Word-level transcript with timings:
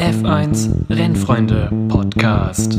F1 0.00 0.88
Rennfreunde 0.88 1.68
Podcast. 1.90 2.78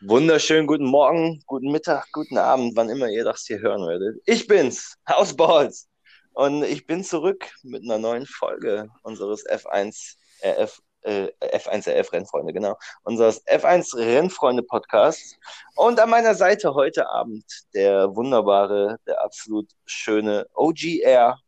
Wunderschönen 0.00 0.66
guten 0.66 0.86
Morgen, 0.86 1.40
guten 1.46 1.70
Mittag, 1.70 2.08
guten 2.10 2.38
Abend, 2.38 2.74
wann 2.74 2.88
immer 2.88 3.08
ihr 3.08 3.22
das 3.22 3.44
hier 3.46 3.60
hören 3.60 3.86
werdet. 3.86 4.20
Ich 4.26 4.48
bin's, 4.48 4.96
Hausballs. 5.08 5.88
Und 6.32 6.64
ich 6.64 6.86
bin 6.86 7.04
zurück 7.04 7.48
mit 7.62 7.84
einer 7.84 7.98
neuen 7.98 8.26
Folge 8.26 8.88
unseres 9.04 9.46
F1 9.46 10.16
RF 10.42 10.82
äh, 11.06 11.30
F1 11.40 11.88
RF 11.88 12.12
Rennfreunde, 12.12 12.52
genau. 12.52 12.76
Unseres 13.04 13.44
F1 13.46 13.96
Rennfreunde 13.96 14.62
Podcasts. 14.62 15.36
Und 15.76 16.00
an 16.00 16.10
meiner 16.10 16.34
Seite 16.34 16.74
heute 16.74 17.08
Abend 17.08 17.44
der 17.74 18.14
wunderbare, 18.14 18.98
der 19.06 19.22
absolut 19.22 19.70
schöne 19.86 20.46
OGR, 20.54 21.38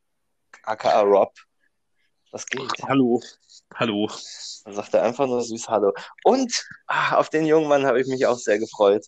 aka 0.62 1.00
Rob. 1.00 1.32
Was 2.30 2.46
geht? 2.46 2.70
Hallo. 2.86 3.20
Hallo. 3.74 4.08
Dann 4.64 4.74
sagt 4.74 4.94
er 4.94 5.02
einfach 5.02 5.26
nur 5.26 5.42
süß 5.42 5.68
Hallo. 5.68 5.92
Und 6.24 6.64
ah, 6.86 7.16
auf 7.16 7.30
den 7.30 7.46
jungen 7.46 7.68
Mann 7.68 7.86
habe 7.86 8.00
ich 8.00 8.06
mich 8.06 8.26
auch 8.26 8.38
sehr 8.38 8.58
gefreut. 8.58 9.06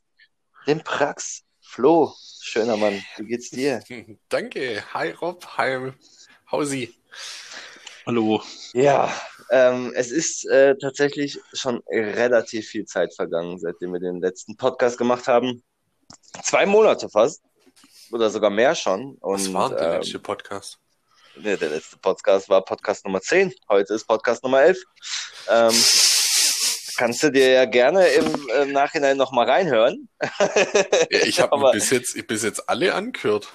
Den 0.66 0.82
Prax. 0.82 1.42
Flo, 1.62 2.12
schöner 2.42 2.76
Mann. 2.76 3.00
Wie 3.16 3.26
geht's 3.26 3.50
dir? 3.50 3.80
Danke. 4.28 4.82
Hi 4.92 5.10
Rob. 5.10 5.46
Hi 5.56 5.92
Hausi. 6.50 6.92
Hallo. 8.10 8.42
Ja, 8.72 9.08
ähm, 9.52 9.92
es 9.94 10.10
ist 10.10 10.44
äh, 10.48 10.74
tatsächlich 10.76 11.38
schon 11.52 11.80
relativ 11.88 12.66
viel 12.66 12.84
Zeit 12.84 13.14
vergangen, 13.14 13.60
seitdem 13.60 13.92
wir 13.92 14.00
den 14.00 14.20
letzten 14.20 14.56
Podcast 14.56 14.98
gemacht 14.98 15.28
haben. 15.28 15.62
Zwei 16.42 16.66
Monate 16.66 17.08
fast. 17.08 17.40
Oder 18.10 18.28
sogar 18.28 18.50
mehr 18.50 18.74
schon. 18.74 19.14
Und, 19.20 19.38
Was 19.38 19.52
war 19.52 19.68
der 19.68 19.78
ähm, 19.78 19.92
letzte 20.00 20.18
Podcast? 20.18 20.80
Nee, 21.36 21.56
der 21.56 21.68
letzte 21.68 21.98
Podcast 21.98 22.48
war 22.48 22.64
Podcast 22.64 23.04
Nummer 23.04 23.20
10. 23.20 23.54
Heute 23.68 23.94
ist 23.94 24.04
Podcast 24.08 24.42
Nummer 24.42 24.62
11. 24.62 24.82
Ähm, 25.48 25.74
kannst 26.96 27.22
du 27.22 27.30
dir 27.30 27.48
ja 27.48 27.64
gerne 27.64 28.08
im, 28.08 28.50
im 28.60 28.72
Nachhinein 28.72 29.18
nochmal 29.18 29.48
reinhören. 29.48 30.08
Ja, 30.20 31.20
ich 31.22 31.40
habe 31.40 31.70
bis 31.72 31.90
jetzt, 31.90 32.26
bis 32.26 32.42
jetzt 32.42 32.68
alle 32.68 32.92
angehört. 32.92 33.52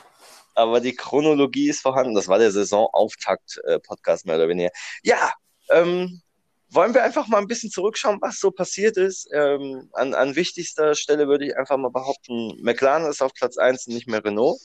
Aber 0.56 0.80
die 0.80 0.96
Chronologie 0.96 1.70
ist 1.70 1.82
vorhanden. 1.82 2.16
Das 2.16 2.28
war 2.28 2.40
der 2.40 2.52
Saisonauftakt-Podcast 2.52 4.26
mehr 4.26 4.38
oder 4.38 4.50
weniger. 4.50 4.72
Ja, 5.04 5.32
ähm, 5.70 6.22
wollen 6.70 6.94
wir 6.94 7.04
einfach 7.04 7.28
mal 7.28 7.38
ein 7.38 7.48
bisschen 7.48 7.70
zurückschauen, 7.70 8.20
was 8.22 8.40
so 8.40 8.52
passiert 8.52 8.98
ist. 8.98 9.30
Ähm, 9.32 9.90
an, 9.94 10.14
an 10.14 10.36
wichtigster 10.36 10.96
Stelle 10.96 11.28
würde 11.28 11.46
ich 11.46 11.58
einfach 11.58 11.78
mal 11.78 11.92
behaupten, 11.92 12.58
McLaren 12.62 13.06
ist 13.06 13.22
auf 13.22 13.34
Platz 13.34 13.58
1 13.58 13.88
und 13.88 13.94
nicht 13.94 14.08
mehr 14.08 14.24
Renault. 14.24 14.60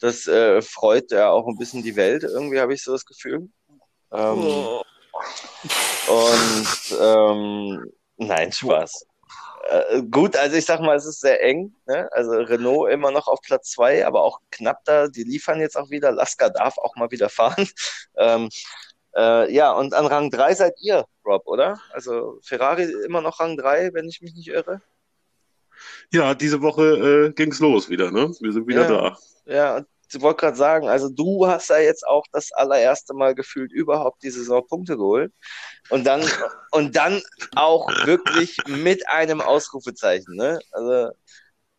Das 0.00 0.26
äh, 0.26 0.62
freut 0.62 1.10
ja 1.10 1.30
auch 1.30 1.46
ein 1.46 1.58
bisschen 1.58 1.82
die 1.82 1.96
Welt, 1.96 2.22
irgendwie 2.22 2.60
habe 2.60 2.72
ich 2.72 2.82
so 2.82 2.92
das 2.92 3.04
Gefühl. 3.04 3.48
Ähm, 4.12 4.44
Oh. 4.44 4.82
Und 6.08 6.98
ähm, 7.00 7.92
nein, 8.16 8.52
Spaß. 8.52 9.06
Äh, 9.68 10.02
gut, 10.10 10.34
also 10.36 10.56
ich 10.56 10.64
sag 10.64 10.80
mal, 10.80 10.96
es 10.96 11.04
ist 11.04 11.20
sehr 11.20 11.42
eng. 11.42 11.74
Ne? 11.86 12.08
Also 12.12 12.32
Renault 12.32 12.90
immer 12.90 13.10
noch 13.10 13.28
auf 13.28 13.40
Platz 13.42 13.70
zwei, 13.70 14.06
aber 14.06 14.22
auch 14.22 14.40
knapp 14.50 14.84
da. 14.84 15.08
Die 15.08 15.24
liefern 15.24 15.60
jetzt 15.60 15.76
auch 15.76 15.90
wieder. 15.90 16.10
Lasker 16.10 16.48
darf 16.50 16.78
auch 16.78 16.96
mal 16.96 17.10
wieder 17.10 17.28
fahren. 17.28 17.68
Ähm, 18.20 18.48
äh, 19.16 19.52
ja, 19.54 19.70
und 19.72 19.94
an 19.94 20.06
Rang 20.06 20.30
drei 20.30 20.52
seid 20.54 20.74
ihr, 20.80 21.04
Rob, 21.24 21.46
oder? 21.46 21.80
Also 21.92 22.40
Ferrari 22.42 22.82
immer 23.06 23.20
noch 23.20 23.38
Rang 23.38 23.56
drei, 23.56 23.94
wenn 23.94 24.08
ich 24.08 24.20
mich 24.20 24.34
nicht 24.34 24.48
irre. 24.48 24.80
Ja, 26.12 26.34
diese 26.34 26.60
Woche 26.62 27.28
äh, 27.28 27.32
ging's 27.32 27.60
los 27.60 27.88
wieder, 27.88 28.10
ne? 28.10 28.32
Wir 28.40 28.52
sind 28.52 28.66
wieder 28.66 28.82
Ja. 28.82 28.88
da. 28.88 29.18
Ja, 29.46 29.76
und 29.76 29.86
ich 30.10 30.20
wollte 30.20 30.40
gerade 30.40 30.56
sagen, 30.56 30.88
also 30.88 31.08
du 31.08 31.46
hast 31.46 31.70
ja 31.70 31.78
jetzt 31.78 32.06
auch 32.06 32.24
das 32.32 32.52
allererste 32.52 33.14
Mal 33.14 33.34
gefühlt 33.34 33.72
überhaupt 33.72 34.22
die 34.22 34.30
Saison 34.30 34.66
Punkte 34.66 34.96
geholt. 34.96 35.32
Und 35.90 36.04
dann, 36.04 36.22
und 36.72 36.96
dann 36.96 37.22
auch 37.54 37.88
wirklich 38.06 38.56
mit 38.66 39.08
einem 39.08 39.40
Ausrufezeichen. 39.40 40.34
Ne? 40.34 40.60
Also 40.72 41.10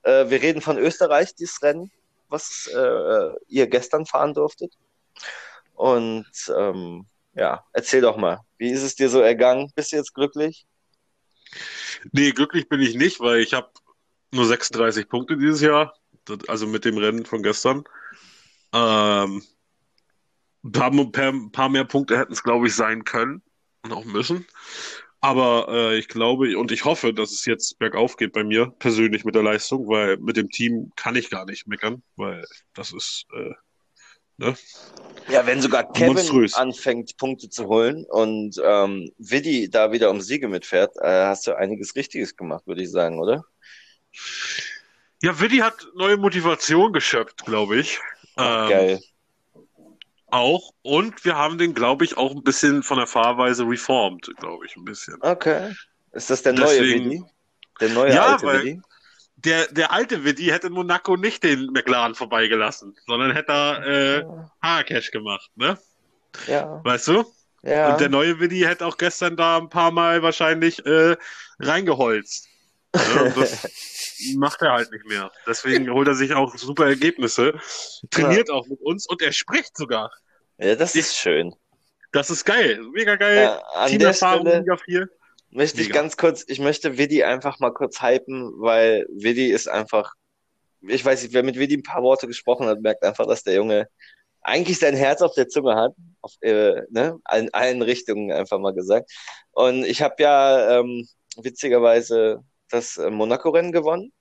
äh, 0.03 0.29
wir 0.29 0.41
reden 0.41 0.61
von 0.61 0.77
Österreich, 0.77 1.35
dieses 1.35 1.61
Rennen, 1.61 1.91
was 2.27 2.69
äh, 2.73 3.29
ihr 3.47 3.67
gestern 3.67 4.05
fahren 4.05 4.33
durftet. 4.33 4.73
Und 5.73 6.27
ähm, 6.55 7.07
ja, 7.33 7.63
erzähl 7.73 8.01
doch 8.01 8.17
mal, 8.17 8.41
wie 8.57 8.69
ist 8.69 8.83
es 8.83 8.95
dir 8.95 9.09
so 9.09 9.21
ergangen? 9.21 9.71
Bist 9.75 9.91
du 9.91 9.95
jetzt 9.95 10.13
glücklich? 10.13 10.65
Nee, 12.11 12.31
glücklich 12.31 12.69
bin 12.69 12.81
ich 12.81 12.95
nicht, 12.95 13.19
weil 13.19 13.39
ich 13.39 13.53
habe 13.53 13.69
nur 14.31 14.45
36 14.45 15.09
Punkte 15.09 15.37
dieses 15.37 15.61
Jahr. 15.61 15.95
Also 16.47 16.67
mit 16.67 16.85
dem 16.85 16.97
Rennen 16.97 17.25
von 17.25 17.41
gestern. 17.41 17.83
Ähm, 18.73 19.43
ein 20.63 20.71
paar, 20.71 20.91
paar, 21.11 21.33
paar 21.51 21.69
mehr 21.69 21.85
Punkte 21.85 22.17
hätten 22.17 22.33
es, 22.33 22.43
glaube 22.43 22.67
ich, 22.67 22.75
sein 22.75 23.03
können 23.03 23.41
und 23.83 23.93
auch 23.93 24.05
müssen. 24.05 24.45
Aber 25.21 25.67
äh, 25.69 25.97
ich 25.97 26.07
glaube 26.07 26.57
und 26.57 26.71
ich 26.71 26.85
hoffe, 26.85 27.13
dass 27.13 27.31
es 27.31 27.45
jetzt 27.45 27.77
bergauf 27.77 28.15
geht 28.15 28.31
bei 28.31 28.43
mir 28.43 28.67
persönlich 28.79 29.25
mit 29.25 29.35
der 29.35 29.43
Leistung, 29.43 29.87
weil 29.87 30.17
mit 30.17 30.37
dem 30.37 30.49
Team 30.49 30.91
kann 30.95 31.15
ich 31.15 31.29
gar 31.29 31.45
nicht 31.45 31.67
meckern, 31.67 32.03
weil 32.15 32.45
das 32.73 32.93
ist 32.93 33.25
äh, 33.33 33.53
ne? 34.37 34.55
Ja, 35.27 35.45
wenn 35.45 35.61
sogar 35.61 35.91
Kevin 35.91 36.13
Monströs. 36.13 36.53
anfängt, 36.53 37.17
Punkte 37.17 37.49
zu 37.49 37.67
holen 37.67 38.05
und 38.05 38.55
ähm, 38.63 39.11
Vidi 39.17 39.69
da 39.69 39.91
wieder 39.91 40.09
um 40.09 40.21
Siege 40.21 40.47
mitfährt, 40.47 40.95
äh, 41.01 41.25
hast 41.25 41.45
du 41.47 41.55
einiges 41.55 41.95
Richtiges 41.95 42.35
gemacht, 42.35 42.65
würde 42.65 42.81
ich 42.81 42.89
sagen, 42.89 43.19
oder? 43.19 43.43
Ja, 45.21 45.37
Willi 45.39 45.57
hat 45.57 45.85
neue 45.95 46.15
Motivation 46.17 46.93
geschöpft, 46.93 47.45
glaube 47.45 47.77
ich. 47.77 47.99
Ähm, 48.39 48.69
Geil. 48.69 48.99
Auch. 50.27 50.71
Und 50.83 51.25
wir 51.25 51.35
haben 51.35 51.57
den, 51.57 51.73
glaube 51.73 52.05
ich, 52.05 52.17
auch 52.17 52.31
ein 52.31 52.43
bisschen 52.43 52.83
von 52.83 52.97
der 52.97 53.07
Fahrweise 53.07 53.63
reformed, 53.63 54.29
glaube 54.37 54.65
ich, 54.65 54.75
ein 54.75 54.85
bisschen. 54.85 55.17
Okay. 55.21 55.73
Ist 56.11 56.29
das 56.29 56.43
der 56.43 56.53
neue 56.53 56.65
Deswegen- 56.79 57.05
Vidi? 57.11 57.23
Der 57.81 57.89
neue 57.89 58.13
Ja, 58.13 58.25
alte 58.33 58.45
weil- 58.45 58.63
Vidi? 58.63 58.81
Der, 59.37 59.67
der 59.67 59.93
alte 59.93 60.25
Willi 60.25 60.47
hätte 60.47 60.67
in 60.67 60.73
Monaco 60.73 61.15
nicht 61.15 61.43
den 61.45 61.67
McLaren 61.71 62.13
vorbeigelassen, 62.13 62.93
sondern 63.07 63.31
hätte 63.31 63.53
er 63.53 63.87
äh, 63.87 64.25
Haarcash 64.61 65.11
gemacht, 65.11 65.49
ne? 65.55 65.77
Ja, 66.45 66.81
Weißt 66.83 67.07
du? 67.07 67.23
ja. 67.63 67.91
Und 67.93 68.01
der 68.01 68.09
neue 68.09 68.37
Willi 68.41 68.59
hätte 68.59 68.85
auch 68.85 68.97
gestern 68.97 69.37
da 69.37 69.57
ein 69.57 69.69
paar 69.69 69.91
Mal 69.91 70.21
wahrscheinlich 70.23 70.85
äh, 70.85 71.15
reingeholzt. 71.59 72.47
Ne? 72.95 73.23
Und 73.23 73.37
das 73.37 73.63
macht 74.35 74.61
er 74.61 74.73
halt 74.73 74.91
nicht 74.91 75.05
mehr. 75.05 75.31
Deswegen 75.47 75.89
holt 75.91 76.07
er 76.07 76.15
sich 76.15 76.33
auch 76.33 76.55
super 76.55 76.87
Ergebnisse, 76.87 77.53
trainiert 78.09 78.49
auch 78.49 78.67
mit 78.67 78.81
uns 78.81 79.07
und 79.07 79.21
er 79.21 79.31
spricht 79.31 79.75
sogar. 79.77 80.11
ja, 80.57 80.75
das 80.75 80.95
ist 80.95 81.15
schön. 81.17 81.53
Das 82.11 82.29
ist 82.29 82.45
geil. 82.45 82.79
Mega 82.93 83.15
geil. 83.15 83.43
Ja, 83.43 83.59
an 83.73 83.89
der 83.91 83.99
Teamerfahrung 83.99 84.47
Stelle 84.47 84.59
Liga 84.59 84.77
4. 84.77 85.09
möchte 85.51 85.81
ich 85.81 85.89
Mega. 85.89 86.01
ganz 86.01 86.17
kurz, 86.17 86.43
ich 86.47 86.59
möchte 86.59 86.97
Vidi 86.97 87.23
einfach 87.23 87.59
mal 87.59 87.71
kurz 87.71 88.01
hypen, 88.01 88.51
weil 88.57 89.05
Vidi 89.09 89.51
ist 89.51 89.67
einfach, 89.67 90.13
ich 90.81 91.05
weiß 91.05 91.23
nicht, 91.23 91.33
wer 91.33 91.43
mit 91.43 91.57
Vidi 91.57 91.77
ein 91.77 91.83
paar 91.83 92.01
Worte 92.01 92.27
gesprochen 92.27 92.67
hat, 92.67 92.81
merkt 92.81 93.03
einfach, 93.03 93.27
dass 93.27 93.43
der 93.43 93.55
Junge 93.55 93.87
eigentlich 94.41 94.79
sein 94.79 94.95
Herz 94.95 95.21
auf 95.21 95.35
der 95.35 95.49
Zunge 95.49 95.75
hat, 95.75 95.93
auf, 96.21 96.33
äh, 96.41 96.81
ne, 96.89 97.19
in 97.37 97.53
allen 97.53 97.81
Richtungen 97.81 98.31
einfach 98.31 98.57
mal 98.57 98.73
gesagt. 98.73 99.11
Und 99.51 99.85
ich 99.85 100.01
habe 100.01 100.15
ja 100.19 100.79
ähm, 100.79 101.07
witzigerweise 101.37 102.43
das 102.69 102.97
äh, 102.97 103.09
Monaco-Rennen 103.09 103.71
gewonnen. 103.71 104.11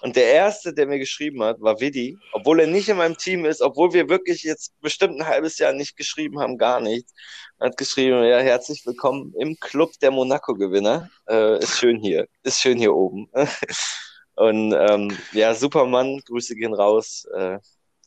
Und 0.00 0.16
der 0.16 0.26
erste, 0.26 0.74
der 0.74 0.86
mir 0.86 0.98
geschrieben 0.98 1.42
hat, 1.42 1.60
war 1.60 1.80
Vidi, 1.80 2.18
obwohl 2.32 2.60
er 2.60 2.66
nicht 2.66 2.88
in 2.88 2.98
meinem 2.98 3.16
Team 3.16 3.46
ist, 3.46 3.62
obwohl 3.62 3.94
wir 3.94 4.08
wirklich 4.08 4.42
jetzt 4.42 4.78
bestimmt 4.80 5.18
ein 5.18 5.26
halbes 5.26 5.58
Jahr 5.58 5.72
nicht 5.72 5.96
geschrieben 5.96 6.40
haben, 6.40 6.58
gar 6.58 6.80
nichts. 6.80 7.14
Hat 7.58 7.76
geschrieben, 7.76 8.22
ja, 8.24 8.38
herzlich 8.38 8.84
willkommen 8.84 9.32
im 9.38 9.56
Club 9.60 9.92
der 10.00 10.10
Monaco-Gewinner. 10.10 11.10
Äh, 11.28 11.58
ist 11.58 11.78
schön 11.78 12.00
hier, 12.00 12.28
ist 12.42 12.60
schön 12.60 12.78
hier 12.78 12.94
oben. 12.94 13.30
Und 14.36 14.72
ähm, 14.72 15.16
ja, 15.32 15.54
Supermann, 15.54 16.20
Grüße 16.26 16.54
gehen 16.54 16.74
raus. 16.74 17.26
Äh, 17.34 17.58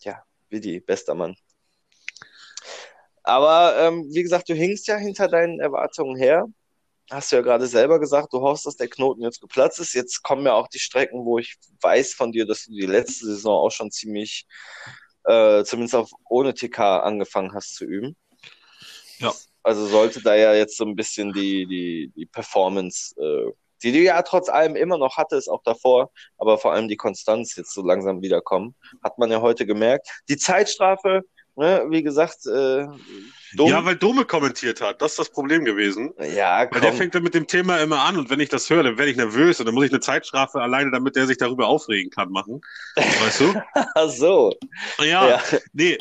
ja, 0.01 0.21
Vidi, 0.49 0.79
bester 0.79 1.15
Mann. 1.15 1.35
Aber 3.23 3.75
ähm, 3.79 4.05
wie 4.11 4.23
gesagt, 4.23 4.49
du 4.49 4.53
hingst 4.53 4.87
ja 4.87 4.97
hinter 4.97 5.27
deinen 5.27 5.59
Erwartungen 5.59 6.15
her. 6.15 6.45
Hast 7.09 7.31
du 7.31 7.37
ja 7.37 7.41
gerade 7.41 7.67
selber 7.67 7.99
gesagt, 7.99 8.33
du 8.33 8.41
hoffst, 8.41 8.65
dass 8.65 8.75
der 8.75 8.89
Knoten 8.89 9.21
jetzt 9.21 9.39
geplatzt 9.39 9.79
ist. 9.79 9.93
Jetzt 9.93 10.23
kommen 10.23 10.45
ja 10.45 10.53
auch 10.53 10.67
die 10.67 10.79
Strecken, 10.79 11.23
wo 11.23 11.39
ich 11.39 11.55
weiß 11.81 12.13
von 12.13 12.33
dir, 12.33 12.45
dass 12.45 12.65
du 12.65 12.71
die 12.71 12.85
letzte 12.85 13.25
Saison 13.25 13.57
auch 13.57 13.71
schon 13.71 13.91
ziemlich, 13.91 14.45
äh, 15.23 15.63
zumindest 15.63 15.95
auf 15.95 16.11
ohne 16.29 16.53
TK 16.53 16.79
angefangen 16.99 17.53
hast 17.53 17.75
zu 17.75 17.85
üben. 17.85 18.17
Ja. 19.19 19.33
Also 19.63 19.85
sollte 19.85 20.21
da 20.21 20.35
ja 20.35 20.53
jetzt 20.53 20.77
so 20.77 20.85
ein 20.85 20.95
bisschen 20.95 21.31
die, 21.31 21.65
die, 21.65 22.11
die 22.15 22.25
Performance, 22.25 23.15
äh, 23.21 23.51
die 23.83 23.91
du 23.91 23.99
ja 23.99 24.21
trotz 24.21 24.49
allem 24.49 24.75
immer 24.75 24.97
noch 24.97 25.17
hattest, 25.17 25.49
auch 25.49 25.61
davor, 25.63 26.11
aber 26.37 26.57
vor 26.57 26.73
allem 26.73 26.87
die 26.87 26.97
Konstanz 26.97 27.55
jetzt 27.55 27.73
so 27.73 27.83
langsam 27.83 28.21
wiederkommen, 28.21 28.75
hat 29.03 29.17
man 29.17 29.31
ja 29.31 29.41
heute 29.41 29.65
gemerkt. 29.65 30.09
Die 30.29 30.37
Zeitstrafe 30.37 31.23
ne, 31.57 31.85
wie 31.89 32.03
gesagt, 32.03 32.45
äh, 32.45 32.85
dumm. 33.55 33.67
Ja, 33.69 33.83
weil 33.85 33.95
Dome 33.95 34.25
kommentiert 34.25 34.79
hat. 34.81 35.01
Das 35.01 35.11
ist 35.11 35.19
das 35.19 35.29
Problem 35.31 35.65
gewesen. 35.65 36.13
ja, 36.19 36.67
Weil 36.71 36.81
der 36.81 36.89
komm. 36.91 36.97
fängt 36.99 37.15
dann 37.15 37.23
mit 37.23 37.33
dem 37.33 37.47
Thema 37.47 37.77
immer 37.79 38.01
an 38.01 38.17
und 38.17 38.29
wenn 38.29 38.39
ich 38.39 38.49
das 38.49 38.69
höre, 38.69 38.83
dann 38.83 38.97
werde 38.97 39.11
ich 39.11 39.17
nervös 39.17 39.59
und 39.59 39.65
dann 39.65 39.75
muss 39.75 39.85
ich 39.85 39.91
eine 39.91 39.99
Zeitstrafe 39.99 40.61
alleine, 40.61 40.91
damit 40.91 41.15
der 41.15 41.27
sich 41.27 41.37
darüber 41.37 41.67
aufregen 41.67 42.09
kann, 42.11 42.29
machen. 42.31 42.61
Weißt 42.95 43.41
du? 43.41 43.53
Ach 43.95 44.09
so. 44.09 44.53
Ja, 44.99 45.27
Ja. 45.29 45.41
nee. 45.73 45.97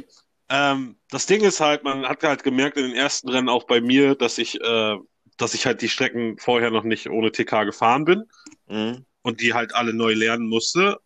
Ähm, 0.48 0.96
das 1.10 1.26
Ding 1.26 1.42
ist 1.42 1.58
halt, 1.58 1.82
man 1.82 2.06
hat 2.08 2.22
halt 2.22 2.44
gemerkt 2.44 2.76
in 2.76 2.84
den 2.84 2.94
ersten 2.94 3.28
Rennen 3.28 3.48
auch 3.48 3.64
bei 3.64 3.80
mir, 3.80 4.14
dass 4.14 4.38
ich, 4.38 4.60
äh, 4.60 4.96
dass 5.38 5.54
ich 5.54 5.66
halt 5.66 5.82
die 5.82 5.88
Strecken 5.88 6.38
vorher 6.38 6.70
noch 6.70 6.84
nicht 6.84 7.08
ohne 7.10 7.32
TK 7.32 7.64
gefahren 7.64 8.04
bin 8.04 8.22
Mhm. 8.68 9.04
und 9.22 9.40
die 9.40 9.54
halt 9.54 9.74
alle 9.74 9.92
neu 9.92 10.12
lernen 10.14 10.48
musste, 10.48 10.98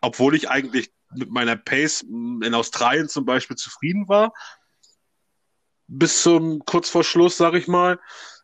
obwohl 0.00 0.34
ich 0.34 0.48
eigentlich 0.48 0.90
mit 1.16 1.30
meiner 1.30 1.56
Pace 1.56 2.02
in 2.02 2.54
Australien 2.54 3.08
zum 3.08 3.24
Beispiel 3.24 3.56
zufrieden 3.56 4.08
war. 4.08 4.32
Bis 5.88 6.22
zum 6.22 6.60
kurz 6.64 6.88
vor 6.90 7.04
Schluss, 7.04 7.36
sag 7.36 7.54
ich 7.54 7.68
mal. 7.68 7.98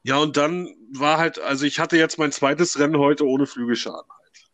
Ja, 0.05 0.17
und 0.19 0.37
dann 0.37 0.75
war 0.93 1.19
halt, 1.19 1.39
also 1.39 1.65
ich 1.65 1.79
hatte 1.79 1.97
jetzt 1.97 2.19
mein 2.19 2.33
zweites 2.33 2.79
Rennen 2.79 2.99
heute 2.99 3.27
ohne 3.27 3.47
Flügelschaden 3.47 4.01
halt. 4.09 4.47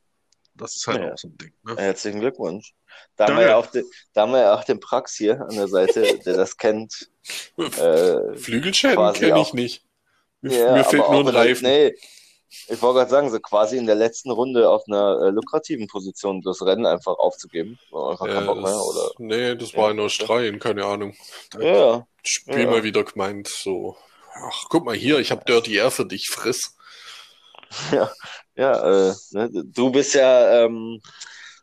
Das 0.54 0.76
ist 0.76 0.86
halt 0.86 1.02
Ja. 1.02 1.12
auch 1.12 1.18
so 1.18 1.28
ein 1.28 1.36
Ding. 1.38 1.52
Ne? 1.64 1.76
Herzlichen 1.76 2.20
Glückwunsch. 2.20 2.74
Da 3.16 3.26
haben, 3.28 3.36
wir 3.36 3.46
ja 3.48 3.56
auch 3.56 3.66
den, 3.66 3.84
da 4.12 4.22
haben 4.22 4.32
wir 4.32 4.40
ja 4.40 4.54
auch 4.54 4.64
den 4.64 4.80
Prax 4.80 5.14
hier 5.14 5.40
an 5.40 5.54
der 5.54 5.68
Seite, 5.68 6.18
der 6.18 6.36
das 6.36 6.56
kennt. 6.56 7.10
Äh, 7.58 8.36
Flügelschäden 8.38 9.12
kenne 9.12 9.40
ich 9.42 9.52
nicht. 9.52 9.84
Mir, 10.40 10.56
ja, 10.56 10.72
mir 10.72 10.84
fehlt 10.84 11.10
nur 11.10 11.20
ein 11.20 11.28
Reifen. 11.28 11.64
Nee, 11.66 11.94
ich 12.50 12.80
wollte 12.82 12.98
gerade 13.00 13.10
sagen, 13.10 13.30
so 13.30 13.38
quasi 13.40 13.76
in 13.76 13.86
der 13.86 13.94
letzten 13.94 14.30
Runde 14.30 14.68
auf 14.70 14.82
einer 14.88 15.20
äh, 15.26 15.30
lukrativen 15.30 15.86
Position 15.86 16.40
das 16.42 16.62
Rennen 16.62 16.86
einfach 16.86 17.18
aufzugeben. 17.18 17.78
Einfach 17.92 18.26
Äh, 18.26 18.46
Bock 18.46 18.62
mehr, 18.62 18.82
oder? 18.84 19.10
nee, 19.18 19.54
das 19.54 19.76
war 19.76 19.90
in 19.90 20.00
Australien, 20.00 20.58
keine 20.58 20.84
Ahnung. 20.84 21.14
Da 21.50 21.60
Ja, 21.60 21.74
ja. 21.76 22.06
Spiel 22.24 22.64
Ja. 22.64 22.70
mal 22.70 22.82
wieder 22.84 23.04
gemeint, 23.04 23.48
so, 23.48 23.96
ach, 24.34 24.64
guck 24.68 24.84
mal 24.84 24.94
hier, 24.94 25.18
ich 25.18 25.30
habe 25.30 25.44
Dirty 25.44 25.76
Air 25.76 25.90
für 25.90 26.04
dich, 26.06 26.28
friss. 26.28 26.74
Ja, 27.92 28.10
ja 28.56 29.10
äh, 29.10 29.14
ne, 29.32 29.50
du 29.64 29.90
bist 29.90 30.14
ja, 30.14 30.64
ähm, 30.64 31.00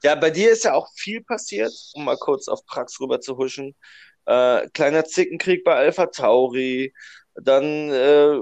ja, 0.04 0.16
bei 0.16 0.30
dir 0.30 0.52
ist 0.52 0.64
ja 0.66 0.74
auch 0.74 0.88
viel 0.96 1.24
passiert, 1.24 1.74
um 1.94 2.06
mal 2.06 2.18
kurz 2.18 2.48
auf 2.48 2.66
Prax 2.66 3.00
rüber 3.00 3.20
zu 3.22 3.38
huschen. 3.38 3.76
Äh, 4.26 4.68
kleiner 4.74 5.06
Zickenkrieg 5.06 5.64
bei 5.64 5.76
Alpha 5.76 6.08
Tauri, 6.08 6.94
dann 7.36 7.64
äh, 7.92 8.38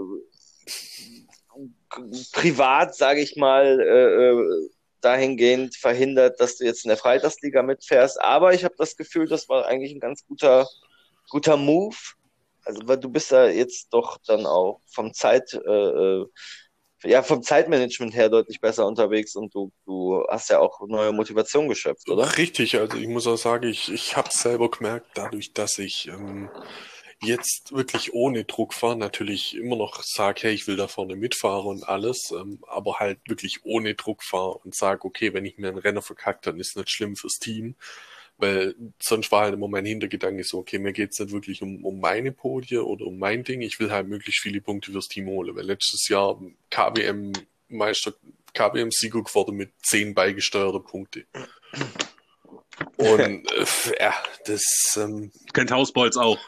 privat, 2.32 2.96
sage 2.96 3.22
ich 3.22 3.36
mal, 3.36 3.80
äh, 3.80 4.30
äh, 4.30 4.70
dahingehend 5.02 5.76
verhindert, 5.76 6.40
dass 6.40 6.58
du 6.58 6.66
jetzt 6.66 6.86
in 6.86 6.90
der 6.90 6.98
Freitagsliga 6.98 7.62
mitfährst. 7.62 8.22
Aber 8.22 8.54
ich 8.54 8.64
habe 8.64 8.76
das 8.78 8.96
Gefühl, 8.96 9.28
das 9.28 9.50
war 9.50 9.66
eigentlich 9.66 9.94
ein 9.94 10.00
ganz 10.00 10.26
guter, 10.26 10.68
guter 11.30 11.58
Move. 11.58 11.96
Also, 12.66 12.82
weil 12.86 12.98
du 12.98 13.10
bist 13.10 13.32
ja 13.32 13.48
jetzt 13.48 13.94
doch 13.94 14.18
dann 14.26 14.46
auch 14.46 14.80
vom 14.90 15.14
Zeit, 15.14 15.54
äh, 15.54 15.70
äh, 15.70 16.26
ja, 17.04 17.22
vom 17.22 17.44
Zeitmanagement 17.44 18.16
her 18.16 18.30
deutlich 18.30 18.62
besser 18.62 18.88
unterwegs 18.88 19.36
und 19.36 19.54
du, 19.54 19.74
du 19.86 20.24
hast 20.30 20.50
ja 20.50 20.60
auch 20.60 20.80
neue 20.88 21.12
Motivation 21.12 21.68
geschöpft, 21.68 22.10
oder? 22.10 22.38
Richtig, 22.38 22.80
also 22.80 22.96
ich 22.96 23.10
muss 23.10 23.28
auch 23.28 23.36
sagen, 23.36 23.68
ich, 23.68 23.92
ich 23.92 24.16
habe 24.16 24.30
selber 24.32 24.72
gemerkt, 24.72 25.08
dadurch, 25.16 25.52
dass 25.52 25.78
ich 25.80 26.08
ähm, 26.08 26.50
jetzt 27.24 27.72
wirklich 27.74 28.14
ohne 28.14 28.44
Druck 28.44 28.74
fahre, 28.74 28.96
natürlich 28.96 29.56
immer 29.56 29.76
noch 29.76 30.04
sage, 30.04 30.44
hey, 30.44 30.54
ich 30.54 30.68
will 30.68 30.76
da 30.76 30.88
vorne 30.88 31.16
mitfahren 31.16 31.68
und 31.68 31.88
alles, 31.88 32.32
ähm, 32.32 32.60
aber 32.68 33.00
halt 33.00 33.20
wirklich 33.28 33.66
ohne 33.66 33.96
Druck 33.96 34.24
fahre 34.24 34.58
und 34.60 34.76
sage, 34.76 35.06
okay, 35.06 35.34
wenn 35.34 35.46
ich 35.46 35.58
mir 35.58 35.70
einen 35.70 35.78
Renner 35.78 36.02
verkackt, 36.02 36.48
dann 36.48 36.60
ist 36.60 36.78
nicht 36.78 36.90
schlimm 36.90 37.16
fürs 37.16 37.40
Team. 37.40 37.76
Weil 38.38 38.76
sonst 39.00 39.32
war 39.32 39.44
halt 39.44 39.54
immer 39.54 39.68
mein 39.68 39.86
Hintergedanke 39.86 40.44
so, 40.44 40.58
okay, 40.58 40.80
mir 40.80 40.92
geht's 40.92 41.20
nicht 41.20 41.32
wirklich 41.32 41.62
um, 41.62 41.86
um 41.86 42.00
meine 42.00 42.32
Podie 42.32 42.78
oder 42.78 43.06
um 43.06 43.18
mein 43.20 43.44
Ding. 43.44 43.62
Ich 43.62 43.80
will 43.80 43.92
halt 43.92 44.08
möglichst 44.08 44.42
viele 44.42 44.60
Punkte 44.60 44.92
fürs 44.92 45.08
Team 45.08 45.28
holen. 45.28 45.56
Weil 45.56 45.66
letztes 45.66 46.08
Jahr 46.10 46.42
KWM-Meister, 46.72 48.14
KWM-Sieger 48.54 49.24
geworden 49.24 49.56
mit 49.56 49.72
zehn 49.84 50.16
beigesteuerter 50.16 50.80
Punkte. 50.80 51.26
Und 52.98 53.52
äh, 53.52 53.66
ja, 54.00 54.14
das, 54.46 54.98
ähm, 54.98 55.32
Kennt 55.54 55.72
Hausbolz 55.72 56.18
auch. 56.18 56.40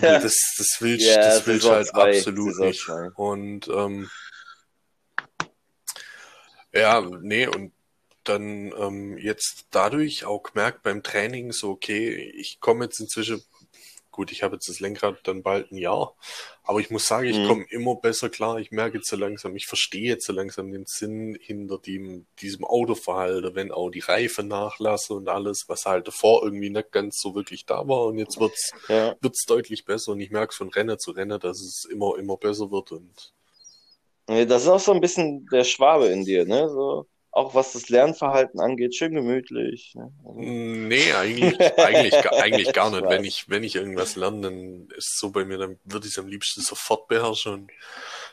Ja. 0.00 0.18
das, 0.18 0.54
das 0.58 0.76
willst, 0.80 1.06
Ja, 1.06 1.16
das 1.16 1.46
willst 1.46 1.62
Saison 1.62 1.76
halt 1.76 1.86
zwei, 1.88 2.16
absolut 2.18 2.48
Saison 2.50 2.66
nicht. 2.66 2.80
zwei. 2.84 3.10
Und 3.14 3.68
ähm, 3.68 4.10
ja, 6.72 7.00
nee, 7.20 7.46
und 7.46 7.72
dann 8.24 8.72
ähm, 8.76 9.18
jetzt 9.18 9.66
dadurch 9.70 10.24
auch 10.24 10.42
gemerkt 10.42 10.82
beim 10.82 11.02
Training 11.02 11.52
so, 11.52 11.70
okay, 11.70 12.14
ich 12.36 12.58
komme 12.60 12.86
jetzt 12.86 12.98
inzwischen, 13.00 13.42
gut, 14.14 14.32
ich 14.32 14.42
habe 14.42 14.56
jetzt 14.56 14.68
das 14.68 14.80
Lenkrad 14.80 15.18
dann 15.24 15.42
bald 15.42 15.70
ein 15.72 15.76
Jahr, 15.78 16.14
aber 16.62 16.80
ich 16.80 16.90
muss 16.90 17.06
sagen, 17.06 17.26
ich 17.28 17.42
Mhm. 17.42 17.42
komme 17.42 17.66
immer 17.70 17.96
besser 17.96 18.30
klar, 18.30 18.58
ich 18.58 18.70
merke 18.70 18.98
jetzt 18.98 19.08
so 19.08 19.16
langsam, 19.16 19.56
ich 19.56 19.66
verstehe 19.66 20.08
jetzt 20.08 20.26
so 20.26 20.32
langsam 20.32 20.70
den 20.72 20.86
Sinn 20.86 21.36
hinter 21.40 21.78
dem, 21.78 22.26
diesem 22.40 22.64
Autoverhalten, 22.64 23.54
wenn 23.54 23.72
auch 23.72 23.90
die 23.90 24.00
Reifen 24.00 24.48
nachlasse 24.48 25.14
und 25.14 25.28
alles, 25.28 25.64
was 25.68 25.86
halt 25.86 26.08
davor 26.08 26.42
irgendwie 26.44 26.70
nicht 26.70 26.92
ganz 26.92 27.20
so 27.20 27.34
wirklich 27.34 27.66
da 27.66 27.86
war 27.88 28.06
und 28.06 28.18
jetzt 28.18 28.38
wird's 28.40 28.74
Ja. 28.88 29.16
wird's 29.20 29.44
deutlich 29.46 29.84
besser 29.84 30.12
und 30.12 30.20
ich 30.20 30.30
merke 30.30 30.54
von 30.54 30.68
Renner 30.70 30.98
zu 30.98 31.10
Renner, 31.12 31.38
dass 31.38 31.60
es 31.60 31.84
immer, 31.90 32.18
immer 32.18 32.36
besser 32.36 32.70
wird 32.70 32.92
und 32.92 33.32
Das 34.26 34.62
ist 34.62 34.68
auch 34.68 34.80
so 34.80 34.92
ein 34.92 35.00
bisschen 35.00 35.46
der 35.48 35.64
Schwabe 35.64 36.06
in 36.08 36.24
dir, 36.24 36.44
ne? 36.46 36.68
So, 36.68 37.06
auch 37.34 37.54
was 37.54 37.72
das 37.72 37.88
Lernverhalten 37.88 38.60
angeht, 38.60 38.94
schön 38.96 39.14
gemütlich. 39.14 39.94
Ne? 39.94 40.12
nee, 40.36 41.12
eigentlich, 41.12 41.60
eigentlich, 41.76 42.26
eigentlich 42.38 42.72
gar 42.72 42.90
nicht. 42.90 43.08
Wenn 43.08 43.24
ich, 43.24 43.48
wenn 43.48 43.62
ich 43.62 43.76
irgendwas 43.76 44.16
lerne, 44.16 44.40
dann 44.42 44.88
ist 44.96 45.12
es 45.14 45.18
so 45.18 45.30
bei 45.30 45.44
mir, 45.44 45.58
dann 45.58 45.78
würde 45.84 46.06
ich 46.06 46.14
es 46.14 46.18
am 46.18 46.26
liebsten 46.28 46.60
sofort 46.62 47.08
beherrschen 47.08 47.52
und 47.52 47.72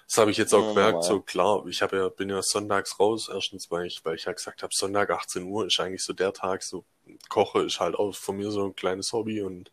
das 0.07 0.18
habe 0.18 0.31
ich 0.31 0.38
jetzt 0.38 0.53
auch 0.53 0.63
Ja, 0.63 0.74
gemerkt, 0.74 1.03
normal. 1.03 1.03
so 1.03 1.21
klar, 1.21 1.65
ich 1.68 1.81
habe 1.81 1.98
ja, 1.98 2.09
bin 2.09 2.30
ja 2.30 2.42
sonntags 2.42 3.00
raus, 3.00 3.30
erstens, 3.33 3.71
weil 3.71 3.86
ich, 3.88 4.01
weil 4.03 4.15
ich 4.15 4.25
ja 4.25 4.33
gesagt 4.33 4.63
habe, 4.63 4.74
Sonntag 4.75 5.09
18 5.12 5.44
Uhr 5.44 5.68
ist 5.68 5.80
eigentlich 5.80 6.03
so 6.03 6.13
der 6.13 6.33
Tag, 6.33 6.63
so 6.63 6.86
Koche 7.30 7.62
ist 7.63 7.80
halt 7.80 7.95
auch 7.95 8.13
von 8.15 8.38
mir 8.38 8.51
so 8.51 8.65
ein 8.65 8.75
kleines 8.75 9.13
Hobby 9.13 9.42
und 9.42 9.71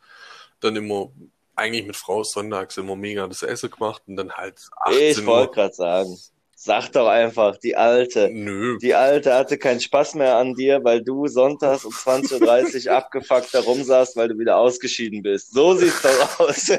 dann 0.60 0.76
immer 0.76 1.12
eigentlich 1.56 1.86
mit 1.86 1.96
Frau 1.96 2.24
sonntags 2.24 2.76
immer 2.78 2.96
mega 2.96 3.26
das 3.28 3.42
Essen 3.42 3.70
gemacht 3.70 4.02
und 4.06 4.16
dann 4.16 4.32
halt 4.32 4.60
18 4.80 5.24
Ich 5.24 5.26
wollte 5.26 5.52
Uhr. 5.52 5.54
gerade 5.54 5.74
sagen, 5.74 6.16
sag 6.60 6.90
doch 6.90 7.06
einfach, 7.06 7.56
die 7.56 7.76
Alte. 7.76 8.30
Nö, 8.32 8.78
Die 8.78 8.94
Alte 8.94 9.32
hatte 9.32 9.58
keinen 9.58 9.80
Spaß 9.80 10.14
mehr 10.14 10.36
an 10.36 10.54
dir, 10.54 10.82
weil 10.82 11.04
du 11.04 11.28
sonntags 11.28 11.84
um 11.84 11.92
20.30 11.92 12.86
Uhr 12.88 12.92
abgefuckt 12.96 13.52
herumsaßt, 13.52 14.16
weil 14.16 14.28
du 14.28 14.38
wieder 14.38 14.56
ausgeschieden 14.56 15.22
bist. 15.22 15.52
So 15.52 15.74
sieht's 15.74 16.02
doch 16.02 16.40
aus. 16.40 16.68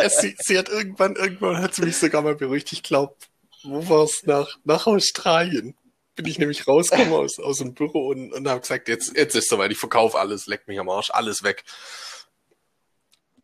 Es, 0.00 0.18
sie, 0.20 0.36
sie 0.38 0.56
hat 0.56 0.68
irgendwann, 0.68 1.16
irgendwann 1.16 1.58
hat 1.58 1.74
sie 1.74 1.82
mich 1.82 1.96
sogar 1.96 2.22
mal 2.22 2.36
beruhigt. 2.36 2.72
Ich 2.72 2.84
glaube, 2.84 3.16
wo 3.64 3.88
war's 3.88 4.22
nach, 4.24 4.56
nach 4.64 4.86
Australien? 4.86 5.74
Bin 6.14 6.26
ich 6.26 6.38
nämlich 6.38 6.68
rausgekommen 6.68 7.12
aus, 7.12 7.40
aus 7.40 7.58
dem 7.58 7.74
Büro 7.74 8.08
und, 8.08 8.32
und 8.32 8.48
habe 8.48 8.60
gesagt, 8.60 8.88
jetzt, 8.88 9.16
jetzt 9.16 9.34
ist 9.34 9.48
soweit, 9.48 9.72
ich 9.72 9.78
verkaufe 9.78 10.18
alles, 10.18 10.46
leck 10.46 10.68
mich 10.68 10.78
am 10.78 10.88
Arsch, 10.88 11.10
alles 11.10 11.42
weg. 11.42 11.64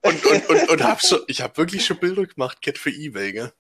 Und, 0.03 0.25
und, 0.25 0.49
und, 0.49 0.69
und 0.69 0.85
hab 0.85 1.01
schon, 1.01 1.21
ich 1.27 1.41
habe 1.41 1.57
wirklich 1.57 1.85
schon 1.85 1.99
Bilder 1.99 2.27
gemacht, 2.27 2.63
Cat 2.63 2.79
für 2.79 2.91
Ebay, 2.91 3.33
gell? 3.33 3.53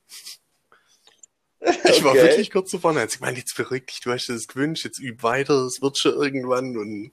Ich 1.87 2.03
war 2.05 2.13
Okay. 2.13 2.23
wirklich 2.23 2.51
kurz 2.51 2.71
davor, 2.71 2.97
als 2.97 3.15
ich 3.15 3.21
meine, 3.21 3.39
jetzt 3.39 3.57
beruhig 3.57 3.87
dich, 3.87 4.01
du 4.01 4.13
hast 4.13 4.27
dir 4.27 4.35
das 4.35 4.49
gewünscht, 4.49 4.85
jetzt 4.85 4.99
üb 5.01 5.23
weiter, 5.23 5.55
es 5.67 5.81
wird 5.83 5.99
schon 5.99 6.13
irgendwann 6.15 6.77
und 6.77 7.13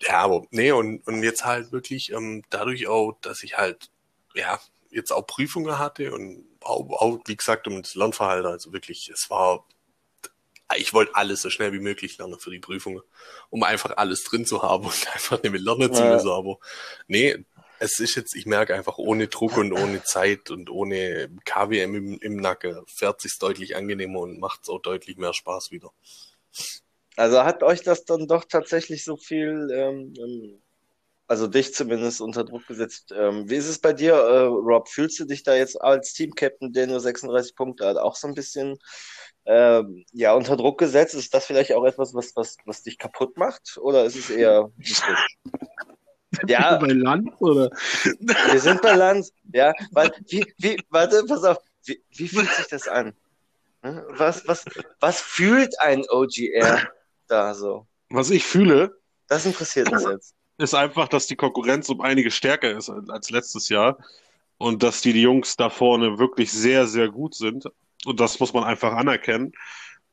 ja, 0.00 0.20
aber 0.20 0.46
nee, 0.50 0.72
und, 0.72 1.06
und 1.06 1.22
jetzt 1.22 1.44
halt 1.44 1.72
wirklich 1.72 2.12
ähm, 2.12 2.42
dadurch 2.50 2.86
auch, 2.88 3.12
dass 3.22 3.42
ich 3.42 3.56
halt, 3.56 3.90
ja, 4.34 4.60
jetzt 4.90 5.12
auch 5.12 5.26
Prüfungen 5.26 5.78
hatte 5.78 6.12
und 6.12 6.44
auch, 6.60 6.88
auch 7.00 7.20
wie 7.26 7.36
gesagt, 7.36 7.66
um 7.66 7.82
das 7.82 7.94
Lernverhalten, 7.94 8.50
also 8.50 8.72
wirklich, 8.72 9.08
es 9.08 9.30
war, 9.30 9.64
ich 10.76 10.94
wollte 10.94 11.14
alles 11.16 11.42
so 11.42 11.50
schnell 11.50 11.72
wie 11.72 11.80
möglich 11.80 12.16
lernen 12.18 12.38
für 12.38 12.50
die 12.50 12.58
Prüfungen, 12.58 13.02
um 13.50 13.62
einfach 13.62 13.96
alles 13.96 14.24
drin 14.24 14.46
zu 14.46 14.62
haben 14.62 14.84
und 14.86 15.14
einfach 15.14 15.42
nicht 15.42 15.52
mehr 15.52 15.60
lernen 15.60 15.92
zu 15.92 16.04
Ja. 16.04 16.10
müssen, 16.12 16.30
aber 16.30 16.58
nee, 17.08 17.44
es 17.82 17.98
ist 17.98 18.14
jetzt, 18.14 18.36
ich 18.36 18.46
merke 18.46 18.76
einfach 18.76 18.98
ohne 18.98 19.26
Druck 19.26 19.56
und 19.56 19.72
ohne 19.72 20.04
Zeit 20.04 20.50
und 20.50 20.70
ohne 20.70 21.28
KWM 21.44 21.96
im, 21.96 22.18
im 22.20 22.36
Nacken 22.36 22.80
fährt 22.86 23.20
sich's 23.20 23.38
deutlich 23.38 23.74
angenehmer 23.74 24.20
und 24.20 24.38
macht's 24.38 24.68
auch 24.68 24.80
deutlich 24.80 25.16
mehr 25.16 25.34
Spaß 25.34 25.72
wieder. 25.72 25.90
Also 27.16 27.42
hat 27.42 27.64
euch 27.64 27.82
das 27.82 28.04
dann 28.04 28.28
doch 28.28 28.44
tatsächlich 28.44 29.04
so 29.04 29.16
viel, 29.16 29.68
ähm, 29.72 30.14
ähm, 30.16 30.62
also 31.26 31.48
dich 31.48 31.74
zumindest 31.74 32.20
unter 32.20 32.44
Druck 32.44 32.68
gesetzt. 32.68 33.12
Ähm, 33.16 33.50
wie 33.50 33.56
ist 33.56 33.68
es 33.68 33.80
bei 33.80 33.92
dir, 33.92 34.14
äh, 34.14 34.44
Rob? 34.44 34.88
Fühlst 34.88 35.18
du 35.18 35.24
dich 35.24 35.42
da 35.42 35.56
jetzt 35.56 35.80
als 35.80 36.12
Team-Captain, 36.12 36.72
der 36.72 36.86
nur 36.86 37.00
36 37.00 37.56
Punkte 37.56 37.86
hat, 37.86 37.96
auch 37.96 38.14
so 38.14 38.28
ein 38.28 38.34
bisschen 38.34 38.78
ähm, 39.44 40.04
ja, 40.12 40.34
unter 40.34 40.56
Druck 40.56 40.78
gesetzt? 40.78 41.14
Ist 41.14 41.34
das 41.34 41.46
vielleicht 41.46 41.72
auch 41.72 41.84
etwas, 41.84 42.14
was, 42.14 42.36
was, 42.36 42.56
was 42.64 42.84
dich 42.84 42.96
kaputt 42.96 43.36
macht? 43.36 43.76
Oder 43.78 44.04
ist 44.04 44.16
es 44.16 44.30
eher 44.30 44.70
Ja, 46.46 46.76
Bei 46.78 46.86
Land 46.88 47.30
oder? 47.40 47.70
wir 48.50 48.60
sind 48.60 48.80
bei 48.82 48.94
Lanz. 48.94 49.32
Ja, 49.52 49.72
weil, 49.90 50.10
wie, 50.28 50.44
wie, 50.58 50.76
warte, 50.90 51.24
pass 51.26 51.44
auf. 51.44 51.58
Wie, 51.84 52.00
wie 52.16 52.28
fühlt 52.28 52.50
sich 52.52 52.66
das 52.68 52.88
an? 52.88 53.12
Hm? 53.82 54.00
Was, 54.10 54.46
was, 54.46 54.64
was 55.00 55.20
fühlt 55.20 55.78
ein 55.80 56.04
OGR 56.08 56.88
da 57.28 57.54
so? 57.54 57.86
Was 58.10 58.30
ich 58.30 58.44
fühle, 58.44 58.96
Das 59.28 59.44
interessiert 59.46 59.90
uns 59.92 60.04
jetzt. 60.04 60.34
ist 60.58 60.74
einfach, 60.74 61.08
dass 61.08 61.26
die 61.26 61.36
Konkurrenz 61.36 61.88
um 61.88 62.00
einige 62.00 62.30
stärker 62.30 62.70
ist 62.76 62.88
als 62.90 63.30
letztes 63.30 63.68
Jahr 63.68 63.98
und 64.58 64.82
dass 64.82 65.00
die 65.00 65.10
Jungs 65.20 65.56
da 65.56 65.70
vorne 65.70 66.18
wirklich 66.18 66.52
sehr, 66.52 66.86
sehr 66.86 67.08
gut 67.08 67.34
sind. 67.34 67.66
Und 68.04 68.20
das 68.20 68.38
muss 68.38 68.52
man 68.52 68.64
einfach 68.64 68.92
anerkennen. 68.92 69.52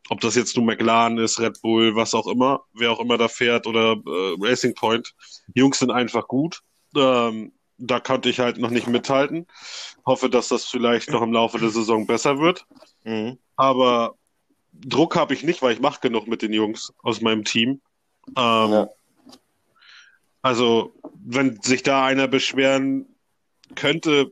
Ob 0.09 0.21
das 0.21 0.35
jetzt 0.35 0.55
nur 0.55 0.65
McLaren 0.65 1.17
ist, 1.17 1.39
Red 1.39 1.61
Bull, 1.61 1.95
was 1.95 2.13
auch 2.13 2.27
immer, 2.27 2.61
wer 2.73 2.91
auch 2.91 2.99
immer 2.99 3.17
da 3.17 3.27
fährt 3.27 3.67
oder 3.67 3.93
äh, 3.93 4.35
Racing 4.39 4.73
Point. 4.73 5.13
Die 5.47 5.59
Jungs 5.59 5.79
sind 5.79 5.91
einfach 5.91 6.27
gut. 6.27 6.61
Ähm, 6.95 7.51
da 7.77 7.99
konnte 7.99 8.29
ich 8.29 8.39
halt 8.39 8.57
noch 8.57 8.71
nicht 8.71 8.87
mithalten. 8.87 9.47
Hoffe, 10.05 10.29
dass 10.29 10.49
das 10.49 10.65
vielleicht 10.65 11.11
noch 11.11 11.21
im 11.21 11.31
Laufe 11.31 11.59
der 11.59 11.69
Saison 11.69 12.07
besser 12.07 12.39
wird. 12.39 12.65
Mhm. 13.03 13.37
Aber 13.55 14.15
Druck 14.73 15.15
habe 15.15 15.33
ich 15.33 15.43
nicht, 15.43 15.61
weil 15.61 15.73
ich 15.73 15.79
mache 15.79 16.01
genug 16.01 16.27
mit 16.27 16.41
den 16.41 16.53
Jungs 16.53 16.93
aus 17.03 17.21
meinem 17.21 17.43
Team. 17.43 17.81
Ähm, 18.35 18.71
Ja. 18.71 18.89
Also, 20.41 20.93
wenn 21.13 21.61
sich 21.61 21.83
da 21.83 22.05
einer 22.05 22.27
beschweren 22.27 23.05
könnte, 23.75 24.31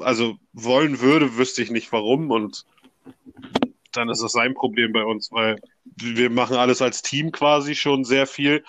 also 0.00 0.36
wollen 0.52 1.00
würde, 1.00 1.36
wüsste 1.36 1.62
ich 1.62 1.70
nicht 1.70 1.92
warum 1.92 2.30
und 2.30 2.64
dann 3.96 4.08
ist 4.08 4.22
das 4.22 4.32
sein 4.32 4.54
Problem 4.54 4.92
bei 4.92 5.04
uns, 5.04 5.30
weil 5.32 5.56
wir 5.96 6.30
machen 6.30 6.56
alles 6.56 6.82
als 6.82 7.02
Team 7.02 7.32
quasi 7.32 7.74
schon 7.74 8.04
sehr 8.04 8.26
viel. 8.26 8.64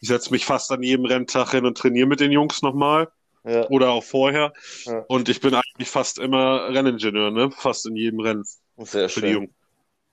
Ich 0.00 0.08
setze 0.08 0.30
mich 0.30 0.44
fast 0.46 0.70
an 0.72 0.82
jedem 0.82 1.04
Renntag 1.06 1.50
hin 1.50 1.66
und 1.66 1.76
trainiere 1.76 2.06
mit 2.06 2.20
den 2.20 2.32
Jungs 2.32 2.62
nochmal 2.62 3.08
Ja. 3.44 3.68
oder 3.68 3.90
auch 3.90 4.04
vorher. 4.04 4.52
Ja. 4.84 5.04
Und 5.08 5.28
ich 5.28 5.40
bin 5.40 5.54
eigentlich 5.54 5.88
fast 5.90 6.18
immer 6.18 6.68
Renningenieur, 6.68 7.30
ne? 7.30 7.50
Fast 7.50 7.86
in 7.86 7.96
jedem 7.96 8.20
Rennen 8.20 8.44
Sehr 8.78 9.08
für 9.08 9.20
die 9.20 9.32
schön. 9.34 9.54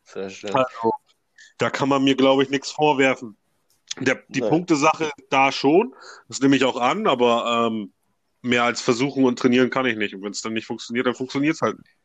Sehr 0.03 0.29
schön. 0.29 0.53
Also, 0.53 0.93
da 1.57 1.69
kann 1.69 1.89
man 1.89 2.03
mir, 2.03 2.15
glaube 2.15 2.43
ich, 2.43 2.49
nichts 2.49 2.71
vorwerfen. 2.71 3.35
Der, 3.99 4.21
die 4.27 4.41
Nee. 4.41 4.49
Punktesache 4.49 5.09
da 5.29 5.51
schon, 5.51 5.95
das 6.27 6.39
nehme 6.39 6.55
ich 6.55 6.63
auch 6.63 6.77
an, 6.79 7.07
aber 7.07 7.67
ähm, 7.67 7.91
mehr 8.41 8.63
als 8.63 8.79
versuchen 8.81 9.25
und 9.25 9.39
trainieren 9.39 9.69
kann 9.69 9.85
ich 9.85 9.97
nicht. 9.97 10.13
Und 10.13 10.21
wenn 10.21 10.31
es 10.31 10.41
dann 10.41 10.53
nicht 10.53 10.67
funktioniert, 10.67 11.07
dann 11.07 11.15
funktioniert 11.15 11.55
es 11.55 11.61
halt 11.61 11.77
nicht. 11.77 11.95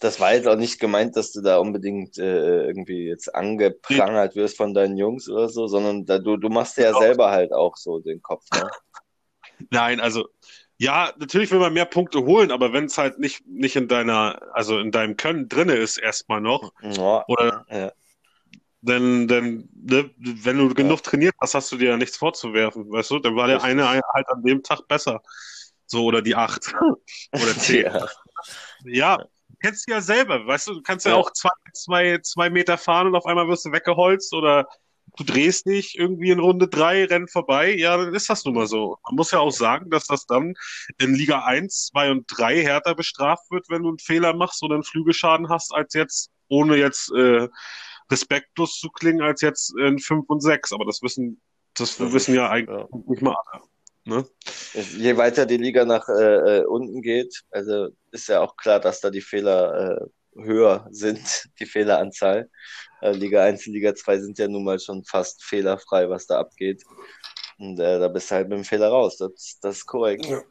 Das 0.00 0.18
war 0.18 0.34
jetzt 0.34 0.48
auch 0.48 0.56
nicht 0.56 0.80
gemeint, 0.80 1.16
dass 1.16 1.32
du 1.32 1.42
da 1.42 1.58
unbedingt 1.58 2.18
äh, 2.18 2.66
irgendwie 2.66 3.06
jetzt 3.06 3.32
angeprangert 3.34 4.34
wirst 4.34 4.56
von 4.56 4.74
deinen 4.74 4.96
Jungs 4.96 5.28
oder 5.28 5.48
so, 5.48 5.68
sondern 5.68 6.04
da, 6.06 6.18
du, 6.18 6.36
du 6.36 6.48
machst 6.48 6.76
dir 6.76 6.82
ja 6.82 6.88
Genau. 6.88 7.00
selber 7.00 7.30
halt 7.30 7.52
auch 7.52 7.76
so 7.76 8.00
den 8.00 8.20
Kopf. 8.20 8.44
Ne? 8.52 8.68
Nein, 9.70 10.00
also 10.00 10.28
ja, 10.78 11.12
natürlich 11.18 11.50
will 11.52 11.60
man 11.60 11.72
mehr 11.72 11.84
Punkte 11.84 12.24
holen, 12.24 12.50
aber 12.50 12.72
wenn 12.72 12.86
es 12.86 12.98
halt 12.98 13.20
nicht, 13.20 13.46
nicht 13.46 13.76
in 13.76 13.86
deiner, 13.86 14.40
also 14.52 14.80
in 14.80 14.90
deinem 14.90 15.16
Können 15.16 15.48
drinne 15.48 15.74
ist 15.74 15.98
erstmal 15.98 16.40
noch, 16.40 16.72
Ja, 16.82 17.24
oder 17.28 17.64
ja, 17.70 17.92
dann, 18.80 19.28
dann, 19.28 19.68
ne, 19.74 20.10
wenn 20.18 20.58
du 20.58 20.74
genug 20.74 21.02
trainiert 21.04 21.34
hast, 21.40 21.54
hast 21.54 21.70
du 21.70 21.76
dir 21.76 21.90
ja 21.90 21.96
nichts 21.96 22.16
vorzuwerfen, 22.16 22.90
weißt 22.90 23.10
du? 23.12 23.18
Dann 23.20 23.36
war 23.36 23.46
der 23.46 23.62
eine 23.62 23.88
halt 23.88 24.28
an 24.28 24.42
dem 24.42 24.62
Tag 24.62 24.88
besser. 24.88 25.22
So, 25.86 26.04
oder 26.04 26.22
die 26.22 26.34
acht. 26.34 26.72
Oder 27.32 27.56
zehn. 27.56 27.84
ja, 27.84 28.08
Ja, 28.84 29.24
kennst 29.62 29.86
du 29.88 29.92
ja 29.92 30.00
selber, 30.00 30.46
weißt 30.46 30.68
du, 30.68 30.74
du 30.74 30.82
kannst 30.82 31.06
ja, 31.06 31.12
Ja. 31.12 31.18
auch 31.18 31.32
zwei, 31.32 31.50
zwei, 31.72 32.18
zwei 32.18 32.50
Meter 32.50 32.76
fahren 32.78 33.06
und 33.06 33.14
auf 33.16 33.26
einmal 33.26 33.48
wirst 33.48 33.64
du 33.64 33.72
weggeholzt 33.72 34.34
oder 34.34 34.66
du 35.16 35.24
drehst 35.24 35.66
dich 35.66 35.98
irgendwie 35.98 36.30
in 36.30 36.38
Runde 36.40 36.68
drei, 36.68 37.04
renn 37.04 37.28
vorbei, 37.28 37.74
ja, 37.74 37.96
dann 37.96 38.14
ist 38.14 38.30
das 38.30 38.44
nun 38.44 38.54
mal 38.54 38.66
so. 38.66 38.96
Man 39.06 39.16
muss 39.16 39.30
ja 39.30 39.40
auch 39.40 39.50
sagen, 39.50 39.90
dass 39.90 40.06
das 40.06 40.26
dann 40.26 40.54
in 40.98 41.14
Liga 41.14 41.44
1, 41.44 41.86
2 41.92 42.10
und 42.10 42.24
3 42.28 42.62
härter 42.62 42.94
bestraft 42.94 43.50
wird, 43.50 43.66
wenn 43.68 43.82
du 43.82 43.88
einen 43.90 43.98
Fehler 43.98 44.34
machst 44.34 44.62
oder 44.62 44.74
einen 44.74 44.84
Flügelschaden 44.84 45.48
hast, 45.50 45.74
als 45.74 45.92
jetzt, 45.94 46.30
ohne 46.48 46.76
jetzt 46.76 47.12
äh, 47.12 47.48
respektlos 48.10 48.78
zu 48.78 48.88
klingen, 48.90 49.22
als 49.22 49.40
jetzt 49.42 49.74
in 49.78 49.98
5 49.98 50.24
und 50.28 50.40
6. 50.40 50.72
Aber 50.72 50.84
das 50.84 51.02
wissen, 51.02 51.40
das, 51.74 51.96
Das 51.96 52.12
wissen 52.12 52.32
ist- 52.32 52.36
ja 52.38 52.48
eigentlich 52.50 52.78
ja. 52.80 52.88
nicht 53.06 53.22
mal 53.22 53.34
alle. 53.52 53.62
Ne? 54.04 54.26
Je 54.74 55.16
weiter 55.16 55.46
die 55.46 55.58
Liga 55.58 55.84
nach 55.84 56.08
äh, 56.08 56.58
äh, 56.58 56.64
unten 56.64 57.02
geht, 57.02 57.42
also 57.50 57.88
ist 58.10 58.28
ja 58.28 58.40
auch 58.40 58.56
klar, 58.56 58.80
dass 58.80 59.00
da 59.00 59.10
die 59.10 59.20
Fehler 59.20 60.00
äh, 60.00 60.42
höher 60.42 60.88
sind, 60.90 61.20
die 61.60 61.66
Fehleranzahl. 61.66 62.50
Äh, 63.00 63.12
Liga 63.12 63.44
1 63.44 63.66
und 63.66 63.74
Liga 63.74 63.94
2 63.94 64.18
sind 64.18 64.38
ja 64.38 64.48
nun 64.48 64.64
mal 64.64 64.80
schon 64.80 65.04
fast 65.04 65.44
fehlerfrei, 65.44 66.08
was 66.08 66.26
da 66.26 66.40
abgeht. 66.40 66.82
Und 67.58 67.78
äh, 67.78 68.00
da 68.00 68.08
bist 68.08 68.30
du 68.30 68.34
halt 68.34 68.48
mit 68.48 68.58
dem 68.58 68.64
Fehler 68.64 68.88
raus. 68.88 69.18
Das, 69.18 69.58
das 69.60 69.76
ist 69.78 69.86
korrekt. 69.86 70.26
Ja. 70.26 70.42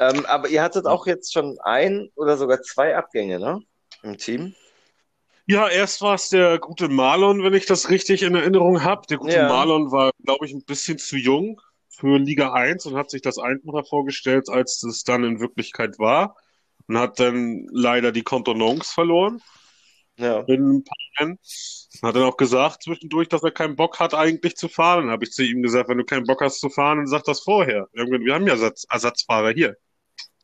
Ähm, 0.00 0.26
aber 0.26 0.48
ihr 0.48 0.62
hattet 0.62 0.86
auch 0.86 1.06
jetzt 1.06 1.32
schon 1.32 1.58
ein 1.60 2.10
oder 2.16 2.36
sogar 2.36 2.60
zwei 2.62 2.96
Abgänge, 2.96 3.38
ne? 3.38 3.60
Im 4.02 4.18
Team. 4.18 4.54
Ja, 5.46 5.68
erst 5.68 6.00
war 6.02 6.14
es 6.14 6.30
der 6.30 6.58
gute 6.58 6.88
Marlon, 6.88 7.42
wenn 7.42 7.54
ich 7.54 7.66
das 7.66 7.90
richtig 7.90 8.22
in 8.22 8.34
Erinnerung 8.34 8.82
habe. 8.82 9.06
Der 9.08 9.18
gute 9.18 9.36
Ja. 9.36 9.48
Marlon 9.48 9.92
war, 9.92 10.10
glaube 10.24 10.46
ich, 10.46 10.52
ein 10.52 10.64
bisschen 10.64 10.98
zu 10.98 11.16
jung 11.16 11.60
für 11.98 12.18
Liga 12.18 12.52
1 12.52 12.86
und 12.86 12.96
hat 12.96 13.10
sich 13.10 13.22
das 13.22 13.38
einfacher 13.38 13.84
vorgestellt, 13.84 14.48
als 14.48 14.82
es 14.82 15.04
dann 15.04 15.24
in 15.24 15.40
Wirklichkeit 15.40 15.98
war. 15.98 16.36
Und 16.86 16.98
hat 16.98 17.18
dann 17.18 17.66
leider 17.70 18.12
die 18.12 18.22
Kontenance 18.22 18.92
verloren 18.92 19.40
Ja. 20.18 20.40
in 20.42 20.78
ein 20.78 20.84
paar 20.84 20.96
Rennen. 21.18 21.38
Hat 22.02 22.14
dann 22.16 22.24
auch 22.24 22.36
gesagt 22.36 22.82
zwischendurch, 22.82 23.28
dass 23.28 23.42
er 23.42 23.52
keinen 23.52 23.76
Bock 23.76 24.00
hat, 24.00 24.14
eigentlich 24.14 24.56
zu 24.56 24.68
fahren. 24.68 25.10
Habe 25.10 25.24
ich 25.24 25.32
zu 25.32 25.42
ihm 25.44 25.62
gesagt, 25.62 25.88
wenn 25.88 25.98
du 25.98 26.04
keinen 26.04 26.26
Bock 26.26 26.42
hast 26.42 26.60
zu 26.60 26.68
fahren, 26.68 26.98
dann 26.98 27.06
sag 27.06 27.24
das 27.24 27.40
vorher. 27.40 27.88
Wir 27.92 28.34
haben, 28.34 28.46
ja 28.46 28.52
Ersatz, 28.54 28.84
Ersatzfahrer 28.90 29.52
hier. 29.52 29.76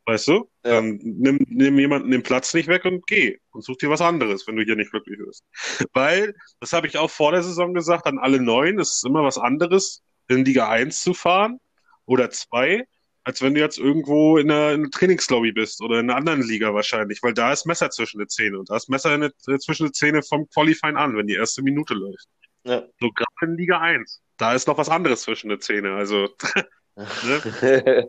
Weißt 0.05 0.27
du? 0.29 0.49
Ja. 0.65 0.71
Dann 0.75 0.99
nimm, 1.03 1.45
nimm 1.47 1.77
jemanden 1.77 2.09
den 2.09 2.23
Platz 2.23 2.53
nicht 2.55 2.67
weg 2.67 2.85
und 2.85 3.05
geh. 3.05 3.37
Und 3.51 3.63
such 3.63 3.77
dir 3.77 3.89
was 3.91 4.01
anderes, 4.01 4.47
wenn 4.47 4.55
du 4.55 4.63
hier 4.63 4.75
nicht 4.75 4.91
glücklich 4.91 5.19
wirst. 5.19 5.43
Weil, 5.93 6.33
das 6.59 6.73
habe 6.73 6.87
ich 6.87 6.97
auch 6.97 7.11
vor 7.11 7.31
der 7.31 7.43
Saison 7.43 7.73
gesagt, 7.73 8.07
an 8.07 8.17
alle 8.17 8.41
Neuen, 8.41 8.79
es 8.79 8.95
ist 8.95 9.05
immer 9.05 9.23
was 9.23 9.37
anderes, 9.37 10.01
in 10.27 10.45
Liga 10.45 10.69
1 10.69 11.01
zu 11.01 11.13
fahren 11.13 11.59
oder 12.05 12.29
2, 12.29 12.85
als 13.23 13.41
wenn 13.41 13.53
du 13.53 13.59
jetzt 13.59 13.77
irgendwo 13.77 14.37
in 14.37 14.49
einer, 14.49 14.71
in 14.71 14.81
einer 14.81 14.89
Trainingslobby 14.89 15.51
bist 15.51 15.81
oder 15.81 15.99
in 15.99 16.09
einer 16.09 16.17
anderen 16.17 16.41
Liga 16.41 16.73
wahrscheinlich, 16.73 17.21
weil 17.21 17.33
da 17.33 17.51
ist 17.51 17.65
Messer 17.65 17.89
zwischen 17.89 18.19
den 18.19 18.29
Zähnen 18.29 18.57
und 18.57 18.69
da 18.69 18.75
ist 18.75 18.89
Messer 18.89 19.13
in 19.13 19.21
der, 19.21 19.59
zwischen 19.59 19.87
den 19.87 19.93
Zähnen 19.93 20.23
vom 20.23 20.49
Qualifying 20.49 20.95
an, 20.95 21.15
wenn 21.15 21.27
die 21.27 21.35
erste 21.35 21.61
Minute 21.61 21.93
läuft. 21.93 22.27
Ja. 22.63 22.83
So 22.99 23.09
gerade 23.11 23.51
in 23.51 23.57
Liga 23.57 23.79
1. 23.79 24.21
Da 24.37 24.53
ist 24.53 24.67
noch 24.67 24.77
was 24.77 24.89
anderes 24.89 25.21
zwischen 25.21 25.49
den 25.49 25.59
Zähnen. 25.59 25.93
Also, 25.93 26.29
ne? 26.95 28.07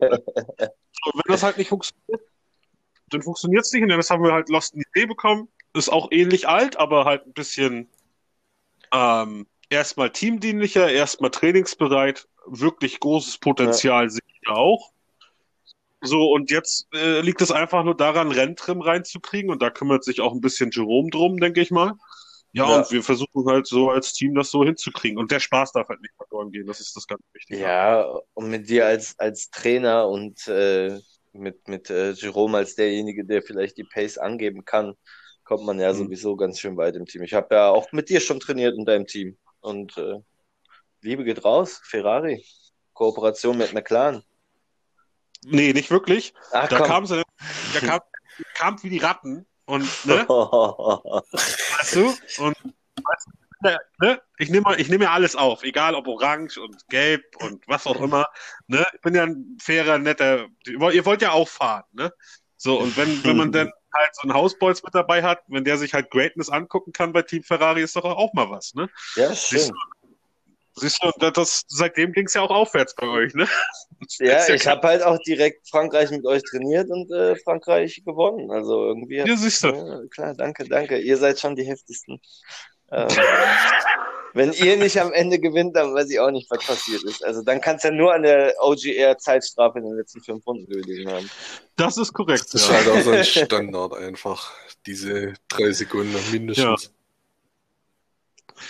Und 1.04 1.14
wenn 1.14 1.33
das 1.33 1.42
halt 1.42 1.59
nicht 1.59 1.69
funktioniert, 1.69 2.23
dann 3.09 3.23
funktioniert 3.23 3.64
es 3.64 3.73
nicht. 3.73 3.83
Und 3.83 3.88
das 3.90 4.11
haben 4.11 4.23
wir 4.23 4.33
halt 4.33 4.49
Lost 4.49 4.75
in 4.75 4.81
die 4.81 4.87
See 4.95 5.07
bekommen. 5.07 5.49
Ist 5.75 5.90
auch 5.90 6.09
ähnlich 6.11 6.49
alt, 6.49 6.76
aber 6.76 7.04
halt 7.04 7.26
ein 7.26 7.33
bisschen 7.33 7.88
ähm, 8.92 9.47
erstmal 9.73 10.11
teamdienlicher, 10.11 10.91
erstmal 10.91 11.31
trainingsbereit. 11.31 12.29
Wirklich 12.47 13.00
großes 13.00 13.38
Potenzial 13.38 14.11
sehe 14.11 14.21
ich 14.43 14.49
auch. 14.49 14.93
So, 16.05 16.33
und 16.33 16.50
jetzt 16.50 16.88
äh, 16.95 17.21
liegt 17.21 17.41
es 17.41 17.52
einfach 17.52 17.85
nur 17.85 17.97
daran, 17.97 18.33
Renntrim 18.33 18.81
reinzukriegen. 18.81 19.50
Und 19.50 19.62
da 19.62 19.71
kümmert 19.71 20.05
sich 20.05 20.21
auch 20.21 20.33
ein 20.33 20.41
bisschen 20.41 20.71
Jerome 20.73 21.11
drum, 21.11 21.38
denke 21.38 21.61
ich 21.61 21.71
mal. 21.71 21.95
Ja, 22.52 22.69
Ja. 22.69 22.79
und 22.79 22.91
wir 22.91 23.02
versuchen 23.02 23.47
halt 23.47 23.67
so 23.67 23.91
als 23.91 24.12
Team 24.12 24.35
das 24.35 24.50
so 24.50 24.64
hinzukriegen. 24.64 25.19
Und 25.19 25.31
der 25.31 25.41
Spaß 25.41 25.73
darf 25.73 25.88
halt 25.88 26.00
nicht 26.02 26.14
verloren 26.17 26.50
gehen. 26.50 26.67
Das 26.67 26.81
ist 26.81 26.97
das 26.97 27.07
ganz 27.07 27.23
Wichtige. 27.33 27.61
Ja, 27.61 28.05
und 28.35 28.50
mit 28.50 28.69
dir 28.69 28.87
als, 28.87 29.19
als 29.19 29.50
Trainer 29.50 30.09
und 30.09 30.47
äh, 30.49 30.99
mit, 31.33 31.67
mit 31.69 31.88
äh, 31.88 32.12
Jerome 32.12 32.59
als 32.59 32.75
derjenige, 32.75 33.25
der 33.25 33.43
vielleicht 33.43 33.79
die 33.79 33.85
Pace 33.85 34.19
angeben 34.19 34.64
kann, 34.64 34.95
kommt 35.45 35.64
man 35.64 35.79
ja 35.81 35.93
Mhm. 35.93 35.97
sowieso 35.99 36.37
ganz 36.37 36.59
schön 36.61 36.76
weit 36.76 36.97
im 36.97 37.07
Team. 37.07 37.23
Ich 37.23 37.33
habe 37.35 37.55
ja 37.55 37.71
auch 37.71 37.91
mit 37.93 38.09
dir 38.11 38.21
schon 38.21 38.41
trainiert 38.41 38.76
in 38.76 38.85
deinem 38.85 39.07
Team. 39.07 39.38
Und 39.62 39.97
äh, 39.97 40.21
Liebe 41.00 41.25
geht 41.25 41.45
raus, 41.45 41.81
Ferrari. 41.83 42.45
Kooperation 42.92 43.57
mit 43.57 43.73
McLaren. 43.73 44.23
Nee, 45.45 45.73
nicht 45.73 45.90
wirklich. 45.90 46.35
Ach 46.52 46.69
Da 46.69 46.81
kam 46.81 47.07
sie, 47.07 47.23
der 47.75 47.81
kam, 47.81 48.00
kam 48.54 48.83
wie 48.83 48.90
die 48.90 48.99
Ratten. 48.99 49.47
Und, 49.64 49.88
ne, 50.04 50.28
weißt 50.28 51.97
du, 51.97 52.07
und, 52.42 52.57
weißt 52.97 53.26
du, 53.62 53.78
ne, 54.00 54.21
ich 54.38 54.50
nehme, 54.50 54.76
ich 54.76 54.88
nehme 54.88 55.04
ja 55.04 55.12
alles 55.12 55.37
auf, 55.37 55.62
egal 55.62 55.95
ob 55.95 56.07
orange 56.09 56.59
und 56.59 56.87
gelb 56.88 57.25
und 57.40 57.66
was 57.69 57.87
auch 57.87 58.00
immer, 58.00 58.26
ne, 58.66 58.85
ich 58.92 59.00
bin 59.00 59.14
ja 59.14 59.23
ein 59.23 59.57
fairer, 59.61 59.99
netter, 59.99 60.49
ihr 60.66 60.81
wollt, 60.81 60.95
ihr 60.95 61.07
wollt 61.07 61.23
ja 61.23 61.33
auch 61.33 61.49
fahren, 61.49 61.85
ne, 61.92 62.12
so, 62.57 62.78
und 62.78 62.97
wenn, 62.97 63.23
wenn 63.25 63.37
man 63.37 63.52
dann 63.52 63.73
halt 63.94 64.14
so 64.14 64.22
einen 64.22 64.34
Hausbolz 64.34 64.82
mit 64.82 64.94
dabei 64.94 65.22
hat, 65.22 65.40
wenn 65.49 65.64
der 65.64 65.78
sich 65.78 65.94
halt 65.94 66.11
Greatness 66.11 66.50
angucken 66.50 66.92
kann 66.92 67.12
bei 67.12 67.22
Team 67.22 67.42
Ferrari, 67.42 67.82
ist 67.82 67.96
doch 67.96 68.04
auch 68.04 68.32
mal 68.32 68.50
was, 68.50 68.75
ne, 68.75 68.88
ja, 69.16 69.28
Siehst 69.28 69.66
schön. 69.66 69.72
siehst 70.76 71.02
du, 71.02 71.30
das, 71.30 71.64
seitdem 71.68 72.12
ging's 72.12 72.34
ja 72.34 72.42
auch 72.42 72.50
aufwärts 72.50 72.94
bei 72.94 73.06
euch, 73.06 73.34
ne. 73.34 73.46
Ja, 74.18 74.46
ja 74.46 74.54
ich 74.54 74.66
habe 74.66 74.87
halt 74.87 75.02
auch 75.02 75.18
direkt 75.26 75.68
Frankreich 75.68 76.11
mit 76.11 76.25
euch 76.26 76.42
trainiert 76.42 76.90
und 76.90 77.11
äh, 77.12 77.37
Frankreich 77.37 78.02
gewonnen. 78.04 78.50
Also 78.50 78.87
irgendwie. 78.87 79.18
Ja, 79.18 79.37
siehst 79.37 79.62
du. 79.62 79.68
Ja, 79.68 80.00
klar, 80.11 80.34
danke, 80.34 80.64
danke. 80.64 80.99
Ihr 80.99 81.16
seid 81.16 81.38
schon 81.38 81.54
die 81.54 81.64
heftigsten. 81.64 82.20
Ähm, 82.90 83.08
wenn 84.35 84.53
ihr 84.53 84.77
nicht 84.77 84.99
am 85.01 85.12
Ende 85.12 85.39
gewinnt, 85.39 85.77
dann 85.77 85.95
weiß 85.95 86.11
ich 86.11 86.19
auch 86.19 86.31
nicht, 86.31 86.51
was 86.51 86.65
passiert 86.65 87.03
ist. 87.05 87.25
Also 87.25 87.43
dann 87.43 87.61
kann 87.61 87.77
es 87.77 87.83
ja 87.83 87.91
nur 87.91 88.15
an 88.15 88.23
der 88.23 88.55
OGR-Zeitstrafe 88.61 89.79
in 89.79 89.85
den 89.85 89.97
letzten 89.97 90.23
fünf 90.23 90.47
Runden 90.47 90.67
gelegen 90.67 91.11
haben. 91.11 91.31
Das 91.77 91.99
ist 91.99 92.12
korrekt, 92.12 92.47
Das 92.53 92.62
ist 92.62 92.69
ja. 92.69 92.77
halt 92.77 92.89
auch 92.89 93.01
so 93.01 93.11
ein 93.11 93.25
Standard 93.25 93.95
einfach. 93.95 94.53
Diese 94.87 95.35
drei 95.49 95.73
Sekunden 95.73 96.17
mindestens. 96.31 96.93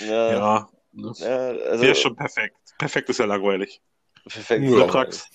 Ja, 0.01 0.33
Ja, 0.33 0.69
ne. 0.93 1.13
ja, 1.17 1.49
also 1.71 1.83
Der 1.83 1.93
ist 1.93 2.01
schon 2.01 2.17
perfekt. 2.17 2.57
Perfekt 2.79 3.09
ist 3.11 3.19
ja 3.19 3.27
langweilig. 3.27 3.81
Perfekt. 4.29 4.65
Ja. 4.65 4.77
Vertrags. 4.79 5.27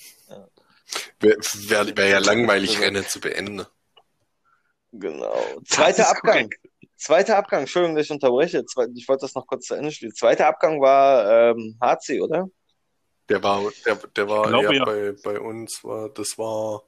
Wäre 1.20 1.38
wär, 1.38 1.98
wär 1.98 2.08
ja 2.08 2.20
langweilig, 2.20 2.80
Rennen 2.80 3.06
zu 3.06 3.20
beenden. 3.20 3.66
Genau. 4.94 5.62
Zweiter 5.66 6.10
Abgang. 6.10 6.50
korrekt. 6.50 6.60
Zweiter 6.98 7.38
Abgang. 7.38 7.62
Entschuldigung, 7.62 7.96
dass 7.96 8.06
ich 8.06 8.12
unterbreche. 8.12 8.63
Ich 8.96 9.08
wollte 9.08 9.22
das 9.22 9.36
noch 9.36 9.46
kurz 9.48 9.68
zu 9.68 9.75
Ende 9.75 9.92
spielen. 9.92 10.13
Zweiter 10.13 10.48
Abgang 10.48 10.82
war 10.82 11.51
ähm, 11.51 11.77
HC, 11.82 12.22
oder? 12.22 12.48
Der 13.30 13.44
war, 13.44 13.62
der, 13.86 13.96
der 13.96 14.30
war 14.30 14.48
glaube, 14.48 14.66
ja, 14.66 14.72
ja. 14.74 14.86
Bei, 14.86 15.12
bei 15.24 15.39
uns, 15.39 15.84
war, 15.84 16.10
das 16.10 16.38
war, 16.38 16.84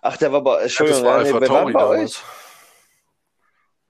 Ach, 0.00 0.16
der 0.16 0.32
war 0.32 0.42
bei, 0.42 0.52
ja, 0.52 0.56
das 0.58 0.64
Entschuldigung, 0.64 1.04
war 1.04 1.22
nee, 1.22 1.32
wer 1.32 1.48
war 1.48 1.64
bei 1.64 1.72
damals. 1.72 2.22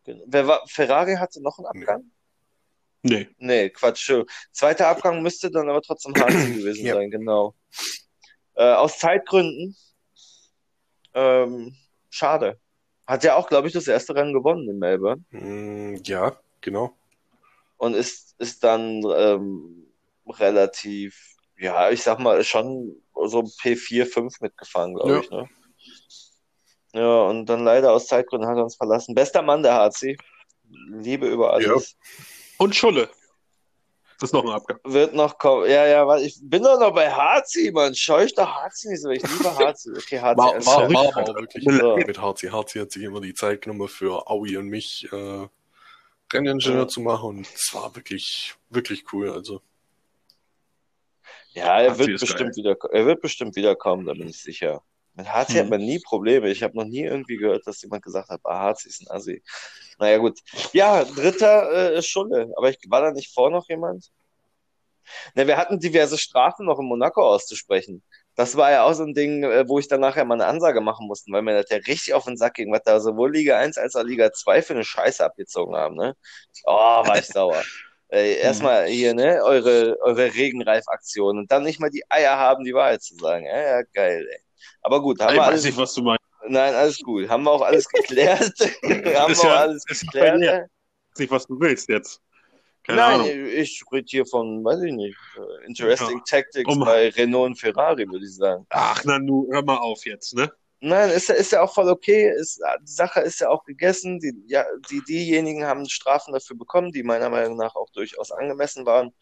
euch? 0.06 0.16
Wer 0.26 0.46
war, 0.46 0.62
Ferrari 0.66 1.14
hatte 1.16 1.42
noch 1.42 1.58
einen 1.58 1.66
Abgang? 1.66 2.10
Nee. 3.02 3.28
Nee, 3.38 3.70
Quatsch. 3.70 4.00
Entschuldigung. 4.00 4.30
Zweiter 4.52 4.88
Abgang 4.88 5.22
müsste 5.22 5.50
dann 5.50 5.68
aber 5.68 5.82
trotzdem 5.82 6.14
HC 6.14 6.54
gewesen 6.58 6.86
Ja. 6.86 6.94
sein, 6.94 7.10
genau. 7.10 7.54
Äh, 8.54 8.72
aus 8.72 8.98
Zeitgründen. 8.98 9.76
Ähm, 11.14 11.76
schade. 12.10 12.58
Hat 13.06 13.22
ja 13.24 13.36
auch, 13.36 13.48
glaube 13.48 13.68
ich, 13.68 13.72
das 13.74 13.86
erste 13.88 14.14
Rennen 14.14 14.32
gewonnen 14.32 14.68
in 14.68 14.78
Melbourne. 14.78 15.22
Mm, 15.30 15.96
Ja, 16.04 16.36
genau. 16.60 16.92
und 17.78 17.94
ist, 17.94 18.34
ist 18.38 18.64
dann 18.64 19.02
ähm, 19.16 19.86
relativ, 20.28 21.36
ja, 21.58 21.90
ich 21.90 22.02
sag 22.02 22.18
mal, 22.18 22.42
schon 22.42 22.96
so 23.26 23.40
P4, 23.40 24.06
5 24.06 24.40
mitgefahren, 24.40 24.94
glaube 24.94 25.12
Ja. 25.12 25.20
ich, 25.20 25.30
ne? 25.30 25.48
Ja, 26.94 27.22
und 27.24 27.46
dann 27.46 27.62
leider 27.64 27.92
aus 27.92 28.06
Zeitgründen 28.06 28.48
hat 28.48 28.56
er 28.56 28.64
uns 28.64 28.76
verlassen. 28.76 29.14
Bester 29.14 29.42
Mann 29.42 29.62
der 29.62 29.74
HC. 29.74 30.16
Liebe 30.88 31.28
über 31.28 31.52
alles. 31.52 31.94
Und 32.58 32.74
Schulle. 32.74 33.10
Das 34.18 34.28
ist 34.30 34.32
noch 34.32 34.44
ein 34.44 34.50
Abgang. 34.50 34.78
Wird 34.84 35.14
noch 35.14 35.36
kommen. 35.38 35.68
Ja, 35.68 35.86
ja, 35.86 36.16
ich 36.18 36.38
bin 36.40 36.62
doch 36.62 36.80
noch 36.80 36.94
bei 36.94 37.10
HC, 37.10 37.70
Mann. 37.72 37.94
Scheuch 37.94 38.34
doch 38.34 38.48
HC 38.48 38.88
nicht 38.88 39.02
so. 39.02 39.10
Ich 39.10 39.22
liebe 39.22 39.44
HC. 39.58 39.90
Okay, 39.96 40.20
HC. 40.20 40.36
War, 40.38 40.52
alles 40.54 40.66
war, 40.66 40.90
war 40.92 41.18
aber 41.18 41.34
wirklich 41.40 41.64
Ja. 41.64 41.96
mit 41.96 42.18
Harzi. 42.18 42.46
Harzi 42.48 42.78
hat 42.78 42.90
sich 42.92 43.02
immer 43.02 43.20
die 43.20 43.34
Zeit 43.34 43.60
genommen 43.62 43.88
für 43.88 44.26
Aui 44.30 44.56
und 44.56 44.68
mich 44.68 45.06
äh, 45.12 45.48
Renningenieur 46.32 46.80
Ja. 46.82 46.88
zu 46.88 47.00
machen 47.02 47.28
und 47.28 47.46
es 47.54 47.72
war 47.74 47.94
wirklich, 47.94 48.54
wirklich 48.70 49.04
cool. 49.12 49.30
Also 49.30 49.60
Ja, 51.50 51.80
er 51.80 51.92
HC 51.92 51.98
wird 51.98 52.20
bestimmt 52.20 52.56
wieder, 52.56 52.76
er 52.92 53.06
wird 53.06 53.20
bestimmt 53.20 53.54
wiederkommen, 53.56 54.06
da 54.06 54.12
bin 54.14 54.28
ich 54.28 54.40
sicher. 54.42 54.82
Mit 55.16 55.32
hat 55.32 55.48
Hm. 55.48 55.68
man 55.70 55.80
nie 55.80 55.98
Probleme. 55.98 56.50
Ich 56.50 56.62
habe 56.62 56.76
noch 56.76 56.84
nie 56.84 57.02
irgendwie 57.02 57.36
gehört, 57.36 57.66
dass 57.66 57.82
jemand 57.82 58.02
gesagt 58.04 58.28
hat, 58.28 58.40
ah, 58.44 58.68
HC 58.68 58.88
ist 58.88 59.02
ein 59.02 59.10
Assi. 59.10 59.42
Naja, 59.98 60.18
gut. 60.18 60.38
Ja, 60.72 61.04
dritter 61.04 61.92
äh, 61.94 61.98
ist 61.98 62.08
Schulle. 62.08 62.52
Aber 62.56 62.68
ich, 62.70 62.78
war 62.88 63.00
da 63.00 63.12
nicht 63.12 63.32
vor 63.32 63.50
noch 63.50 63.66
jemand? 63.68 64.10
Ne, 65.34 65.46
wir 65.46 65.56
hatten 65.56 65.78
diverse 65.80 66.18
Strafen 66.18 66.66
noch 66.66 66.78
in 66.78 66.86
Monaco 66.86 67.22
auszusprechen. 67.22 68.02
Das 68.34 68.56
war 68.56 68.70
ja 68.70 68.82
auch 68.84 68.92
so 68.92 69.04
ein 69.04 69.14
Ding, 69.14 69.44
äh, 69.44 69.66
wo 69.68 69.78
ich 69.78 69.88
dann 69.88 70.00
nachher 70.00 70.24
mal 70.26 70.34
eine 70.34 70.46
Ansage 70.46 70.80
machen 70.82 71.06
musste, 71.06 71.32
weil 71.32 71.42
mir 71.42 71.54
das 71.62 71.70
ja 71.70 71.78
richtig 71.78 72.12
auf 72.14 72.24
den 72.24 72.36
Sack 72.36 72.54
ging, 72.54 72.72
was 72.72 72.82
da 72.84 73.00
sowohl 73.00 73.32
Liga 73.32 73.58
1 73.58 73.78
als 73.78 73.96
auch 73.96 74.02
Liga 74.02 74.32
2 74.32 74.62
für 74.62 74.74
eine 74.74 74.84
Scheiße 74.84 75.24
abgezogen 75.24 75.74
haben, 75.76 75.96
ne? 75.96 76.14
Oh, 76.64 76.72
war 76.72 77.18
ich 77.18 77.26
sauer. 77.26 77.62
Ey, 78.08 78.36
erstmal 78.36 78.86
hier, 78.86 79.14
ne, 79.14 79.40
eure, 79.42 79.96
eure 80.02 80.34
Regenreifaktion 80.34 81.38
und 81.38 81.50
dann 81.50 81.64
nicht 81.64 81.80
mal 81.80 81.90
die 81.90 82.04
Eier 82.08 82.36
haben, 82.36 82.64
die 82.64 82.74
Wahrheit 82.74 83.02
zu 83.02 83.16
sagen. 83.16 83.46
Ja, 83.46 83.60
ja, 83.60 83.82
geil, 83.94 84.28
ey. 84.30 84.45
Aber 84.82 85.00
gut, 85.02 85.20
haben 85.20 85.30
Ich 85.30 85.34
wir 85.36 85.40
weiß 85.40 85.48
alles, 85.48 85.64
nicht, 85.64 85.76
was 85.78 85.94
du 85.94 86.02
meinst. 86.02 86.22
nein, 86.48 86.74
alles 86.74 86.98
gut. 87.00 87.28
Haben 87.28 87.44
wir 87.44 87.50
auch 87.52 87.62
alles 87.62 87.88
geklärt? 87.88 88.52
haben 88.82 89.04
wir 89.04 89.20
auch 89.40 89.44
ja- 89.44 89.54
alles 89.56 89.84
geklärt? 89.84 90.40
weiß 90.40 91.18
nicht, 91.18 91.30
was 91.30 91.46
du 91.46 91.58
willst 91.60 91.88
jetzt. 91.88 92.20
Keine 92.84 93.00
Nein, 93.00 93.20
Ahnung. 93.20 93.46
ich 93.48 93.82
rede 93.90 94.06
hier 94.08 94.24
von, 94.26 94.64
weiß 94.64 94.80
ich 94.82 94.92
nicht, 94.92 95.16
äh, 95.36 95.66
Interesting 95.66 96.22
Tactics 96.24 96.70
Um- 96.72 96.80
bei 96.84 97.08
Renault 97.08 97.46
und 97.46 97.56
Ferrari, 97.56 98.08
würde 98.08 98.24
ich 98.24 98.36
sagen. 98.36 98.64
Ach, 98.70 99.02
na 99.04 99.18
nu, 99.18 99.48
hör 99.50 99.62
mal 99.64 99.78
auf 99.78 100.04
jetzt, 100.06 100.34
ne? 100.34 100.52
Nein, 100.78 101.10
ist 101.10 101.28
ja, 101.28 101.34
ist 101.34 101.50
ja 101.52 101.62
auch 101.62 101.74
voll 101.74 101.88
okay. 101.88 102.30
Ist, 102.36 102.60
die 102.82 102.92
Sache 102.92 103.20
ist 103.22 103.40
ja 103.40 103.48
auch 103.48 103.64
gegessen. 103.64 104.20
Die, 104.20 104.32
ja, 104.46 104.64
die, 104.90 105.02
diejenigen 105.02 105.64
haben 105.64 105.88
Strafen 105.88 106.32
dafür 106.32 106.56
bekommen, 106.56 106.92
die 106.92 107.02
meiner 107.02 107.28
Meinung 107.30 107.56
nach 107.56 107.74
auch 107.74 107.90
durchaus 107.90 108.30
angemessen 108.30 108.86
waren. 108.86 109.12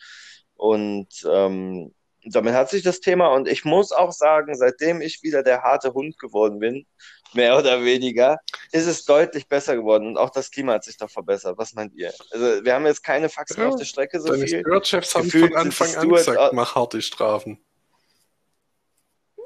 Und 0.57 1.09
ähm, 1.27 1.95
damit 2.27 2.55
hat 2.55 2.71
sich 2.71 2.83
das 2.83 3.01
Thema. 3.01 3.29
Und 3.29 3.49
ich 3.49 3.65
muss 3.65 3.93
auch 3.93 4.13
sagen, 4.13 4.55
seitdem 4.57 5.01
ich 5.01 5.23
wieder 5.23 5.43
der 5.43 5.63
harte 5.63 5.95
Hund 5.95 6.19
geworden 6.19 6.59
bin, 6.59 6.87
mehr 7.35 7.59
oder 7.59 7.85
weniger, 7.85 8.39
ist 8.73 8.87
es 8.87 9.05
deutlich 9.05 9.49
besser 9.49 9.77
geworden. 9.77 10.07
Und 10.07 10.17
auch 10.17 10.31
das 10.31 10.51
Klima 10.51 10.75
hat 10.75 10.85
sich 10.85 10.97
doch 10.97 11.11
verbessert. 11.11 11.59
Was 11.59 11.75
meint 11.75 11.95
ihr? 11.95 12.13
Also, 12.31 12.65
wir 12.65 12.75
haben 12.75 12.87
jetzt 12.87 13.03
keine 13.03 13.29
Faxen 13.29 13.61
Ja, 13.61 13.69
auf 13.69 13.77
der 13.77 13.85
Strecke 13.85 14.21
so 14.21 14.29
deine 14.29 14.47
viel. 14.47 14.61
Stewardchefs 14.61 15.15
haben 15.15 15.31
von 15.31 15.55
Anfang 15.55 15.95
an 15.97 16.09
gesagt, 16.09 16.53
mach 16.53 16.75
harte 16.75 17.03
Strafen. 17.03 17.59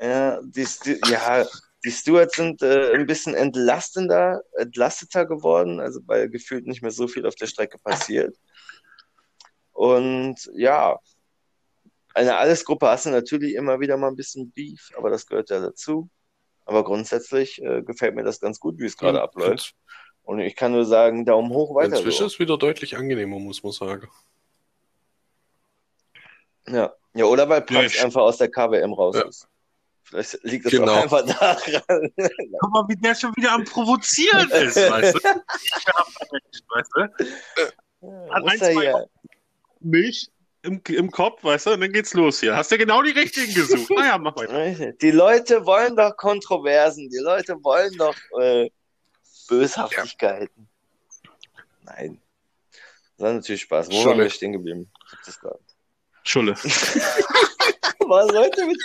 Ja, 0.00 0.40
die, 0.42 0.64
Stu 0.64 0.94
ja, 1.06 1.44
die 1.84 1.90
Stewards 1.90 2.36
sind 2.36 2.62
äh, 2.62 2.92
ein 2.94 3.06
bisschen 3.06 3.34
entlastender, 3.34 4.42
entlasteter 4.56 5.26
geworden, 5.26 5.80
also 5.80 6.00
weil 6.06 6.28
gefühlt 6.28 6.66
nicht 6.66 6.82
mehr 6.82 6.92
so 6.92 7.08
viel 7.08 7.26
auf 7.26 7.34
der 7.34 7.46
Strecke 7.46 7.78
passiert. 7.78 8.36
Und 9.72 10.50
ja, 10.54 10.98
eine 12.14 12.36
Allesgruppe 12.36 12.88
hast 12.88 13.06
du 13.06 13.10
natürlich 13.10 13.54
immer 13.54 13.80
wieder 13.80 13.96
mal 13.96 14.08
ein 14.08 14.16
bisschen 14.16 14.50
Beef, 14.52 14.90
aber 14.96 15.10
das 15.10 15.26
gehört 15.26 15.50
ja 15.50 15.60
dazu. 15.60 16.08
Aber 16.64 16.84
grundsätzlich 16.84 17.62
äh, 17.62 17.82
gefällt 17.82 18.14
mir 18.14 18.24
das 18.24 18.40
ganz 18.40 18.60
gut, 18.60 18.78
wie 18.78 18.84
es 18.86 18.96
gerade 18.96 19.18
Ja, 19.18 19.24
abläuft. 19.24 19.74
Und 20.22 20.40
ich 20.40 20.54
kann 20.56 20.72
nur 20.72 20.84
sagen, 20.84 21.24
Daumen 21.24 21.50
hoch 21.50 21.74
weiter 21.74 21.96
Inzwischen 21.96 22.18
so. 22.18 22.26
ist 22.26 22.32
es 22.34 22.38
wieder 22.38 22.58
deutlich 22.58 22.96
angenehmer, 22.96 23.38
muss 23.38 23.62
man 23.62 23.72
sagen. 23.72 24.08
Ja. 26.68 26.92
ja, 27.14 27.24
oder 27.24 27.48
weil 27.48 27.60
Ja, 27.60 27.64
Prax 27.80 27.94
ich- 27.94 28.04
einfach 28.04 28.20
aus 28.22 28.36
der 28.38 28.50
KWM 28.50 28.92
raus 28.92 29.16
Ja. 29.16 29.22
ist. 29.26 29.48
Vielleicht 30.02 30.42
liegt 30.42 30.64
es 30.66 30.72
Genau. 30.72 30.92
auch 30.92 31.02
einfach 31.02 31.24
daran. 31.26 31.56
Guck 32.60 32.70
mal, 32.72 32.84
wie 32.88 32.96
der 32.96 33.14
schon 33.14 33.34
wieder 33.36 33.52
am 33.52 33.64
Provozieren 33.64 34.50
ist, 34.50 34.76
weißt 34.76 35.14
du? 35.14 35.20
weißt 36.68 36.90
du? 36.94 37.02
Hat 38.32 38.42
Muss 38.42 38.52
ein, 38.52 38.60
er 38.60 38.72
zwei 38.72 38.84
ja. 38.84 39.04
Milch 39.80 40.30
im, 40.68 40.82
im 40.88 41.10
Kopf, 41.10 41.42
weißt 41.42 41.66
du? 41.66 41.70
Und 41.72 41.80
dann 41.80 41.92
geht's 41.92 42.14
los 42.14 42.40
hier. 42.40 42.54
Hast 42.56 42.70
du 42.70 42.78
genau 42.78 43.02
die 43.02 43.10
richtigen 43.10 43.52
gesucht? 43.54 43.90
Naja, 43.90 44.18
mach 44.18 44.36
weiter. 44.36 44.92
Die 44.92 45.10
Leute 45.10 45.64
wollen 45.64 45.96
doch 45.96 46.16
Kontroversen, 46.16 47.08
die 47.08 47.18
Leute 47.18 47.54
wollen 47.62 47.92
doch 47.96 48.14
äh, 48.40 48.70
Böshaftigkeiten. 49.48 50.68
Nein. 51.82 52.20
Das 53.16 53.24
war 53.24 53.32
natürlich 53.32 53.62
Spaß. 53.62 53.88
Wo 53.88 53.92
Schon 53.92 54.10
waren 54.10 54.18
wir 54.18 54.30
stehen 54.30 54.52
geblieben? 54.52 54.90
Das. 55.24 55.40
Schulle. 56.22 56.52
Was 58.10 58.28
wollt 58.32 58.56
ihr 58.58 58.66
mit... 58.66 58.78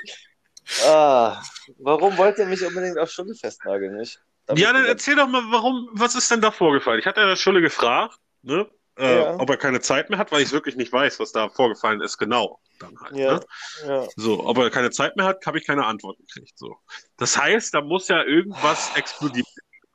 Ah, 0.85 1.41
warum 1.79 2.17
wollt 2.17 2.37
ihr 2.37 2.45
mich 2.45 2.65
unbedingt 2.65 2.97
auf 2.97 3.11
Schule 3.11 3.35
festnageln? 3.35 3.99
Ich, 3.99 4.17
Ja, 4.55 4.71
dann 4.71 4.85
erzähl 4.85 5.15
doch 5.15 5.27
mal, 5.27 5.43
warum, 5.49 5.89
was 5.91 6.15
ist 6.15 6.31
denn 6.31 6.41
da 6.41 6.51
vorgefallen? 6.51 6.99
Ich 6.99 7.05
hatte 7.05 7.19
ja 7.19 7.35
Schulle 7.35 7.61
gefragt, 7.61 8.17
ne? 8.41 8.69
Äh, 8.95 9.15
Ja. 9.15 9.39
ob 9.39 9.49
er 9.49 9.57
keine 9.57 9.81
Zeit 9.81 10.09
mehr 10.09 10.19
hat, 10.19 10.31
weil 10.31 10.43
ich 10.43 10.51
wirklich 10.51 10.75
nicht 10.75 10.91
weiß, 10.93 11.19
was 11.19 11.31
da 11.31 11.49
vorgefallen 11.49 12.01
ist, 12.01 12.17
genau. 12.17 12.59
Dann 12.79 12.95
halt, 12.99 13.15
Ja, 13.15 13.33
ne? 13.35 13.45
ja. 13.87 14.07
So, 14.15 14.45
ob 14.45 14.57
er 14.59 14.69
keine 14.69 14.91
Zeit 14.91 15.15
mehr 15.15 15.25
hat, 15.25 15.43
habe 15.45 15.57
ich 15.57 15.65
keine 15.65 15.85
Antwort 15.85 16.17
gekriegt. 16.19 16.57
So. 16.57 16.77
Das 17.17 17.37
heißt, 17.37 17.73
da 17.73 17.81
muss 17.81 18.07
ja 18.07 18.23
irgendwas 18.23 18.95
explodiert 18.95 19.47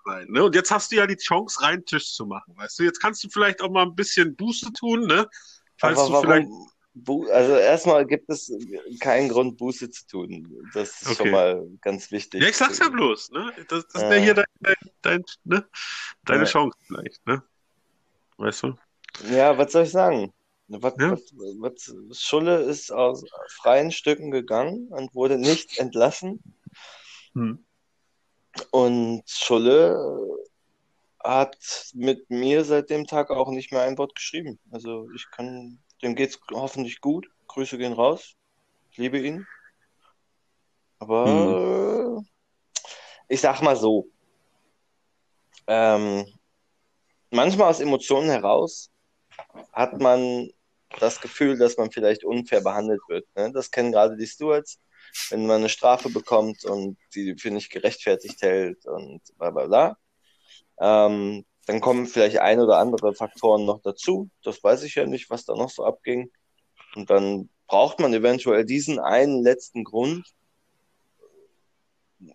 sein. 0.05 0.27
Ne? 0.31 0.43
Und 0.45 0.55
jetzt 0.55 0.71
hast 0.71 0.91
du 0.91 0.97
ja 0.97 1.07
die 1.07 1.17
Chance, 1.17 1.63
rein 1.63 1.85
Tisch 1.85 2.13
zu 2.13 2.27
machen. 2.27 2.57
Weißt 2.57 2.79
du, 2.79 2.83
jetzt 2.83 3.01
kannst 3.01 3.23
du 3.23 3.29
vielleicht 3.29 3.61
auch 3.63 3.71
mal 3.71 3.83
ein 3.85 3.95
bisschen 3.95 4.35
Buße 4.35 4.73
tun, 4.73 5.07
ne? 5.07 5.29
Falls 5.79 5.99
Aber 6.01 6.09
du 6.09 6.21
vielleicht. 6.21 7.31
also 7.31 7.57
erstmal 7.57 8.05
gibt 8.07 8.29
es 8.31 8.53
keinen 8.99 9.29
Grund, 9.29 9.59
Buße 9.59 9.91
zu 9.91 10.07
tun. 10.09 10.71
Das 10.75 11.03
ist 11.03 11.07
Okay. 11.07 11.15
schon 11.17 11.31
mal 11.31 11.69
ganz 11.83 12.11
wichtig. 12.11 12.43
Ja, 12.43 12.49
ich 12.49 12.57
sag's 12.57 12.79
ja 12.79 12.89
bloß, 12.89 13.31
ne? 13.31 13.53
Das, 13.69 13.87
das 13.89 14.03
Ja. 14.03 14.11
wäre 14.11 14.21
hier 14.21 14.35
dein, 14.35 14.45
dein, 14.61 14.75
dein, 15.03 15.25
ne? 15.45 15.69
deine 16.25 16.45
Ja. 16.45 16.49
Chance 16.51 16.77
vielleicht, 16.87 17.25
ne? 17.27 17.43
Weißt 18.39 18.63
du? 18.63 18.79
Ja, 19.25 19.57
was 19.59 19.73
soll 19.73 19.85
ich 19.85 19.91
sagen? 19.91 20.33
Was, 20.69 20.95
Ja. 20.99 21.13
was, 21.13 21.33
was, 21.33 22.21
Schulle 22.21 22.61
ist 22.61 22.93
aus 22.93 23.25
freien 23.49 23.91
Stücken 23.91 24.31
gegangen 24.31 24.89
und 24.89 25.15
wurde 25.15 25.39
nicht 25.39 25.79
entlassen. 25.79 26.43
Hm. 27.35 27.65
Und 28.71 29.23
Schulle 29.27 29.99
hat 31.23 31.57
mit 31.95 32.29
mir 32.31 32.65
seit 32.65 32.91
dem 32.91 33.07
Tag 33.07 33.31
auch 33.31 33.51
nicht 33.51 33.73
mehr 33.73 33.83
ein 33.83 33.99
Wort 33.99 34.15
geschrieben. 34.15 34.59
Also 34.71 35.09
ich 35.15 35.31
kann, 35.31 35.79
dem 36.03 36.15
geht's 36.15 36.39
hoffentlich 36.53 37.01
gut. 37.01 37.29
Grüße 37.49 37.79
gehen 37.79 37.93
raus. 37.93 38.35
Ich 38.91 38.99
liebe 38.99 39.19
ihn. 39.19 39.47
Aber 40.99 42.23
ich 43.29 43.41
sag 43.41 43.63
mal 43.63 43.77
so. 43.77 44.09
Ähm, 45.67 46.27
manchmal 47.31 47.71
aus 47.71 47.81
Emotionen 47.81 48.31
heraus 48.31 48.91
hat 49.72 50.01
man 50.01 50.51
das 50.98 51.20
Gefühl, 51.20 51.59
dass 51.59 51.77
man 51.77 51.90
vielleicht 51.90 52.24
unfair 52.24 52.61
behandelt 52.61 53.01
wird. 53.09 53.27
Ne? 53.37 53.53
Das 53.53 53.70
kennen 53.70 53.92
gerade 53.92 54.16
die 54.16 54.27
Stewards, 54.27 54.81
wenn 55.31 55.46
man 55.46 55.61
eine 55.61 55.68
Strafe 55.68 56.11
bekommt 56.11 56.64
und 56.64 56.98
die 57.14 57.37
für 57.38 57.51
nicht 57.51 57.70
gerechtfertigt 57.70 58.42
hält 58.42 58.87
und 58.87 59.20
bla 59.37 59.51
bla 59.51 59.66
bla. 59.66 59.98
Ähm, 60.81 61.44
dann 61.66 61.81
kommen 61.81 62.07
vielleicht 62.07 62.38
ein 62.38 62.61
oder 62.61 62.79
andere 62.79 63.14
Faktoren 63.14 63.66
noch 63.66 63.83
dazu. 63.83 64.31
Das 64.42 64.62
weiß 64.62 64.85
ich 64.85 64.94
ja 64.94 65.05
nicht, 65.05 65.29
was 65.29 65.44
da 65.44 65.55
noch 65.55 65.70
so 65.70 65.85
abging. 65.85 66.31
Und 66.94 67.11
dann 67.11 67.51
braucht 67.66 68.01
man 68.01 68.14
eventuell 68.14 68.64
diesen 68.64 68.98
einen 68.98 69.42
letzten 69.42 69.85
Grund, 69.85 70.27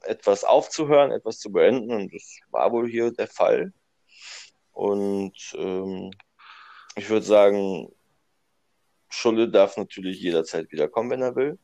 etwas 0.03 0.43
aufzuhören, 0.43 1.11
etwas 1.11 1.39
zu 1.39 1.51
beenden. 1.51 1.91
Und 1.93 2.13
das 2.13 2.37
war 2.51 2.71
wohl 2.71 2.87
hier 2.87 3.11
der 3.11 3.27
Fall. 3.27 3.73
Und 4.71 5.33
ähm, 5.57 6.11
ich 6.95 7.10
würde 7.10 7.25
sagen, 7.25 7.89
Schulle 9.10 9.49
darf 9.49 9.77
natürlich 9.77 10.19
jederzeit 10.19 10.69
wiederkommen, 10.71 11.12
wenn 11.12 11.21
er 11.21 11.36
will. 11.38 11.58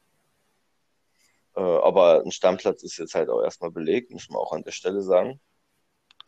Äh, 1.55 1.61
aber 1.61 2.21
ein 2.25 2.31
Stammplatz 2.31 2.83
ist 2.83 2.97
jetzt 2.97 3.15
halt 3.15 3.29
auch 3.29 3.41
erstmal 3.41 3.71
belegt, 3.71 4.11
muss 4.11 4.29
man 4.29 4.39
auch 4.39 4.53
an 4.53 4.63
der 4.63 4.71
Stelle 4.71 5.01
sagen. 5.01 5.39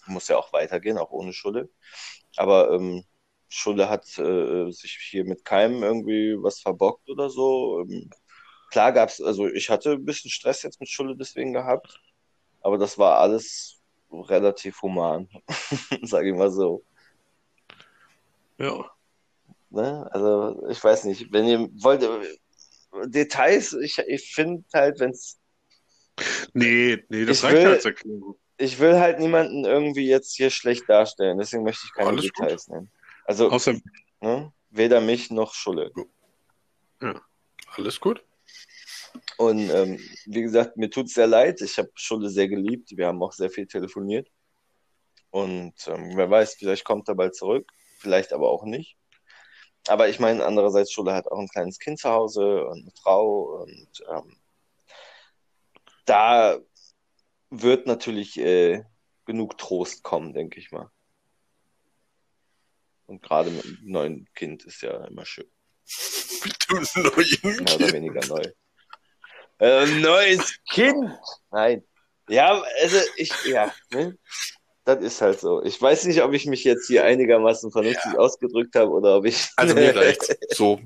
Muss 0.08 0.28
ja 0.30 0.38
auch 0.38 0.54
weitergehen, 0.54 0.98
auch 0.98 1.12
ohne 1.12 1.34
Schulle. 1.34 1.70
Aber 2.38 2.72
ähm, 2.74 3.06
Schulle 3.50 3.90
hat 3.90 4.06
äh, 4.20 4.72
sich 4.72 4.98
hier 5.12 5.26
mit 5.26 5.46
keinem 5.46 5.84
irgendwie 5.84 6.36
was 6.42 6.62
verbockt 6.62 7.10
oder 7.10 7.30
so. 7.30 7.82
Ähm, 7.82 8.10
klar 8.72 8.92
gab's, 8.94 9.22
also 9.22 9.48
ich 9.48 9.70
hatte 9.70 9.94
ein 9.94 10.06
bisschen 10.06 10.32
Stress 10.32 10.64
jetzt 10.64 10.80
mit 10.82 10.90
Schulle 10.90 11.16
deswegen 11.18 11.54
gehabt, 11.54 12.00
aber 12.62 12.78
das 12.78 12.98
war 12.98 13.20
alles 13.20 13.82
relativ 14.12 14.82
human, 14.84 15.30
sage 16.04 16.30
ich 16.32 16.36
mal 16.38 16.52
so. 16.52 16.84
Ja. 18.62 18.92
Ne? 19.70 20.10
Also 20.12 20.68
ich 20.70 20.84
weiß 20.84 21.06
nicht, 21.06 21.32
wenn 21.32 21.48
ihr 21.48 21.70
wollt, 21.82 22.08
Details, 23.06 23.74
ich, 23.74 23.98
ich 24.00 24.34
finde 24.34 24.64
halt, 24.74 25.00
wenn 25.00 25.12
es 25.12 25.40
Nee, 26.54 27.04
nee, 27.10 27.26
das 27.26 27.38
Ich 27.38 27.44
reicht 27.46 27.56
will- 27.58 27.68
als 27.68 27.86
Erklärung. 27.86 28.36
ich 28.58 28.80
will 28.80 29.00
halt 29.00 29.20
niemanden 29.20 29.64
irgendwie 29.66 30.08
jetzt 30.08 30.36
hier 30.36 30.50
schlecht 30.50 30.88
darstellen, 30.90 31.38
deswegen 31.38 31.64
möchte 31.64 31.84
ich 31.86 31.94
keine 31.94 32.10
Alles 32.10 32.24
gut. 32.34 32.38
Details 32.46 32.68
nennen. 32.68 32.92
Also 33.26 33.50
Außer, 33.50 33.76
ne? 34.20 34.52
weder 34.70 35.00
mich 35.02 35.32
noch 35.32 35.54
Schulle. 35.54 35.92
Alles 37.76 38.00
gut? 38.00 38.24
Und 39.38 39.70
ähm, 39.70 40.00
wie 40.26 40.42
gesagt, 40.42 40.78
mir 40.78 40.90
tut's 40.90 41.14
sehr 41.14 41.28
leid. 41.28 41.62
Ich 41.62 41.78
habe 41.78 41.90
Schulle 41.96 42.30
sehr 42.30 42.48
geliebt. 42.48 42.92
Wir 42.96 43.08
haben 43.08 43.22
auch 43.24 43.32
sehr 43.34 43.50
viel 43.50 43.66
telefoniert. 43.68 44.30
Und 45.32 45.74
ähm, 45.88 46.12
wer 46.16 46.30
weiß, 46.30 46.56
vielleicht 46.56 46.84
kommt 46.84 47.08
er 47.08 47.16
bald 47.16 47.36
zurück, 47.36 47.72
vielleicht 48.02 48.34
aber 48.34 48.50
auch 48.50 48.64
nicht. 48.64 48.98
Aber 49.88 50.10
ich 50.10 50.20
meine, 50.20 50.46
andererseits, 50.46 50.92
Schulle 50.92 51.14
hat 51.14 51.28
auch 51.28 51.40
ein 51.40 51.48
kleines 51.48 51.80
Kind 51.80 52.00
zu 52.00 52.10
Hause 52.10 52.66
und 52.66 52.82
eine 52.82 52.92
Frau. 53.02 53.64
Und 53.64 54.04
ähm, 54.10 54.38
da 56.06 56.60
wird 57.50 57.88
natürlich 57.88 58.38
äh, 58.40 58.84
genug 59.26 59.58
Trost 59.58 60.04
kommen, 60.04 60.34
denke 60.34 60.60
ich 60.60 60.72
mal. 60.72 60.92
Und 63.08 63.22
gerade 63.22 63.50
mit 63.50 63.66
einem 63.66 63.78
neuen 63.84 64.30
Kind 64.36 64.64
ist 64.66 64.82
ja 64.82 65.06
immer 65.06 65.26
schön. 65.26 65.52
Mit 66.44 66.58
dem 66.70 67.04
neuen 67.04 67.64
Mehr 67.64 67.76
oder 67.76 67.94
weniger 67.94 68.26
neu. 68.28 68.44
Äh, 69.60 69.86
neues 70.00 70.60
Kind! 70.70 71.12
Nein. 71.52 71.84
Ja, 72.30 72.64
also 72.82 72.98
ich, 73.18 73.32
ja, 73.46 73.74
ne? 73.92 74.18
Das 74.84 75.00
ist 75.04 75.22
halt 75.22 75.40
so. 75.40 75.62
Ich 75.64 75.80
weiß 75.80 76.06
nicht, 76.06 76.24
ob 76.24 76.34
ich 76.34 76.48
mich 76.48 76.64
jetzt 76.64 76.88
hier 76.88 77.04
einigermaßen 77.04 77.72
vernünftig 77.72 78.18
ausgedrückt 78.18 78.76
habe 78.76 78.90
oder 78.92 79.18
ob 79.18 79.26
ich 79.26 79.50
Also 79.56 79.76
mir 79.76 79.96
reicht's. 79.96 80.36
So, 80.50 80.80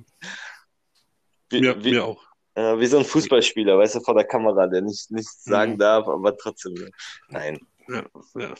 wie, 1.49 1.61
mir, 1.61 1.83
wie, 1.83 1.91
mir 1.91 2.05
auch. 2.05 2.21
äh, 2.55 2.77
wie 2.79 2.87
so 2.87 2.97
ein 2.99 3.05
Fußballspieler, 3.05 3.77
weißt 3.77 3.95
du, 3.95 3.99
vor 4.01 4.15
der 4.15 4.25
Kamera, 4.25 4.67
der 4.67 4.81
nicht 4.81 5.11
nichts 5.11 5.43
sagen 5.43 5.73
Mhm. 5.73 5.77
darf, 5.79 6.07
aber 6.07 6.35
trotzdem. 6.37 6.73
ne? 6.73 6.89
Nein. 7.29 7.59
Ja, 7.87 8.03
ja. 8.35 8.53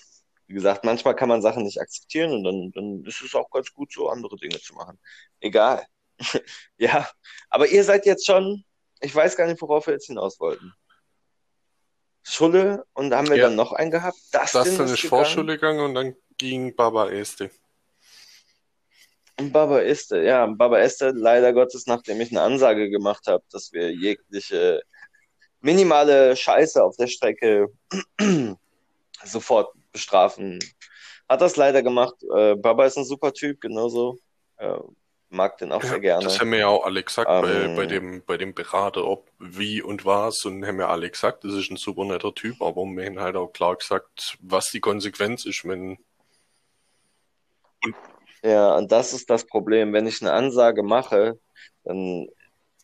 Wie 0.48 0.54
gesagt, 0.54 0.86
manchmal 0.86 1.16
kann 1.16 1.30
man 1.30 1.42
Sachen 1.42 1.64
nicht 1.64 1.82
akzeptieren 1.82 2.32
und 2.32 2.44
dann, 2.44 2.72
dann 2.74 3.04
ist 3.06 3.22
es 3.22 3.34
auch 3.34 3.50
ganz 3.50 3.74
gut, 3.74 3.92
so 3.92 4.10
andere 4.10 4.36
Dinge 4.38 4.60
zu 4.60 4.76
machen. 4.76 5.00
Egal. 5.40 5.86
ja, 6.78 7.10
aber 7.50 7.68
ihr 7.68 7.84
seid 7.84 8.06
jetzt 8.06 8.26
schon, 8.28 8.64
ich 9.02 9.14
weiß 9.14 9.36
gar 9.36 9.48
nicht, 9.48 9.62
worauf 9.62 9.88
wir 9.88 9.96
jetzt 9.96 10.06
hinaus 10.06 10.40
wollten. 10.40 10.72
Schulle 12.28 12.86
und 12.94 13.12
da 13.12 13.18
haben 13.18 13.30
wir 13.30 13.38
Ja. 13.38 13.44
dann 13.46 13.56
noch 13.56 13.72
einen 13.72 13.92
gehabt. 13.92 14.18
Das, 14.32 14.52
dann 14.54 14.64
ist 14.66 14.72
ist 14.74 14.80
gegangen. 14.80 14.98
Vorschule 15.10 15.54
gegangen 15.56 15.80
und 15.82 15.94
dann 15.96 16.16
ging 16.38 16.76
Baba 16.76 17.10
Este. 17.10 17.52
Und 19.40 19.52
Baba 19.52 19.82
Este, 19.82 20.24
ja, 20.24 20.46
Baba 20.48 20.80
Este, 20.80 21.12
leider 21.12 21.54
Gottes, 21.54 21.86
nachdem 21.88 22.20
ich 22.22 22.32
eine 22.32 22.42
Ansage 22.42 22.90
gemacht 22.90 23.28
habe, 23.28 23.44
dass 23.52 23.72
wir 23.74 23.92
jegliche 23.92 24.82
minimale 25.62 26.36
Scheiße 26.36 26.84
auf 26.84 26.96
der 26.98 27.08
Strecke 27.08 27.68
sofort 29.24 29.74
bestrafen, 29.92 30.60
hat 31.30 31.42
das 31.42 31.56
leider 31.58 31.84
gemacht. 31.84 32.16
Äh, 32.36 32.56
Baba 32.56 32.86
ist 32.86 32.98
ein 32.98 33.06
super 33.06 33.34
Typ, 33.34 33.62
genauso. 33.62 34.18
Äh, 34.58 34.78
mag 35.36 35.58
den 35.60 35.72
auch 35.72 35.84
sehr 35.84 36.00
gerne. 36.00 36.24
Das 36.24 36.40
haben 36.40 36.52
wir 36.52 36.60
ja 36.60 36.68
auch 36.68 36.86
alle 36.86 37.04
gesagt 37.04 37.28
bei, 37.28 37.52
Ähm. 37.66 37.76
bei, 37.76 37.86
dem, 37.86 38.24
bei 38.26 38.38
dem 38.38 38.54
Berater, 38.54 39.06
ob 39.06 39.28
wie 39.40 39.82
und 39.82 40.06
was. 40.06 40.44
Und 40.46 40.66
haben 40.66 40.80
ja 40.80 40.88
alle 40.90 41.10
gesagt, 41.10 41.44
das 41.44 41.54
ist 41.54 41.70
ein 41.70 41.78
super 41.78 42.06
netter 42.06 42.34
Typ, 42.34 42.62
aber 42.62 42.84
wir 42.86 43.06
haben 43.06 43.20
halt 43.20 43.36
auch 43.36 43.48
klar 43.54 43.76
gesagt, 43.76 44.38
was 44.42 44.72
die 44.72 44.80
Konsequenz 44.80 45.46
ist, 45.46 45.66
wenn. 45.68 45.98
Ja, 48.44 48.76
und 48.76 48.92
das 48.92 49.14
ist 49.14 49.30
das 49.30 49.46
Problem. 49.46 49.94
Wenn 49.94 50.08
ich 50.08 50.22
eine 50.22 50.34
Ansage 50.34 50.84
mache, 50.84 51.40
dann, 51.84 52.28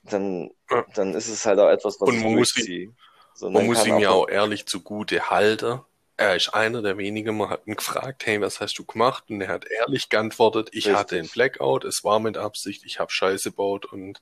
dann, 0.04 0.50
Ja. 0.70 0.86
dann 0.96 1.14
ist 1.14 1.28
es 1.28 1.46
halt 1.46 1.60
auch 1.60 1.70
etwas, 1.70 2.00
was 2.00 2.10
Und 2.10 2.16
ich 2.18 2.24
man 2.24 2.36
muss 2.36 2.54
durchziehe. 2.54 2.92
So, 3.34 3.46
Man 3.48 3.54
dann 3.56 3.66
muss 3.68 3.86
ihm 3.86 4.00
ja 4.00 4.10
auch- 4.10 4.24
auch 4.24 4.30
ehrlich 4.30 4.66
zugute 4.66 5.30
halten. 5.30 5.82
Er 6.22 6.36
ist 6.36 6.54
einer 6.54 6.82
der 6.82 6.98
wenigen, 6.98 7.38
man 7.38 7.50
hat 7.50 7.66
ihn 7.66 7.76
gefragt, 7.76 8.26
hey, 8.26 8.40
was 8.42 8.60
hast 8.62 8.78
du 8.78 8.86
gemacht? 8.86 9.24
Und 9.30 9.42
er 9.42 9.48
hat 9.48 9.66
ehrlich 9.66 10.10
geantwortet, 10.10 10.70
ich 10.72 10.86
Richtig. 10.86 10.96
hatte 11.00 11.18
einen 11.18 11.30
Blackout, 11.30 11.84
es 11.84 12.04
war 12.04 12.20
mit 12.20 12.38
Absicht, 12.38 12.84
ich 12.86 13.00
habe 13.00 13.12
Scheiße 13.12 13.50
gebaut 13.52 13.86
und 13.86 14.22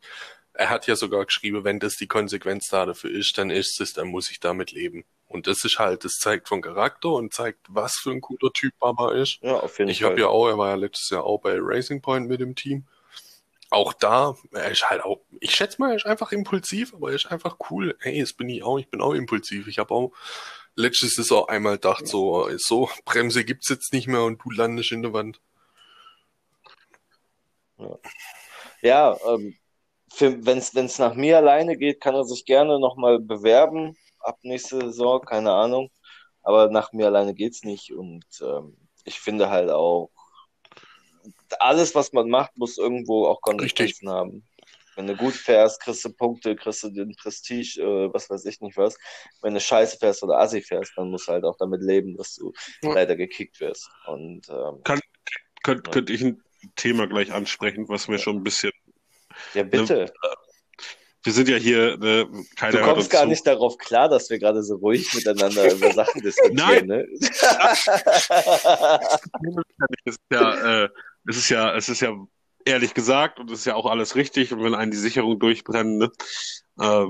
er 0.53 0.69
hat 0.69 0.87
ja 0.87 0.95
sogar 0.95 1.25
geschrieben, 1.25 1.63
wenn 1.63 1.79
das 1.79 1.95
die 1.95 2.07
Konsequenz 2.07 2.67
da 2.69 2.85
dafür 2.85 3.11
ist, 3.11 3.37
dann 3.37 3.49
ist 3.49 3.79
es, 3.81 3.93
dann 3.93 4.07
muss 4.07 4.29
ich 4.31 4.39
damit 4.39 4.71
leben. 4.71 5.05
Und 5.27 5.47
das 5.47 5.63
ist 5.63 5.77
halt, 5.77 6.03
das 6.05 6.15
zeigt 6.19 6.47
von 6.47 6.61
Charakter 6.61 7.09
und 7.09 7.33
zeigt, 7.33 7.59
was 7.69 7.95
für 7.95 8.11
ein 8.11 8.21
guter 8.21 8.51
Typ 8.51 8.73
Baba 8.79 9.13
ist. 9.13 9.39
Ja, 9.41 9.59
auf 9.59 9.77
jeden 9.77 9.91
Ich 9.91 9.99
Fall. 10.01 10.11
habe 10.11 10.21
ja 10.21 10.27
auch, 10.27 10.47
er 10.47 10.57
war 10.57 10.69
ja 10.69 10.75
letztes 10.75 11.09
Jahr 11.11 11.23
auch 11.23 11.39
bei 11.39 11.55
Racing 11.59 12.01
Point 12.01 12.27
mit 12.27 12.39
dem 12.39 12.55
Team. 12.55 12.85
Auch 13.69 13.93
da, 13.93 14.35
er 14.51 14.71
ist 14.71 14.89
halt 14.89 15.03
auch, 15.03 15.21
ich 15.39 15.53
schätze 15.53 15.79
mal, 15.79 15.91
er 15.91 15.97
ist 15.97 16.05
einfach 16.07 16.31
impulsiv, 16.31 16.93
aber 16.95 17.09
er 17.09 17.15
ist 17.15 17.27
einfach 17.27 17.57
cool. 17.69 17.95
Hey, 17.99 18.19
das 18.19 18.33
bin 18.33 18.49
ich 18.49 18.63
auch, 18.63 18.79
ich 18.79 18.89
bin 18.89 19.01
auch 19.01 19.13
impulsiv. 19.13 19.67
Ich 19.67 19.77
habe 19.77 19.93
auch 19.93 20.11
letztes 20.75 21.15
Saison 21.15 21.47
einmal 21.47 21.73
gedacht, 21.73 22.07
so, 22.07 22.49
so, 22.57 22.89
Bremse 23.05 23.43
gibt's 23.43 23.69
jetzt 23.69 23.93
nicht 23.93 24.07
mehr 24.07 24.23
und 24.23 24.43
du 24.43 24.51
landest 24.51 24.91
in 24.91 25.01
der 25.01 25.13
Wand. 25.13 25.41
Ja, 28.81 29.17
ähm, 29.27 29.57
wenn 30.19 30.57
es 30.57 30.99
nach 30.99 31.15
mir 31.15 31.37
alleine 31.37 31.77
geht, 31.77 32.01
kann 32.01 32.15
er 32.15 32.23
sich 32.23 32.45
gerne 32.45 32.79
nochmal 32.79 33.19
bewerben. 33.19 33.95
Ab 34.19 34.39
nächste 34.41 34.79
Saison, 34.81 35.21
keine 35.21 35.51
Ahnung. 35.51 35.91
Aber 36.41 36.69
nach 36.69 36.91
mir 36.93 37.07
alleine 37.07 37.33
geht's 37.33 37.63
nicht. 37.63 37.93
Und 37.93 38.25
ähm, 38.41 38.75
ich 39.05 39.19
finde 39.19 39.49
halt 39.49 39.69
auch, 39.69 40.09
alles, 41.59 41.95
was 41.95 42.13
man 42.13 42.29
macht, 42.29 42.57
muss 42.57 42.77
irgendwo 42.77 43.27
auch 43.27 43.41
Konsequenzen 43.41 44.09
haben. 44.09 44.45
Wenn 44.99 45.07
du 45.07 45.15
gut 45.15 45.33
fährst, 45.33 45.79
kriegst 45.81 46.03
du 46.03 46.09
Punkte, 46.11 46.57
kriegst 46.57 46.83
du 46.83 46.89
den 46.89 47.15
Prestige, 47.15 47.79
äh, 47.81 48.13
was 48.13 48.29
weiß 48.29 48.43
ich 48.43 48.59
nicht 48.59 48.75
was. 48.75 48.97
Wenn 49.41 49.53
du 49.53 49.61
scheiße 49.61 49.95
fährst 49.97 50.21
oder 50.23 50.37
assi 50.39 50.61
fährst, 50.61 50.91
dann 50.97 51.09
musst 51.09 51.29
du 51.29 51.31
halt 51.31 51.45
auch 51.45 51.55
damit 51.57 51.81
leben, 51.81 52.17
dass 52.17 52.35
du 52.35 52.51
Ja. 52.83 52.95
leider 52.95 53.15
gekickt 53.15 53.61
wirst. 53.61 53.89
Und 54.07 54.49
ähm, 54.49 54.81
Könnt, 54.83 55.01
Ja. 55.87 55.91
könnte 55.93 56.11
ich 56.11 56.21
ein 56.21 56.43
Thema 56.75 57.07
gleich 57.07 57.31
ansprechen, 57.31 57.87
was 57.87 58.09
mir 58.09 58.19
schon 58.19 58.35
ein 58.35 58.43
bisschen. 58.43 58.73
ja, 59.53 59.63
bitte. 59.63 60.11
Wir 61.23 61.31
sind 61.31 61.47
ja 61.47 61.55
hier, 61.55 61.95
ne, 61.97 62.29
keiner 62.57 62.79
Du 62.79 62.83
kommst 62.83 63.09
gar 63.09 63.23
zu. 63.23 63.29
nicht 63.29 63.47
darauf 63.47 63.77
klar, 63.77 64.09
dass 64.09 64.29
wir 64.29 64.37
gerade 64.37 64.61
so 64.63 64.75
ruhig 64.75 65.13
miteinander 65.13 65.71
über 65.75 65.93
Sachen 65.93 66.21
diskutieren, 66.21 66.87
ne? 66.87 67.07
Es 70.05 70.15
ist 70.15 70.19
ja, 70.29 70.83
äh, 70.83 70.89
es 71.29 71.37
ist 71.37 71.49
ja, 71.49 71.73
es 71.77 71.87
ist 71.87 72.01
ja 72.01 72.13
ehrlich 72.69 72.93
gesagt 72.93 73.39
und 73.39 73.51
es 73.51 73.59
ist 73.59 73.65
ja 73.65 73.75
auch 73.75 73.85
alles 73.85 74.15
richtig. 74.15 74.53
Und 74.53 74.63
wenn 74.63 74.75
einen 74.75 74.91
die 74.91 74.97
Sicherung 74.97 75.39
durchbrennen, 75.39 75.97
ne, 75.97 76.11
äh, 76.79 77.05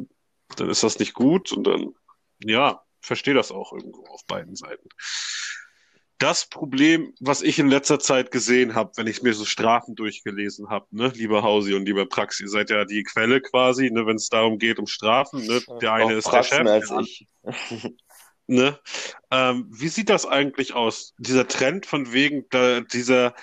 dann 0.56 0.69
ist 0.69 0.84
das 0.84 1.00
nicht 1.00 1.13
gut 1.13 1.52
und 1.52 1.65
dann, 1.65 1.93
ja, 2.43 2.82
verstehe 3.02 3.34
das 3.34 3.52
auch 3.52 3.74
irgendwo 3.74 4.06
auf 4.08 4.26
beiden 4.26 4.56
Seiten. 4.56 4.89
Das 6.17 6.48
Problem, 6.48 7.13
was 7.22 7.41
ich 7.41 7.60
in 7.60 7.69
letzter 7.69 7.98
Zeit 7.98 8.32
gesehen 8.32 8.76
habe, 8.76 8.91
wenn 8.98 9.08
ich 9.08 9.22
mir 9.22 9.34
so 9.34 9.45
Strafen 9.45 9.95
durchgelesen 9.95 10.69
habe, 10.69 10.86
ne, 10.91 11.13
lieber 11.15 11.43
Hausi 11.43 11.74
und 11.76 11.86
lieber 11.86 12.06
Prax, 12.08 12.41
ihr 12.41 12.50
seid 12.50 12.69
ja 12.69 12.84
die 12.84 13.04
Quelle 13.04 13.39
quasi, 13.39 13.89
ne, 13.89 14.06
wenn 14.06 14.17
es 14.17 14.28
darum 14.28 14.58
geht 14.58 14.80
um 14.80 14.88
Strafen, 14.88 15.45
ne, 15.45 15.62
der 15.82 15.93
eine 15.93 16.06
Auch 16.06 16.17
ist 16.17 16.26
der 16.26 16.32
Praxen 16.32 16.58
Chef, 16.58 16.67
als 16.67 16.89
der 16.89 17.00
ich. 17.00 17.28
Ne? 18.49 18.79
Ähm, 19.29 19.67
wie 19.69 19.89
sieht 19.89 20.09
das 20.09 20.25
eigentlich 20.25 20.73
aus? 20.73 21.13
Dieser 21.19 21.47
Trend 21.47 21.85
von 21.85 22.12
wegen 22.13 22.45
da, 22.49 22.81
dieser, 22.81 23.35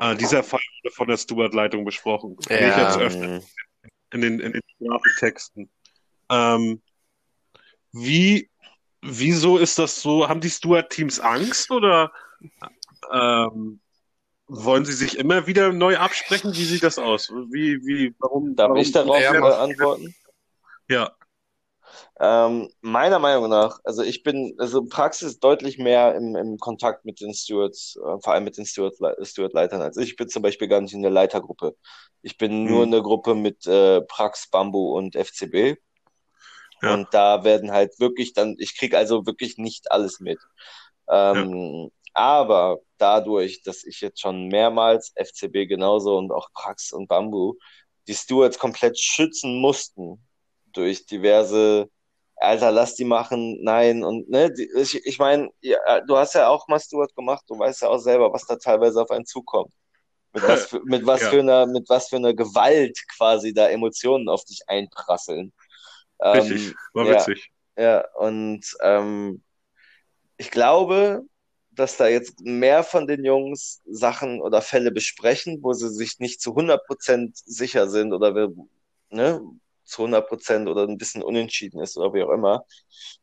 äh, 0.00 0.16
dieser 0.16 0.42
Fall 0.42 0.60
wurde 0.82 0.94
von 0.94 1.06
der 1.06 1.16
Stuart-Leitung 1.16 1.84
besprochen. 1.84 2.36
Sehe 2.40 2.56
ich 2.56 2.64
Ja. 2.64 2.82
jetzt 2.82 2.98
öfter 2.98 3.34
Ähm, 3.36 3.42
in 4.12 4.20
den, 4.20 4.40
in 4.40 4.52
den 4.52 4.62
Texten. 5.18 5.70
Ähm, 6.28 6.82
wie, 7.92 8.50
wieso 9.00 9.58
ist 9.58 9.78
das 9.78 10.02
so? 10.02 10.28
Haben 10.28 10.40
die 10.40 10.50
Stuart-Teams 10.50 11.20
Angst 11.20 11.70
oder 11.70 12.12
ähm, 13.12 13.80
Wollen 14.48 14.86
Sie 14.86 14.94
sich 14.94 15.18
immer 15.18 15.46
wieder 15.46 15.72
neu 15.72 15.98
absprechen? 15.98 16.52
Wie 16.54 16.64
sieht 16.64 16.82
das 16.82 16.98
aus? 16.98 17.28
Wie, 17.30 17.86
wie, 17.86 18.14
warum? 18.18 18.56
Darf 18.56 18.70
warum, 18.70 18.82
ich 18.82 18.90
darauf 18.90 19.20
Ja, 19.20 19.34
äh, 19.34 19.38
mach. 19.38 19.58
antworten? 19.58 20.14
Ja, 20.88 21.14
Ähm, 22.20 22.68
meiner 22.80 23.18
Meinung 23.18 23.48
nach, 23.48 23.78
also 23.84 24.02
ich 24.02 24.22
bin, 24.22 24.54
also 24.58 24.84
Praxis 24.84 25.38
deutlich 25.38 25.78
mehr 25.78 26.14
im, 26.14 26.36
im 26.36 26.58
Kontakt 26.58 27.04
mit 27.04 27.20
den 27.20 27.34
Stewards, 27.34 27.96
äh, 27.96 28.20
vor 28.22 28.32
allem 28.32 28.44
mit 28.44 28.56
den 28.56 28.66
Steward, 28.66 28.94
Steward-Leitern 29.22 29.82
als 29.82 29.96
ich. 29.96 30.16
Bin 30.16 30.28
zum 30.28 30.42
Beispiel 30.42 30.68
gar 30.68 30.80
nicht 30.80 30.94
in 30.94 31.02
der 31.02 31.10
Leitergruppe. 31.10 31.76
Ich 32.22 32.36
bin 32.38 32.64
nur 32.64 32.84
in 32.84 32.90
der 32.90 33.02
Gruppe 33.02 33.34
mit 33.34 33.66
äh, 33.66 34.00
Prax, 34.02 34.50
Bambu 34.50 34.96
und 34.96 35.14
FCB. 35.16 35.76
Ja. 36.82 36.94
Und 36.94 37.08
da 37.12 37.44
werden 37.44 37.72
halt 37.72 37.98
wirklich 38.00 38.32
dann, 38.34 38.56
ich 38.58 38.76
krieg 38.76 38.94
also 38.94 39.26
wirklich 39.26 39.58
nicht 39.58 39.90
alles 39.90 40.20
mit. 40.20 40.38
Ähm, 41.08 41.90
Aber 42.14 42.80
dadurch, 42.98 43.62
dass 43.62 43.84
ich 43.84 44.00
jetzt 44.00 44.20
schon 44.20 44.48
mehrmals 44.48 45.12
FCB 45.16 45.68
genauso 45.68 46.18
und 46.18 46.32
auch 46.32 46.50
Prax 46.52 46.92
und 46.92 47.08
Bambu 47.08 47.54
die 48.08 48.14
Stewards 48.14 48.58
komplett 48.58 48.98
schützen 48.98 49.60
mussten 49.60 50.27
durch 50.78 51.06
diverse 51.06 51.90
Alter, 52.36 52.70
lass 52.70 52.94
die 52.94 53.04
machen, 53.04 53.62
nein 53.64 54.04
und 54.04 54.30
ne, 54.30 54.52
die, 54.52 54.70
ich, 54.76 55.04
ich 55.06 55.18
meine, 55.18 55.50
ja, 55.60 56.00
du 56.02 56.16
hast 56.16 56.34
ja 56.34 56.48
auch 56.48 56.68
mal 56.68 56.78
Steward 56.78 57.14
gemacht, 57.16 57.44
du 57.48 57.58
weißt 57.58 57.82
ja 57.82 57.88
auch 57.88 57.98
selber, 57.98 58.32
was 58.32 58.46
da 58.46 58.56
teilweise 58.56 59.02
auf 59.02 59.10
einen 59.10 59.26
zukommt. 59.26 59.72
Mit 60.32 60.44
was 60.44 60.66
für, 60.66 60.80
mit 60.84 61.04
was 61.06 61.20
Ja. 61.22 61.30
für 61.30 61.40
einer, 61.40 61.66
mit 61.66 61.88
was 61.88 62.08
für 62.08 62.16
einer 62.16 62.34
Gewalt 62.34 62.98
quasi 63.16 63.52
da 63.52 63.68
Emotionen 63.68 64.28
auf 64.28 64.44
dich 64.44 64.60
einprasseln. 64.68 65.52
richtig. 66.22 66.68
Ähm, 66.68 66.74
War 66.94 67.06
ja. 67.06 67.14
witzig. 67.14 67.50
ja, 67.76 68.04
und 68.16 68.64
ähm, 68.82 69.42
ich 70.36 70.50
glaube, 70.50 71.22
dass 71.72 71.96
da 71.96 72.08
jetzt 72.08 72.40
mehr 72.40 72.84
von 72.84 73.06
den 73.06 73.24
Jungs 73.24 73.82
Sachen 73.86 74.40
oder 74.40 74.62
Fälle 74.62 74.92
besprechen, 74.92 75.58
wo 75.62 75.72
sie 75.72 75.88
sich 75.90 76.18
nicht 76.18 76.40
zu 76.40 76.54
100% 76.54 77.32
sicher 77.46 77.88
sind 77.88 78.12
oder 78.12 78.34
wir, 78.34 78.52
ne, 79.10 79.40
zu 79.88 80.02
100% 80.02 80.68
oder 80.68 80.82
ein 80.82 80.98
bisschen 80.98 81.22
unentschieden 81.22 81.80
ist 81.80 81.96
oder 81.96 82.12
wie 82.14 82.22
auch 82.22 82.30
immer. 82.30 82.64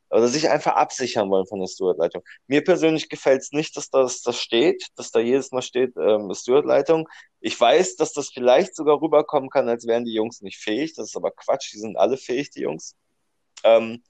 Oder 0.09 0.27
sich 0.27 0.49
einfach 0.49 0.75
absichern 0.75 1.29
wollen 1.29 1.47
von 1.47 1.59
der 1.59 1.67
Stewardleitung. 1.67 2.23
Mir 2.47 2.63
persönlich 2.63 3.09
gefällt 3.09 3.41
es 3.41 3.51
nicht, 3.51 3.75
dass 3.75 3.89
das, 3.89 4.21
das 4.21 4.39
steht, 4.39 4.87
dass 4.95 5.11
da 5.11 5.19
jedes 5.19 5.51
Mal 5.51 5.61
steht, 5.61 5.95
ähm, 5.97 6.31
Stewardleitung. 6.33 7.07
Ich 7.39 7.59
weiß, 7.59 7.95
dass 7.95 8.13
das 8.13 8.29
vielleicht 8.29 8.75
sogar 8.75 9.01
rüberkommen 9.01 9.49
kann, 9.49 9.67
als 9.67 9.87
wären 9.87 10.05
die 10.05 10.13
Jungs 10.13 10.41
nicht 10.41 10.57
fähig. 10.57 10.93
Das 10.93 11.07
ist 11.07 11.17
aber 11.17 11.31
Quatsch, 11.31 11.73
die 11.73 11.79
sind 11.79 11.97
alle 11.97 12.17
fähig, 12.17 12.51
die 12.51 12.61
Jungs. 12.61 12.95
Ähm, 13.63 14.03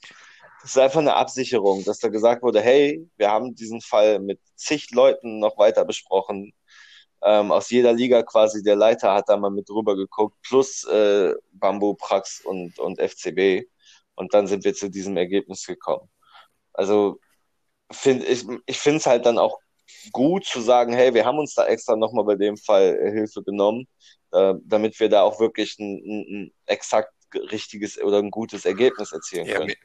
das 0.62 0.72
ist 0.72 0.78
einfach 0.78 1.00
eine 1.00 1.16
Absicherung, 1.16 1.84
dass 1.84 2.00
da 2.00 2.08
gesagt 2.10 2.42
wurde, 2.42 2.62
hey, 2.62 3.08
wir 3.18 3.30
haben 3.30 3.56
diesen 3.56 3.82
Fall 3.82 4.20
mit 4.20 4.40
zig 4.56 4.92
Leuten 4.92 5.40
noch 5.40 5.58
weiter 5.58 5.86
besprochen. 5.86 6.54
Ähm, 7.24 7.52
aus 7.52 7.70
jeder 7.70 7.94
Liga 7.94 8.24
quasi, 8.24 8.64
der 8.64 8.76
Leiter 8.76 9.14
hat 9.14 9.30
da 9.30 9.38
mal 9.38 9.50
mit 9.52 9.70
drüber 9.70 9.96
geguckt, 9.96 10.38
plus 10.44 10.84
äh, 10.86 11.34
Bambu, 11.54 11.96
Prax 11.96 12.42
und, 12.42 12.78
und 12.80 13.00
FCB. 13.00 13.68
Und 14.16 14.34
dann 14.34 14.48
sind 14.48 14.64
wir 14.64 14.74
zu 14.74 14.90
diesem 14.90 15.18
Ergebnis 15.18 15.66
gekommen. 15.66 16.10
Also 16.74 17.20
find, 17.92 18.24
ich, 18.24 18.46
ich 18.66 18.80
finde 18.80 18.98
es 19.00 19.06
halt 19.06 19.26
dann 19.26 19.38
auch 19.38 19.60
gut 20.12 20.46
zu 20.46 20.62
sagen, 20.62 20.94
hey, 20.94 21.14
wir 21.14 21.26
haben 21.26 21.40
uns 21.40 21.54
da 21.56 21.66
extra 21.68 21.96
nochmal 21.96 22.26
bei 22.26 22.36
dem 22.36 22.58
Fall 22.58 22.98
äh, 23.02 23.12
Hilfe 23.12 23.44
genommen, 23.44 23.88
äh, 24.32 24.54
damit 24.66 25.00
wir 25.00 25.10
da 25.10 25.24
auch 25.24 25.40
wirklich 25.40 25.78
ein, 25.80 25.98
ein, 26.06 26.26
ein 26.46 26.54
exakt 26.66 27.14
richtiges 27.52 28.00
oder 28.02 28.20
ein 28.20 28.32
gutes 28.32 28.66
Ergebnis 28.66 29.12
erzielen 29.12 29.48
Ja, 29.48 29.56
können. 29.56 29.68
wir, 29.68 29.76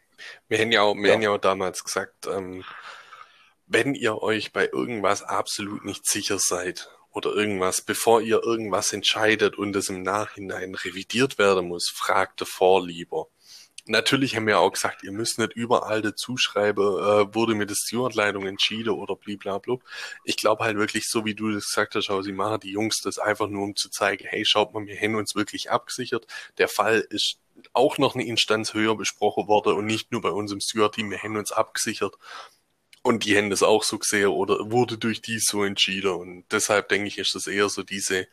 wir 0.48 0.58
haben 0.58 0.72
ja 0.72 0.82
auch, 0.82 0.94
wir 0.96 1.08
Ja. 1.08 1.14
haben 1.14 1.22
ja 1.22 1.30
auch 1.32 1.38
damals 1.38 1.84
gesagt, 1.84 2.26
ähm, 2.26 2.64
wenn 3.66 3.94
ihr 3.94 4.20
euch 4.22 4.52
bei 4.52 4.68
irgendwas 4.68 5.22
absolut 5.22 5.84
nicht 5.84 6.06
sicher 6.06 6.38
seid 6.38 6.90
oder 7.12 7.34
irgendwas, 7.34 7.80
bevor 7.80 8.20
ihr 8.20 8.42
irgendwas 8.42 8.92
entscheidet 8.92 9.56
und 9.56 9.74
es 9.76 9.88
im 9.88 10.02
Nachhinein 10.02 10.74
revidiert 10.74 11.38
werden 11.38 11.68
muss, 11.68 11.88
fragt 11.88 12.40
davor 12.40 12.86
lieber. 12.86 13.26
Natürlich 13.86 14.36
haben 14.36 14.46
wir 14.46 14.60
auch 14.60 14.70
gesagt, 14.70 15.02
ihr 15.02 15.10
müsst 15.10 15.38
nicht 15.38 15.54
überall 15.54 16.02
dazu 16.02 16.36
schreiben, 16.36 16.82
äh, 16.82 17.34
wurde 17.34 17.54
mit 17.54 17.70
der 17.70 17.74
Stewardleitung 17.74 18.46
entschieden 18.46 18.90
oder 18.90 19.16
blablabla. 19.16 19.78
Ich 20.22 20.36
glaube 20.36 20.64
halt 20.64 20.76
wirklich, 20.76 21.08
so 21.08 21.24
wie 21.24 21.34
du 21.34 21.50
das 21.50 21.66
gesagt 21.66 21.94
hast, 21.94 22.08
sie 22.22 22.32
machen 22.32 22.60
die 22.60 22.70
Jungs 22.70 23.00
das 23.00 23.18
einfach 23.18 23.48
nur, 23.48 23.64
um 23.64 23.74
zu 23.74 23.90
zeigen, 23.90 24.26
hey, 24.28 24.44
schaut 24.44 24.74
mal, 24.74 24.86
wir 24.86 24.96
haben 25.00 25.16
uns 25.16 25.34
wirklich 25.34 25.70
abgesichert. 25.70 26.26
Der 26.58 26.68
Fall 26.68 27.04
ist 27.10 27.38
auch 27.72 27.98
noch 27.98 28.14
eine 28.14 28.24
Instanz 28.26 28.74
höher 28.74 28.96
besprochen 28.96 29.48
worden 29.48 29.74
und 29.74 29.86
nicht 29.86 30.12
nur 30.12 30.20
bei 30.20 30.30
uns 30.30 30.52
im 30.52 30.60
Steward-Team, 30.60 31.10
wir 31.10 31.22
haben 31.22 31.36
uns 31.36 31.52
abgesichert. 31.52 32.16
Und 33.02 33.24
die 33.24 33.36
haben 33.36 33.50
das 33.50 33.62
auch 33.62 33.82
so 33.82 33.98
gesehen 33.98 34.28
oder 34.28 34.70
wurde 34.70 34.98
durch 34.98 35.22
die 35.22 35.38
so 35.38 35.64
entschieden. 35.64 36.12
Und 36.12 36.44
deshalb 36.50 36.90
denke 36.90 37.08
ich, 37.08 37.18
ist 37.18 37.34
das 37.34 37.46
eher 37.46 37.68
so 37.68 37.82
diese, 37.82 38.28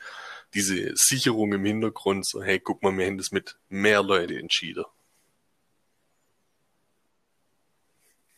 diese 0.53 0.91
Sicherung 0.95 1.53
im 1.53 1.63
Hintergrund, 1.63 2.25
so, 2.25 2.43
hey, 2.43 2.59
guck 2.59 2.83
mal, 2.83 2.95
wir 2.97 3.05
haben 3.05 3.17
das 3.17 3.31
mit 3.31 3.57
mehr 3.69 4.03
Leute 4.03 4.37
entschieden. 4.37 4.85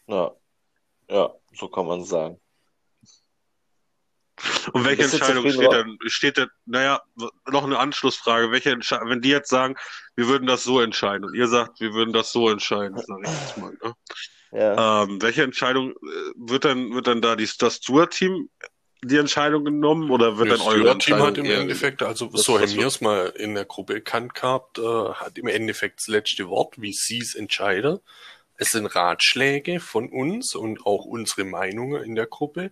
Ja, 0.07 0.31
ja, 1.07 1.33
so 1.53 1.67
kann 1.67 1.85
man 1.85 2.03
sagen. 2.03 2.39
Und 4.73 4.85
welche 4.85 5.03
Entscheidung 5.03 5.49
steht 5.51 5.71
denn, 5.71 5.97
steht 6.05 6.37
denn, 6.37 6.49
naja, 6.65 7.01
noch 7.47 7.63
eine 7.63 7.77
Anschlussfrage. 7.77 8.51
Welche 8.51 8.71
Entsche 8.71 8.99
wenn 9.03 9.21
die 9.21 9.29
jetzt 9.29 9.49
sagen, 9.49 9.75
wir 10.15 10.27
würden 10.27 10.47
das 10.47 10.63
so 10.63 10.79
entscheiden 10.79 11.25
und 11.25 11.35
ihr 11.35 11.47
sagt, 11.47 11.79
wir 11.79 11.93
würden 11.93 12.13
das 12.13 12.31
so 12.31 12.49
entscheiden, 12.49 12.97
sage 12.97 13.23
ich 13.25 13.31
jetzt 13.31 13.57
mal, 13.57 13.71
ne? 13.83 13.93
Ja, 14.51 15.03
Ähm, 15.03 15.21
welche 15.21 15.43
Entscheidung 15.43 15.91
äh, 15.91 15.95
wird 16.35 16.65
dann, 16.65 16.93
wird 16.93 17.07
dann 17.07 17.21
da 17.21 17.35
die, 17.35 17.47
das 17.59 17.75
Steward-Team 17.75 18.49
die 19.03 19.17
Entscheidung 19.17 19.63
genommen 19.63 20.11
oder 20.11 20.37
wird 20.37 20.51
Das 20.51 20.59
dann 20.59 20.67
eure 20.67 20.91
Entscheidung 20.91 21.27
hat 21.27 21.37
im 21.37 21.45
Endeffekt, 21.45 22.03
also 22.03 22.29
so 22.33 22.59
haben 22.59 22.73
wir 22.73 22.87
es 22.87 22.99
mal 22.99 23.27
in 23.27 23.55
der 23.55 23.65
Gruppe 23.65 23.93
erkannt 23.95 24.33
gehabt, 24.33 24.77
äh, 24.77 24.81
hat 24.81 25.37
im 25.37 25.47
Endeffekt 25.47 25.99
das 25.99 26.07
letzte 26.07 26.49
Wort, 26.49 26.81
wie 26.81 26.91
sie 26.91 27.19
es 27.19 27.35
entscheiden. 27.35 27.99
Es 28.57 28.69
sind 28.69 28.87
Ratschläge 28.87 29.79
von 29.79 30.09
uns 30.09 30.53
und 30.53 30.85
auch 30.85 31.05
unsere 31.05 31.45
Meinungen 31.45 32.03
in 32.03 32.15
der 32.15 32.25
Gruppe. 32.25 32.71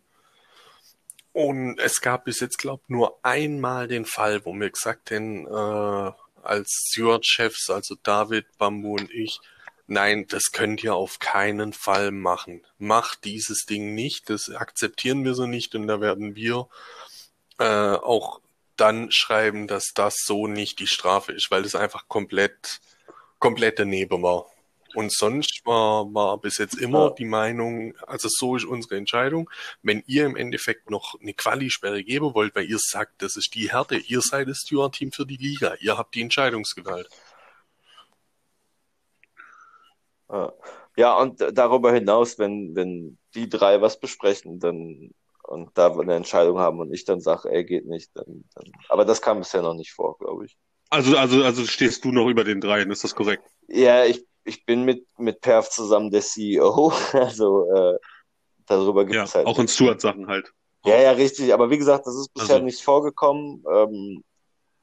Und 1.31 1.79
es 1.79 2.01
gab 2.01 2.25
bis 2.25 2.41
jetzt, 2.41 2.57
glaube 2.57 2.81
ich, 2.83 2.89
nur 2.89 3.19
einmal 3.23 3.87
den 3.87 4.05
Fall, 4.05 4.43
wo 4.43 4.53
wir 4.53 4.69
gesagt 4.69 5.11
haben, 5.11 5.45
äh, 5.47 6.11
als 6.43 6.87
Steward-Chefs, 6.89 7.69
also 7.69 7.95
David, 8.03 8.45
Bambu 8.57 8.95
und 8.95 9.11
ich, 9.11 9.39
nein, 9.87 10.27
das 10.27 10.51
könnt 10.51 10.83
ihr 10.83 10.95
auf 10.95 11.19
keinen 11.19 11.73
Fall 11.73 12.11
machen. 12.11 12.65
Macht 12.77 13.23
dieses 13.23 13.65
Ding 13.65 13.95
nicht, 13.95 14.29
das 14.29 14.49
akzeptieren 14.49 15.23
wir 15.25 15.33
so 15.33 15.47
nicht 15.47 15.75
und 15.75 15.87
da 15.87 15.99
werden 16.01 16.35
wir 16.35 16.67
äh, 17.59 17.65
auch 17.65 18.41
dann 18.75 19.11
schreiben, 19.11 19.67
dass 19.67 19.87
das 19.93 20.15
so 20.23 20.47
nicht 20.47 20.79
die 20.79 20.87
Strafe 20.87 21.31
ist, 21.31 21.49
weil 21.49 21.63
das 21.63 21.75
einfach 21.75 22.07
komplett, 22.07 22.79
komplett 23.39 23.79
daneben 23.79 24.21
war. 24.21 24.45
Und 24.93 25.13
sonst 25.13 25.61
war, 25.65 26.11
war 26.13 26.39
bis 26.39 26.57
jetzt 26.57 26.77
immer 26.77 27.11
die 27.11 27.25
Meinung, 27.25 27.95
also 28.07 28.29
so 28.31 28.55
ist 28.55 28.65
unsere 28.65 28.97
Entscheidung. 28.97 29.49
Wenn 29.83 30.03
ihr 30.07 30.25
im 30.25 30.35
Endeffekt 30.35 30.89
noch 30.89 31.19
eine 31.19 31.33
Quali-Sperre 31.33 32.03
geben 32.03 32.33
wollt, 32.33 32.55
weil 32.55 32.65
ihr 32.65 32.79
sagt, 32.79 33.21
das 33.21 33.35
ist 33.35 33.53
die 33.53 33.71
Härte, 33.71 33.97
ihr 33.97 34.21
seid 34.21 34.47
das 34.47 34.59
Steward-Team 34.59 35.11
für 35.11 35.25
die 35.25 35.37
Liga, 35.37 35.75
ihr 35.81 35.97
habt 35.97 36.15
die 36.15 36.21
Entscheidungsgewalt. 36.21 37.09
Ja. 40.31 40.53
Ja, 40.95 41.17
und 41.21 41.39
darüber 41.53 41.91
hinaus, 41.93 42.39
wenn, 42.39 42.75
wenn 42.75 43.19
die 43.35 43.47
drei 43.49 43.81
was 43.81 43.99
besprechen, 43.99 44.59
dann 44.59 45.11
und 45.43 45.69
da 45.77 45.91
eine 45.93 46.15
Entscheidung 46.15 46.57
haben 46.59 46.79
und 46.79 46.91
ich 46.93 47.05
dann 47.05 47.21
sage, 47.21 47.49
ey, 47.51 47.63
geht 47.63 47.85
nicht, 47.85 48.09
dann, 48.15 48.43
dann. 48.55 48.71
Aber 48.89 49.05
das 49.05 49.21
kam 49.21 49.39
bisher 49.39 49.61
noch 49.61 49.75
nicht 49.75 49.93
vor, 49.93 50.17
glaube 50.17 50.45
ich. 50.45 50.57
Also, 50.89 51.15
also, 51.17 51.43
also 51.43 51.65
stehst 51.65 52.03
du 52.03 52.11
noch 52.11 52.27
über 52.27 52.43
den 52.43 52.59
dreien, 52.59 52.89
ist 52.91 53.03
das 53.03 53.13
korrekt? 53.15 53.43
Ja, 53.67 54.03
ich, 54.05 54.25
ich 54.43 54.65
bin 54.65 54.83
mit, 54.83 55.05
mit 55.19 55.39
Perf 55.41 55.69
zusammen 55.69 56.11
der 56.11 56.21
CEO, 56.21 56.91
also 57.13 57.71
äh, 57.73 57.97
darüber 58.65 59.05
gibt 59.05 59.15
Ja, 59.15 59.23
es 59.23 59.35
halt 59.35 59.47
auch 59.47 59.57
in 59.57 59.63
nichts. 59.63 59.75
Steward-Sachen 59.75 60.27
halt. 60.27 60.51
Ja, 60.85 60.97
ja, 60.99 61.11
richtig. 61.11 61.53
Aber 61.53 61.69
wie 61.69 61.77
gesagt, 61.77 62.07
das 62.07 62.15
ist 62.15 62.33
bisher 62.33 62.55
Also- 62.55 62.65
nicht 62.65 62.81
vorgekommen. 62.81 63.63
Ähm, 63.71 64.23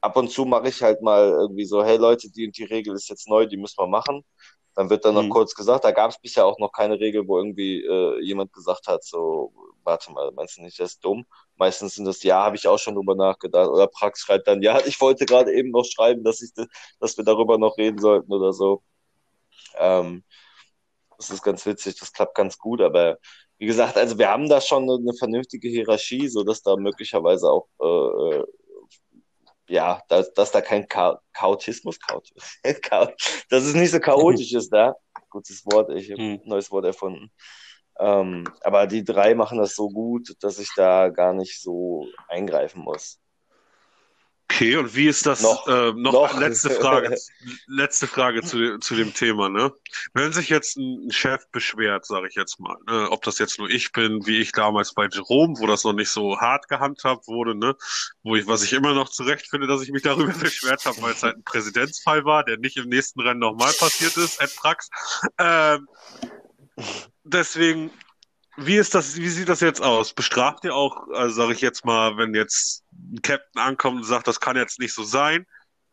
ab 0.01 0.15
und 0.17 0.31
zu 0.31 0.45
mache 0.45 0.69
ich 0.69 0.81
halt 0.83 1.01
mal 1.01 1.29
irgendwie 1.29 1.65
so, 1.65 1.83
hey 1.83 1.97
Leute, 1.97 2.29
die 2.31 2.45
und 2.47 2.57
die 2.57 2.63
Regel 2.65 2.95
ist 2.95 3.09
jetzt 3.09 3.27
neu, 3.27 3.45
die 3.47 3.57
müssen 3.57 3.77
wir 3.79 3.87
machen. 3.87 4.23
Dann 4.75 4.89
wird 4.89 5.05
dann 5.05 5.15
noch 5.15 5.23
Mhm. 5.23 5.29
kurz 5.29 5.55
gesagt, 5.55 5.85
da 5.85 5.91
gab 5.91 6.11
es 6.11 6.19
bisher 6.19 6.45
auch 6.45 6.59
noch 6.59 6.71
keine 6.71 6.99
Regel, 6.99 7.27
wo 7.27 7.37
irgendwie 7.37 7.83
äh, 7.85 8.21
jemand 8.21 8.53
gesagt 8.53 8.87
hat, 8.87 9.03
so, 9.05 9.53
warte 9.83 10.11
mal, 10.13 10.31
meinst 10.33 10.57
du 10.57 10.63
nicht, 10.63 10.79
das 10.79 10.93
ist 10.93 11.05
dumm? 11.05 11.25
Meistens 11.57 11.95
sind 11.95 12.05
das, 12.05 12.23
ja, 12.23 12.43
habe 12.43 12.57
ich 12.57 12.67
auch 12.67 12.79
schon 12.79 12.95
drüber 12.95 13.15
nachgedacht. 13.15 13.69
Oder 13.69 13.87
Prax 13.87 14.21
schreibt 14.21 14.47
dann, 14.47 14.61
ja, 14.63 14.79
ich 14.87 15.01
wollte 15.01 15.25
gerade 15.25 15.53
eben 15.53 15.71
noch 15.71 15.85
schreiben, 15.85 16.23
dass 16.23 16.41
ich, 16.41 16.51
dass 16.99 17.17
wir 17.17 17.25
darüber 17.25 17.57
noch 17.57 17.77
reden 17.77 17.99
sollten 17.99 18.33
oder 18.33 18.53
so. 18.53 18.83
Ähm, 19.77 20.23
das 21.17 21.29
ist 21.31 21.43
ganz 21.43 21.65
witzig, 21.65 21.97
das 21.99 22.13
klappt 22.13 22.35
ganz 22.35 22.57
gut, 22.57 22.81
aber 22.81 23.17
wie 23.57 23.67
gesagt, 23.67 23.97
also 23.97 24.17
wir 24.17 24.29
haben 24.29 24.49
da 24.49 24.61
schon 24.61 24.83
eine, 24.83 24.95
eine 24.95 25.13
vernünftige 25.13 25.69
Hierarchie, 25.69 26.27
so 26.29 26.43
dass 26.43 26.61
da 26.63 26.77
möglicherweise 26.77 27.49
auch 27.49 27.67
äh, 27.81 27.85
äh, 28.39 28.45
ja, 29.67 30.01
dass, 30.09 30.33
dass 30.33 30.51
da 30.51 30.61
kein 30.61 30.87
Cha 30.87 31.19
Chaotismus, 31.33 31.99
Chaotismus, 31.99 32.57
Chaot 32.81 33.13
dass 33.49 33.63
es 33.63 33.73
nicht 33.75 33.91
so 33.91 33.99
chaotisch 33.99 34.53
ist 34.53 34.69
da. 34.71 34.95
Gutes 35.29 35.65
Wort, 35.65 35.89
ich 35.91 36.11
habe 36.11 36.21
Hm. 36.21 36.33
ein 36.43 36.47
neues 36.49 36.71
Wort 36.71 36.85
erfunden. 36.85 37.31
Ähm, 37.97 38.45
aber 38.61 38.87
die 38.87 39.03
drei 39.03 39.35
machen 39.35 39.57
das 39.57 39.75
so 39.75 39.89
gut, 39.89 40.35
dass 40.41 40.59
ich 40.59 40.69
da 40.75 41.09
gar 41.09 41.33
nicht 41.33 41.61
so 41.61 42.07
eingreifen 42.27 42.81
muss. 42.81 43.19
Okay, 44.47 44.75
und 44.77 44.95
wie 44.95 45.07
ist 45.07 45.25
das? 45.25 45.41
Noch. 45.41 45.67
äh, 45.67 45.91
noch, 45.93 46.13
Noch. 46.13 46.39
letzte 46.39 46.69
Frage, 46.69 47.17
letzte 47.67 48.05
Frage 48.05 48.43
zu, 48.43 48.77
zu 48.77 48.95
dem 48.95 49.13
Thema, 49.13 49.49
ne? 49.49 49.73
Wenn 50.13 50.33
sich 50.33 50.49
jetzt 50.49 50.77
ein 50.77 51.11
Chef 51.11 51.47
beschwert, 51.51 52.05
sage 52.05 52.27
ich 52.27 52.35
jetzt 52.35 52.59
mal, 52.59 52.77
ne? 52.87 53.09
ob 53.09 53.23
das 53.23 53.39
jetzt 53.39 53.57
nur 53.57 53.69
ich 53.69 53.91
bin, 53.91 54.25
wie 54.27 54.39
ich 54.39 54.51
damals 54.51 54.93
bei 54.93 55.07
Jerome, 55.11 55.55
wo 55.57 55.65
das 55.65 55.83
noch 55.83 55.93
nicht 55.93 56.09
so 56.09 56.39
hart 56.39 56.67
gehandhabt 56.67 57.27
wurde, 57.27 57.55
ne? 57.55 57.75
Wo 58.23 58.35
ich, 58.35 58.45
was 58.45 58.63
ich 58.63 58.73
immer 58.73 58.93
noch 58.93 59.09
zurecht 59.09 59.49
finde, 59.49 59.67
dass 59.67 59.81
ich 59.81 59.91
mich 59.91 60.03
darüber 60.03 60.31
beschwert 60.39 60.85
habe, 60.85 61.01
weil 61.01 61.13
es 61.13 61.23
halt 61.23 61.37
ein 61.37 61.43
Präsidentsfall 61.43 62.23
war, 62.23 62.43
der 62.43 62.57
nicht 62.57 62.77
im 62.77 62.87
nächsten 62.87 63.21
Rennen 63.21 63.39
nochmal 63.39 63.73
passiert 63.73 64.15
ist, 64.15 64.39
Ed 64.39 64.55
Prax. 64.55 64.89
Ähm, 65.39 65.87
deswegen, 67.23 67.89
wie 68.57 68.77
ist 68.77 68.95
das, 68.95 69.17
wie 69.17 69.29
sieht 69.29 69.49
das 69.49 69.59
jetzt 69.61 69.81
aus? 69.81 70.13
Bestraft 70.13 70.63
ihr 70.63 70.73
auch, 70.75 71.07
also 71.09 71.35
sage 71.35 71.53
ich 71.53 71.61
jetzt 71.61 71.85
mal, 71.85 72.17
wenn 72.17 72.33
jetzt 72.33 72.83
ein 72.93 73.21
Captain 73.21 73.61
ankommt 73.61 73.97
und 73.97 74.03
sagt, 74.03 74.27
das 74.27 74.39
kann 74.39 74.55
jetzt 74.55 74.79
nicht 74.79 74.93
so 74.93 75.03
sein, 75.03 75.45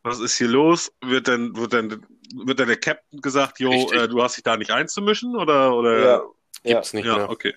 was 0.02 0.20
ist 0.20 0.36
hier 0.36 0.48
los? 0.48 0.92
Wird 1.00 1.28
denn, 1.28 1.56
wird 1.56 1.72
denn, 1.72 2.04
wird 2.34 2.58
denn 2.58 2.68
der 2.68 2.76
Captain 2.78 3.20
gesagt, 3.20 3.60
jo, 3.60 3.90
äh, 3.92 4.08
du 4.08 4.22
hast 4.22 4.36
dich 4.36 4.44
da 4.44 4.56
nicht 4.56 4.70
einzumischen 4.70 5.36
oder, 5.36 5.74
oder? 5.74 5.98
Ja, 5.98 6.04
ja. 6.04 6.74
Gibt's 6.74 6.92
nicht 6.92 7.04
Ja, 7.06 7.16
mehr. 7.18 7.30
okay. 7.30 7.54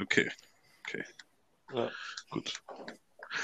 Okay. 0.00 0.30
Okay. 0.86 1.04
Ja. 1.74 1.90
Gut. 2.30 2.52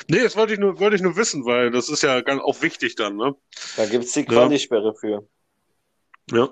Nee, 0.09 0.23
das 0.23 0.37
wollte 0.37 0.53
ich 0.53 0.59
nur, 0.59 0.79
wollte 0.81 0.97
ich 0.97 1.03
nur 1.03 1.16
wissen, 1.16 1.44
weil 1.47 1.71
das 1.71 1.88
ist 1.88 2.03
ja 2.03 2.21
ganz 2.21 2.42
auch 2.42 2.61
wichtig 2.62 2.94
dann, 2.94 3.16
ne? 3.16 3.35
Da 3.77 3.87
gibt's 3.87 4.12
die 4.12 4.25
Quali-Sperre 4.25 4.94
für. 4.94 5.27
Ja. 6.31 6.49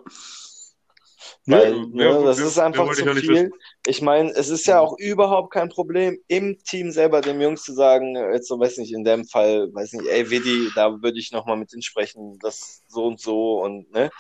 Weil, 1.48 1.74
Ja, 1.74 1.86
ne, 1.92 2.04
ja, 2.04 2.22
das 2.24 2.40
ja, 2.40 2.44
ist 2.44 2.58
einfach 2.58 2.90
ja, 2.90 2.92
zu 2.92 3.06
ja 3.06 3.14
viel. 3.14 3.28
wissen. 3.28 3.52
Ich 3.84 4.02
meine, 4.02 4.30
es 4.32 4.48
ist 4.48 4.66
ja 4.66 4.80
auch 4.80 4.98
überhaupt 4.98 5.52
kein 5.52 5.68
Problem, 5.68 6.18
im 6.26 6.58
Team 6.64 6.90
selber 6.90 7.22
dem 7.22 7.40
Jungs 7.40 7.62
zu 7.62 7.72
sagen, 7.72 8.16
äh, 8.16 8.32
jetzt 8.32 8.48
so, 8.48 8.58
weiß 8.58 8.78
nicht, 8.78 8.92
in 8.92 9.04
dem 9.04 9.24
Fall, 9.26 9.72
weiß 9.72 9.92
nicht, 9.92 10.06
ey, 10.08 10.28
Vidi, 10.30 10.72
da 10.74 11.00
würde 11.02 11.18
ich 11.20 11.30
nochmal 11.32 11.56
mit 11.56 11.72
denen 11.72 11.82
sprechen, 11.82 12.38
das 12.40 12.82
so 12.88 13.06
und 13.06 13.20
so 13.20 13.60
und, 13.62 13.90
ne? 13.92 14.10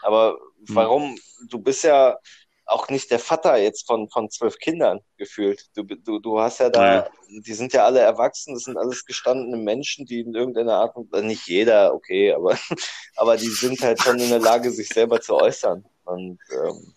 Aber 0.00 0.38
Hm. 0.68 0.74
warum? 0.74 1.16
Du 1.48 1.58
bist 1.58 1.84
ja 1.84 2.18
auch 2.66 2.88
nicht 2.88 3.10
der 3.10 3.18
Vater 3.18 3.56
jetzt 3.58 3.86
von, 3.86 4.08
von 4.10 4.30
zwölf 4.30 4.58
Kindern 4.58 5.00
gefühlt. 5.18 5.66
Du, 5.76 5.84
du, 5.84 6.18
du 6.18 6.40
hast 6.40 6.60
ja 6.60 6.70
da, 6.70 7.06
die 7.28 7.52
sind 7.54 7.72
ja 7.74 7.84
alle 7.84 8.00
erwachsen, 8.00 8.54
das 8.54 8.64
sind 8.64 8.78
alles 8.78 9.04
gestandene 9.04 9.56
Menschen, 9.58 10.06
die 10.06 10.20
in 10.20 10.34
irgendeiner 10.34 10.74
Art 10.76 10.96
und 10.96 11.12
nicht 11.26 11.46
jeder, 11.48 11.94
okay, 11.94 12.32
aber, 12.32 12.58
aber 13.16 13.36
die 13.38 13.50
sind 13.50 13.82
halt 13.82 14.00
schon 14.00 14.20
in 14.20 14.30
der 14.30 14.38
Lage, 14.40 14.70
sich 14.70 14.92
selber 14.92 15.20
zu 15.20 15.34
äußern. 15.36 15.84
Und 16.04 16.38
ähm, 16.50 16.94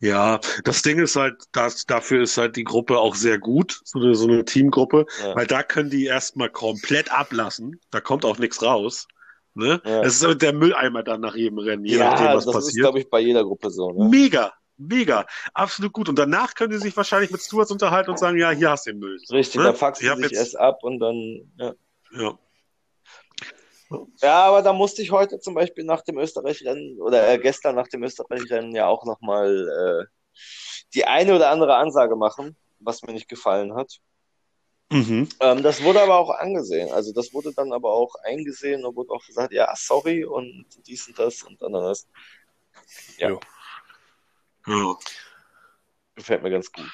Ja, 0.00 0.40
das 0.64 0.82
Ding 0.82 0.98
ist 0.98 1.16
halt, 1.16 1.42
dass 1.52 1.86
dafür 1.86 2.22
ist 2.22 2.36
halt 2.36 2.56
die 2.56 2.64
Gruppe 2.64 2.98
auch 2.98 3.14
sehr 3.14 3.38
gut, 3.38 3.80
so 3.84 3.98
eine, 3.98 4.14
so 4.14 4.26
eine 4.28 4.44
Teamgruppe, 4.44 5.06
ja. 5.22 5.34
weil 5.34 5.46
da 5.46 5.62
können 5.62 5.90
die 5.90 6.04
erstmal 6.04 6.50
komplett 6.50 7.10
ablassen, 7.10 7.80
da 7.90 8.00
kommt 8.00 8.24
auch 8.24 8.38
nichts 8.38 8.62
raus. 8.62 9.08
Ne? 9.54 9.80
Ja. 9.84 10.02
Es 10.02 10.22
ist 10.22 10.42
der 10.42 10.52
Mülleimer 10.52 11.02
dann 11.02 11.20
nach 11.20 11.34
jedem 11.34 11.58
Rennen, 11.58 11.84
je 11.84 11.96
ja, 11.96 12.10
nachdem, 12.10 12.26
was 12.28 12.44
das 12.44 12.54
ist, 12.54 12.64
passiert. 12.66 12.84
glaube 12.84 12.98
ich, 13.00 13.10
bei 13.10 13.18
jeder 13.20 13.42
Gruppe 13.42 13.70
so. 13.70 13.90
Ne? 13.90 14.08
Mega, 14.08 14.52
mega, 14.76 15.26
absolut 15.52 15.92
gut. 15.92 16.08
Und 16.08 16.16
danach 16.18 16.54
können 16.54 16.70
die 16.70 16.78
sich 16.78 16.96
wahrscheinlich 16.96 17.32
mit 17.32 17.40
Stewards 17.40 17.72
unterhalten 17.72 18.10
und 18.10 18.18
sagen, 18.20 18.38
ja, 18.38 18.50
hier 18.50 18.70
hast 18.70 18.86
du 18.86 18.92
den 18.92 19.00
Müll. 19.00 19.18
Richtig, 19.32 19.56
Ne? 19.56 19.64
da 19.64 19.72
fuckst 19.72 20.00
Ich 20.02 20.06
du 20.06 20.12
hab 20.12 20.18
dich 20.18 20.30
jetzt- 20.30 20.38
erst 20.38 20.58
ab 20.58 20.84
und 20.84 21.00
dann, 21.00 21.50
ja. 21.58 21.74
Ja. 22.12 22.38
Ja, 24.20 24.44
aber 24.44 24.62
da 24.62 24.72
musste 24.72 25.02
ich 25.02 25.10
heute 25.10 25.40
zum 25.40 25.54
Beispiel 25.54 25.84
nach 25.84 26.02
dem 26.02 26.18
Österreich-Rennen 26.18 27.00
oder 27.00 27.28
äh, 27.28 27.38
gestern 27.38 27.74
nach 27.74 27.88
dem 27.88 28.02
Österreich-Rennen 28.02 28.74
ja 28.74 28.86
auch 28.86 29.04
nochmal 29.04 30.06
äh, 30.06 30.40
die 30.94 31.06
eine 31.06 31.34
oder 31.34 31.50
andere 31.50 31.76
Ansage 31.76 32.16
machen, 32.16 32.56
was 32.80 33.02
mir 33.02 33.12
nicht 33.12 33.28
gefallen 33.28 33.74
hat. 33.74 34.00
Mhm. 34.90 35.28
Ähm, 35.40 35.62
das 35.62 35.82
wurde 35.82 36.02
aber 36.02 36.16
auch 36.18 36.30
angesehen. 36.30 36.90
Also 36.92 37.12
das 37.12 37.32
wurde 37.32 37.52
dann 37.52 37.72
aber 37.72 37.92
auch 37.92 38.14
eingesehen 38.24 38.84
und 38.84 38.96
wurde 38.96 39.12
auch 39.12 39.24
gesagt, 39.24 39.52
ja, 39.52 39.72
sorry 39.76 40.24
und 40.24 40.66
dies 40.86 41.08
und 41.08 41.18
das 41.18 41.42
und 41.42 41.62
anderes. 41.62 42.06
Ja. 43.18 43.30
Jo. 43.30 43.40
Ja. 44.66 44.96
Gefällt 46.14 46.42
mir 46.42 46.50
ganz 46.50 46.72
gut. 46.72 46.90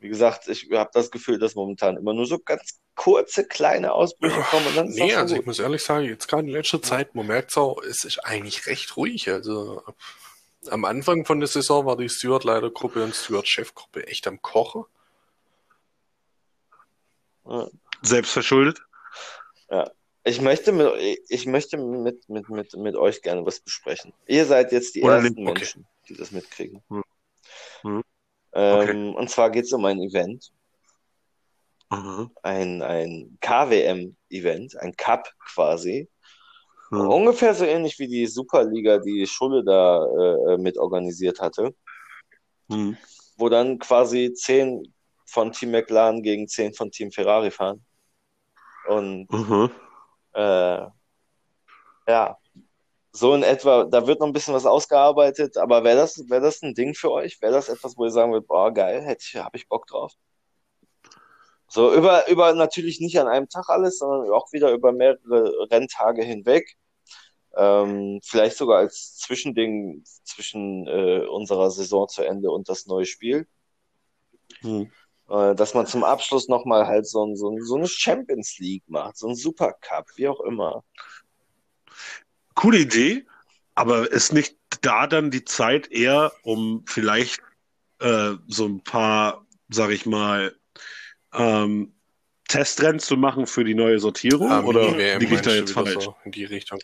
Wie 0.00 0.08
gesagt, 0.08 0.48
ich 0.48 0.70
habe 0.72 0.90
das 0.92 1.10
Gefühl, 1.10 1.38
dass 1.38 1.54
momentan 1.54 1.96
immer 1.96 2.14
nur 2.14 2.26
so 2.26 2.38
ganz 2.38 2.80
kurze, 2.94 3.46
kleine 3.46 3.92
Ausbrüche 3.92 4.40
kommen 4.50 4.66
und 4.66 4.76
dann 4.76 4.88
ist 4.88 4.96
Nee, 4.96 5.14
also 5.14 5.34
schon 5.34 5.40
ich 5.40 5.46
muss 5.46 5.58
ehrlich 5.58 5.82
sagen, 5.82 6.06
jetzt 6.06 6.26
gerade 6.26 6.42
in 6.44 6.48
letzter 6.48 6.82
Zeit, 6.82 7.14
man 7.14 7.26
merkt 7.26 7.56
auch, 7.56 7.82
es 7.82 8.04
ist 8.04 8.24
eigentlich 8.24 8.66
recht 8.66 8.96
ruhig. 8.96 9.28
Also 9.30 9.82
am 10.68 10.84
Anfang 10.84 11.24
von 11.24 11.40
der 11.40 11.48
Saison 11.48 11.86
war 11.86 11.96
die 11.96 12.08
Steward-Leitergruppe 12.08 13.04
und 13.04 13.14
Steward-Chefgruppe 13.14 14.06
echt 14.06 14.26
am 14.26 14.40
Kochen. 14.42 14.84
gut. 17.44 17.52
Ja. 17.52 17.68
Selbstverschuldet. 18.02 18.82
Ich 20.24 20.40
möchte 20.40 20.72
mit, 20.72 21.22
ich 21.28 21.46
möchte 21.46 21.78
mit, 21.78 22.28
mit, 22.28 22.48
mit, 22.50 22.74
mit 22.74 22.96
euch 22.96 23.22
gerne 23.22 23.44
was 23.46 23.60
besprechen. 23.60 24.12
Ihr 24.26 24.44
seid 24.44 24.72
jetzt 24.72 24.94
die 24.94 25.02
Oder 25.02 25.16
ersten 25.16 25.46
okay. 25.46 25.58
Menschen, 25.58 25.86
die 26.08 26.14
das 26.14 26.30
mitkriegen. 26.30 26.82
Hm. 26.88 27.02
Hm. 27.82 28.02
Ähm, 28.52 29.14
Und 29.14 29.30
zwar 29.30 29.50
geht 29.50 29.64
es 29.64 29.72
um 29.72 29.84
ein 29.84 30.00
Event, 30.00 30.52
Mhm. 31.92 32.30
ein, 32.42 32.82
ein 32.82 33.38
KWM-Event, 33.40 34.76
ein 34.76 34.94
Cup 34.96 35.28
quasi. 35.52 36.08
Mhm. 36.90 37.08
Ungefähr 37.08 37.52
so 37.54 37.64
ähnlich 37.64 37.98
wie 37.98 38.06
die 38.06 38.26
Superliga, 38.26 38.98
die 38.98 39.26
Schulle 39.26 39.64
da 39.64 40.04
äh, 40.52 40.56
mit 40.58 40.78
organisiert 40.78 41.40
hatte, 41.40 41.74
Mhm. 42.68 42.96
wo 43.36 43.48
dann 43.48 43.78
quasi 43.78 44.32
zehn 44.34 44.94
von 45.26 45.52
Team 45.52 45.72
McLaren 45.72 46.22
gegen 46.22 46.46
zehn 46.48 46.72
von 46.74 46.90
Team 46.90 47.10
Ferrari 47.10 47.50
fahren. 47.50 47.84
Und 48.88 49.30
Mhm. 49.30 49.70
Äh, 50.32 50.86
ja, 52.06 52.38
so 53.12 53.34
in 53.34 53.42
etwa, 53.42 53.84
da 53.84 54.06
wird 54.06 54.20
noch 54.20 54.26
ein 54.26 54.32
bisschen 54.32 54.54
was 54.54 54.66
ausgearbeitet, 54.66 55.56
aber 55.56 55.84
wäre 55.84 55.96
das, 55.96 56.18
wäre 56.28 56.40
das 56.42 56.62
ein 56.62 56.74
Ding 56.74 56.94
für 56.94 57.10
euch? 57.10 57.40
Wäre 57.42 57.52
das 57.52 57.68
etwas, 57.68 57.96
wo 57.96 58.04
ihr 58.04 58.10
sagen 58.10 58.32
würdet, 58.32 58.48
boah, 58.48 58.72
geil, 58.72 59.02
hätte 59.02 59.24
ich, 59.26 59.36
habe 59.36 59.56
ich 59.56 59.68
Bock 59.68 59.86
drauf? 59.86 60.12
So 61.68 61.94
über, 61.94 62.28
über 62.28 62.52
natürlich 62.54 63.00
nicht 63.00 63.18
an 63.20 63.28
einem 63.28 63.48
Tag 63.48 63.68
alles, 63.68 63.98
sondern 63.98 64.30
auch 64.32 64.52
wieder 64.52 64.72
über 64.72 64.92
mehrere 64.92 65.70
Renntage 65.70 66.22
hinweg. 66.22 66.76
Ähm, 67.56 68.20
vielleicht 68.24 68.56
sogar 68.56 68.78
als 68.78 69.16
Zwischending 69.16 70.02
zwischen 70.24 70.86
äh, 70.86 71.26
unserer 71.26 71.70
Saison 71.70 72.08
zu 72.08 72.22
Ende 72.22 72.50
und 72.50 72.68
das 72.68 72.86
neue 72.86 73.06
Spiel. 73.06 73.46
Mhm. 74.62 74.90
Äh, 75.28 75.54
dass 75.54 75.74
man 75.74 75.86
zum 75.86 76.02
Abschluss 76.02 76.48
nochmal 76.48 76.86
halt 76.86 77.06
so, 77.06 77.24
ein, 77.24 77.36
so, 77.36 77.50
ein, 77.50 77.62
so 77.62 77.76
eine 77.76 77.86
Champions 77.86 78.58
League 78.58 78.84
macht, 78.88 79.16
so 79.16 79.28
ein 79.28 79.36
Supercup, 79.36 80.06
wie 80.16 80.28
auch 80.28 80.40
immer. 80.40 80.82
Coole 82.60 82.78
Idee, 82.80 83.24
aber 83.74 84.12
ist 84.12 84.34
nicht 84.34 84.54
da 84.82 85.06
dann 85.06 85.30
die 85.30 85.46
Zeit 85.46 85.90
eher, 85.90 86.30
um 86.42 86.84
vielleicht 86.86 87.40
äh, 88.00 88.32
so 88.48 88.66
ein 88.66 88.84
paar, 88.84 89.46
sag 89.70 89.90
ich 89.90 90.04
mal, 90.04 90.54
ähm, 91.32 91.94
Testrennen 92.48 92.98
zu 92.98 93.16
machen 93.16 93.46
für 93.46 93.64
die 93.64 93.74
neue 93.74 93.98
Sortierung? 93.98 94.50
Ah, 94.50 94.62
oder 94.62 94.94
liege 95.18 95.36
ich 95.36 95.40
da 95.40 95.54
jetzt 95.54 95.72
falsch? 95.72 96.04
so 96.04 96.14
in 96.26 96.32
die 96.32 96.44
Richtung. 96.44 96.80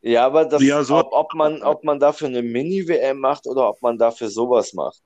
Ja, 0.00 0.26
aber 0.26 0.44
das, 0.44 0.62
Ja, 0.62 0.84
so- 0.84 0.98
ob, 0.98 1.12
ob 1.12 1.34
man, 1.34 1.64
ob 1.64 1.82
man 1.82 1.98
dafür 1.98 2.28
eine 2.28 2.42
Mini-WM 2.42 3.18
macht 3.18 3.48
oder 3.48 3.68
ob 3.68 3.82
man 3.82 3.98
dafür 3.98 4.28
sowas 4.28 4.74
macht. 4.74 5.00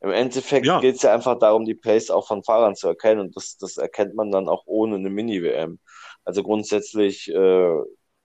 Im 0.00 0.10
Endeffekt 0.10 0.66
Ja. 0.66 0.80
geht 0.80 0.96
es 0.96 1.02
ja 1.02 1.14
einfach 1.14 1.38
darum, 1.38 1.66
die 1.66 1.76
Pace 1.76 2.10
auch 2.10 2.26
von 2.26 2.42
Fahrern 2.42 2.74
zu 2.74 2.88
erkennen 2.88 3.20
und 3.20 3.36
das, 3.36 3.58
das 3.58 3.76
erkennt 3.76 4.16
man 4.16 4.32
dann 4.32 4.48
auch 4.48 4.64
ohne 4.66 4.96
eine 4.96 5.08
Mini-WM. 5.10 5.78
Also 6.24 6.42
grundsätzlich 6.42 7.28
äh, 7.30 7.76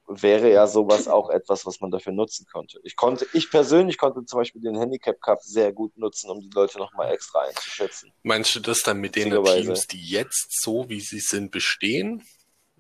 wäre 0.08 0.52
ja 0.52 0.68
sowas 0.68 1.08
auch 1.08 1.30
etwas, 1.30 1.65
was 1.65 1.80
man 1.82 1.91
dafür 1.91 2.13
nutzen 2.13 2.46
konnte. 2.52 2.80
Ich 2.84 2.96
konnte, 2.96 3.26
ich 3.34 3.50
persönlich 3.50 3.98
konnte 3.98 4.24
zum 4.26 4.39
Beispiel 4.39 4.62
den 4.62 4.78
Handicap 4.78 5.20
Cup 5.22 5.41
sehr 5.41 5.74
gut 5.74 5.98
nutzen, 5.98 6.30
um 6.30 6.39
die 6.41 6.50
Leute 6.54 6.78
nochmal 6.78 7.12
extra 7.13 7.39
einzuschätzen. 7.41 8.12
Meinst 8.24 8.56
du 8.56 8.60
das 8.60 8.84
dann 8.84 9.00
mit 9.00 9.15
den. 9.15 9.32
Teams, 9.44 9.88
die 9.88 10.02
jetzt 10.02 10.62
so, 10.62 10.88
wie 10.89 11.00
sie 11.00 11.20
sind, 11.20 11.52
bestehen? 11.52 12.24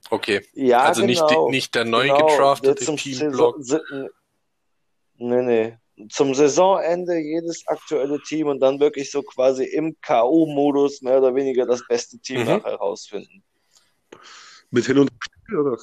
Okay. 0.09 0.45
Ja, 0.53 0.81
also 0.81 1.03
nicht, 1.03 1.25
genau. 1.27 1.47
die, 1.47 1.51
nicht 1.51 1.73
der 1.73 1.85
neu 1.85 2.03
Genau, 2.03 2.27
gedraftete 2.27 2.95
Teamblock. 2.95 3.57
Nee, 5.17 5.41
nee. 5.41 5.77
Zum 6.09 6.35
Saisonende 6.35 7.17
jedes 7.17 7.65
aktuelle 7.67 8.21
Team 8.21 8.47
und 8.47 8.59
dann 8.59 8.79
wirklich 8.79 9.09
so 9.09 9.23
quasi 9.23 9.63
im 9.63 9.95
K.O.-Modus 10.01 11.03
mehr 11.03 11.19
oder 11.19 11.33
weniger 11.33 11.65
das 11.65 11.87
beste 11.87 12.19
Team 12.19 12.41
Mhm. 12.41 12.47
nachher 12.47 12.75
rausfinden. 12.75 13.43
Mit 14.71 14.85
Hin- 14.85 14.99
und 14.99 15.09
oder? 15.49 15.77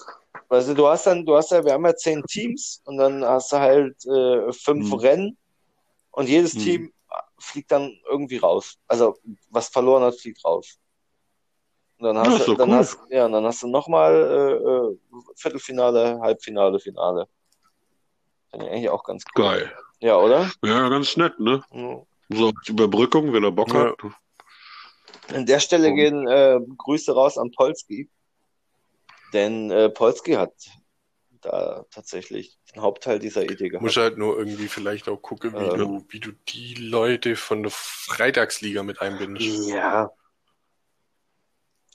Weißt 0.49 0.69
du, 0.69 0.75
du 0.75 0.87
hast 0.89 1.07
dann, 1.07 1.25
du 1.25 1.37
hast 1.37 1.51
ja, 1.51 1.65
wir 1.65 1.73
haben 1.73 1.85
ja 1.85 1.95
zehn 1.95 2.23
Teams 2.25 2.83
und 2.85 2.97
dann 2.97 3.25
hast 3.25 3.53
du 3.53 3.57
halt 3.57 4.05
äh, 4.07 4.53
fünf 4.53 4.91
Mhm. 4.91 4.99
Rennen 4.99 5.39
und 6.11 6.29
jedes 6.29 6.55
Mhm. 6.55 6.59
Team 6.61 6.93
fliegt 7.39 7.71
dann 7.71 7.93
irgendwie 8.11 8.39
raus. 8.39 8.77
Also 8.87 9.17
was 9.51 9.69
verloren 9.69 10.03
hat, 10.03 10.19
fliegt 10.19 10.45
raus. 10.45 10.79
Und 11.99 12.07
dann 12.07 12.19
hast 12.19 12.41
ist 12.41 12.49
du, 12.49 12.55
dann 12.55 12.71
cool. 12.71 12.77
hast, 12.77 12.99
ja, 13.11 13.27
und 13.27 13.33
dann 13.33 13.45
hast 13.45 13.63
du 13.63 13.69
nochmal 13.69 14.15
äh, 14.15 14.53
äh, 14.55 14.99
Viertelfinale, 15.37 16.19
Halbfinale, 16.21 16.81
Finale. 16.81 17.29
Finde 18.51 18.67
ich 18.67 18.73
eigentlich 18.73 18.91
auch 18.91 19.05
ganz 19.05 19.25
cool. 19.37 19.45
Geil. 19.45 19.73
Ja, 20.01 20.19
oder? 20.19 20.51
Ja, 20.65 20.89
ganz 20.89 21.17
nett, 21.17 21.39
ne? 21.39 21.63
Ja. 21.71 22.03
So 22.29 22.53
Überbrückung, 22.69 23.33
wenn 23.33 23.45
er 23.45 23.53
Bock 23.53 23.73
Ja. 23.73 23.91
hat. 23.91 23.99
An 25.29 25.47
der 25.47 25.61
Stelle 25.61 25.95
gehen 25.95 26.27
äh, 26.29 26.59
Grüße 26.79 27.13
raus 27.15 27.39
an 27.39 27.51
Polski. 27.53 28.11
Denn 29.33 29.71
äh, 29.71 29.89
Polski 29.89 30.33
hat 30.33 30.53
da 31.41 31.85
tatsächlich 31.91 32.59
den 32.73 32.83
Hauptteil 32.83 33.19
dieser 33.19 33.43
Idee 33.45 33.69
gehabt. 33.69 33.83
Muss 33.83 33.97
halt 33.97 34.17
nur 34.17 34.39
irgendwie 34.39 34.69
vielleicht 34.69 35.09
auch 35.09 35.17
gucken, 35.17 35.55
wie, 35.55 35.65
Ähm. 35.65 35.79
du, 35.79 36.05
wie 36.09 36.21
du 36.21 36.33
die 36.49 36.75
Leute 36.75 37.37
von 37.37 37.63
der 37.63 37.73
Freitagsliga 37.73 38.83
mit 38.83 39.01
einbindest. 39.01 39.69
Ja. 39.69 40.11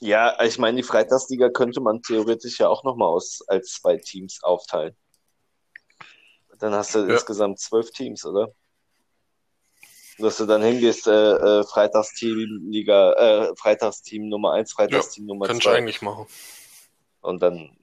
Ja, 0.00 0.40
ich 0.44 0.58
meine, 0.58 0.76
die 0.76 0.82
Freitagsliga 0.84 1.48
könnte 1.48 1.80
man 1.80 2.02
theoretisch 2.02 2.60
ja 2.60 2.68
auch 2.68 2.84
nochmal 2.84 3.08
aus 3.08 3.42
als 3.48 3.72
zwei 3.72 3.96
Teams 3.96 4.42
aufteilen. 4.44 4.96
Dann 6.58 6.72
hast 6.72 6.94
du 6.94 7.00
Ja. 7.00 7.14
insgesamt 7.14 7.58
zwölf 7.58 7.90
Teams, 7.90 8.24
oder? 8.24 8.52
Dass 10.18 10.36
du 10.36 10.46
dann 10.46 10.62
hingehst, 10.62 11.06
äh, 11.06 11.12
äh, 11.60 11.64
Freitagsteam 11.64 12.68
Liga, 12.70 13.12
äh, 13.12 13.56
Freitagsteam 13.56 14.28
Nummer 14.28 14.52
eins, 14.52 14.72
Freitagsteam 14.72 15.26
Nummer 15.26 15.46
Kannst 15.46 15.64
du 15.64 15.70
zwei. 15.70 15.76
eigentlich 15.78 16.02
machen. 16.02 16.26
Und 17.28 17.42
dann 17.42 17.76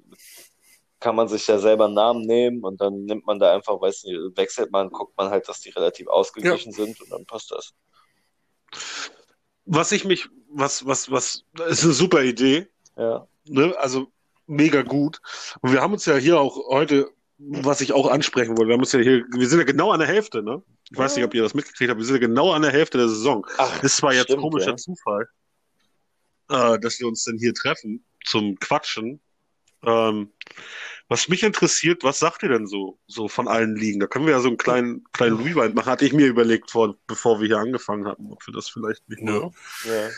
kann 0.99 1.15
man 1.15 1.27
sich 1.27 1.45
ja 1.47 1.59
selber 1.59 1.85
einen 1.85 1.93
Namen 1.93 2.21
nehmen 2.25 2.63
und 2.63 2.81
dann 2.81 3.05
nimmt 3.05 3.27
man 3.27 3.37
da 3.37 3.53
einfach, 3.53 3.79
weiß 3.79 4.05
nicht, 4.05 4.37
wechselt 4.37 4.71
man, 4.71 4.89
guckt 4.89 5.15
man 5.17 5.29
halt, 5.29 5.47
dass 5.47 5.61
die 5.61 5.69
relativ 5.69 6.07
ausgeglichen 6.07 6.71
sind 6.71 6.99
und 6.99 7.11
dann 7.11 7.25
passt 7.25 7.51
das. 7.51 7.73
Was 9.65 9.91
ich 9.91 10.03
mich, 10.03 10.27
was, 10.49 10.85
was, 10.85 11.11
was, 11.11 11.43
ist 11.67 11.83
eine 11.83 11.93
super 11.93 12.23
Idee. 12.23 12.67
Ja. 12.97 13.27
Ne? 13.45 13.75
Also 13.77 14.07
mega 14.47 14.81
gut. 14.81 15.21
Und 15.61 15.73
wir 15.73 15.81
haben 15.81 15.93
uns 15.93 16.05
ja 16.05 16.15
hier 16.15 16.39
auch 16.39 16.57
heute, 16.69 17.09
was 17.37 17.81
ich 17.81 17.93
auch 17.93 18.09
ansprechen 18.09 18.57
wollte, 18.57 18.69
wir 18.69 18.73
haben 18.73 18.81
uns 18.81 18.91
ja 18.91 18.99
hier, 18.99 19.25
wir 19.29 19.47
sind 19.47 19.59
ja 19.59 19.65
genau 19.65 19.91
an 19.91 19.99
der 19.99 20.07
Hälfte, 20.07 20.41
ne? 20.41 20.63
Ich 20.89 20.97
weiß 20.97 21.15
nicht, 21.15 21.25
ob 21.25 21.33
ihr 21.33 21.43
das 21.43 21.53
mitgekriegt 21.53 21.89
habt, 21.89 21.99
wir 21.99 22.05
sind 22.05 22.15
ja 22.15 22.27
genau 22.27 22.51
an 22.51 22.61
der 22.61 22.71
Hälfte 22.71 22.97
der 22.97 23.09
Saison. 23.09 23.45
Ach, 23.57 23.79
Das 23.81 24.01
war 24.01 24.13
jetzt 24.13 24.25
stimmt, 24.25 24.41
komischer 24.41 24.71
ja. 24.71 24.77
Zufall, 24.77 25.27
äh, 26.49 26.79
dass 26.79 26.99
wir 26.99 27.07
uns 27.07 27.23
denn 27.25 27.37
hier 27.37 27.53
treffen 27.53 28.03
zum 28.25 28.57
Quatschen. 28.59 29.19
Ähm, 29.87 30.31
was 31.07 31.27
mich 31.27 31.43
interessiert, 31.43 32.03
was 32.03 32.17
sagt 32.19 32.41
ihr 32.43 32.49
denn 32.49 32.65
so, 32.65 32.97
so 33.07 33.27
von 33.27 33.47
allen 33.47 33.75
Ligen? 33.75 33.99
Da 33.99 34.07
können 34.07 34.25
wir 34.25 34.33
ja 34.33 34.39
so 34.39 34.47
einen 34.47 34.57
kleinen, 34.57 35.03
kleinen 35.13 35.37
Rewind 35.37 35.75
machen, 35.75 35.91
hatte 35.91 36.05
ich 36.05 36.13
mir 36.13 36.25
überlegt, 36.27 36.71
vor, 36.71 36.95
bevor 37.05 37.39
wir 37.39 37.47
hier 37.47 37.59
angefangen 37.59 38.07
hatten, 38.07 38.31
ob 38.31 38.45
wir 38.47 38.53
das 38.53 38.69
vielleicht 38.69 39.07
nicht 39.07 39.21
Ja. 39.21 39.51
Ja. 39.85 40.09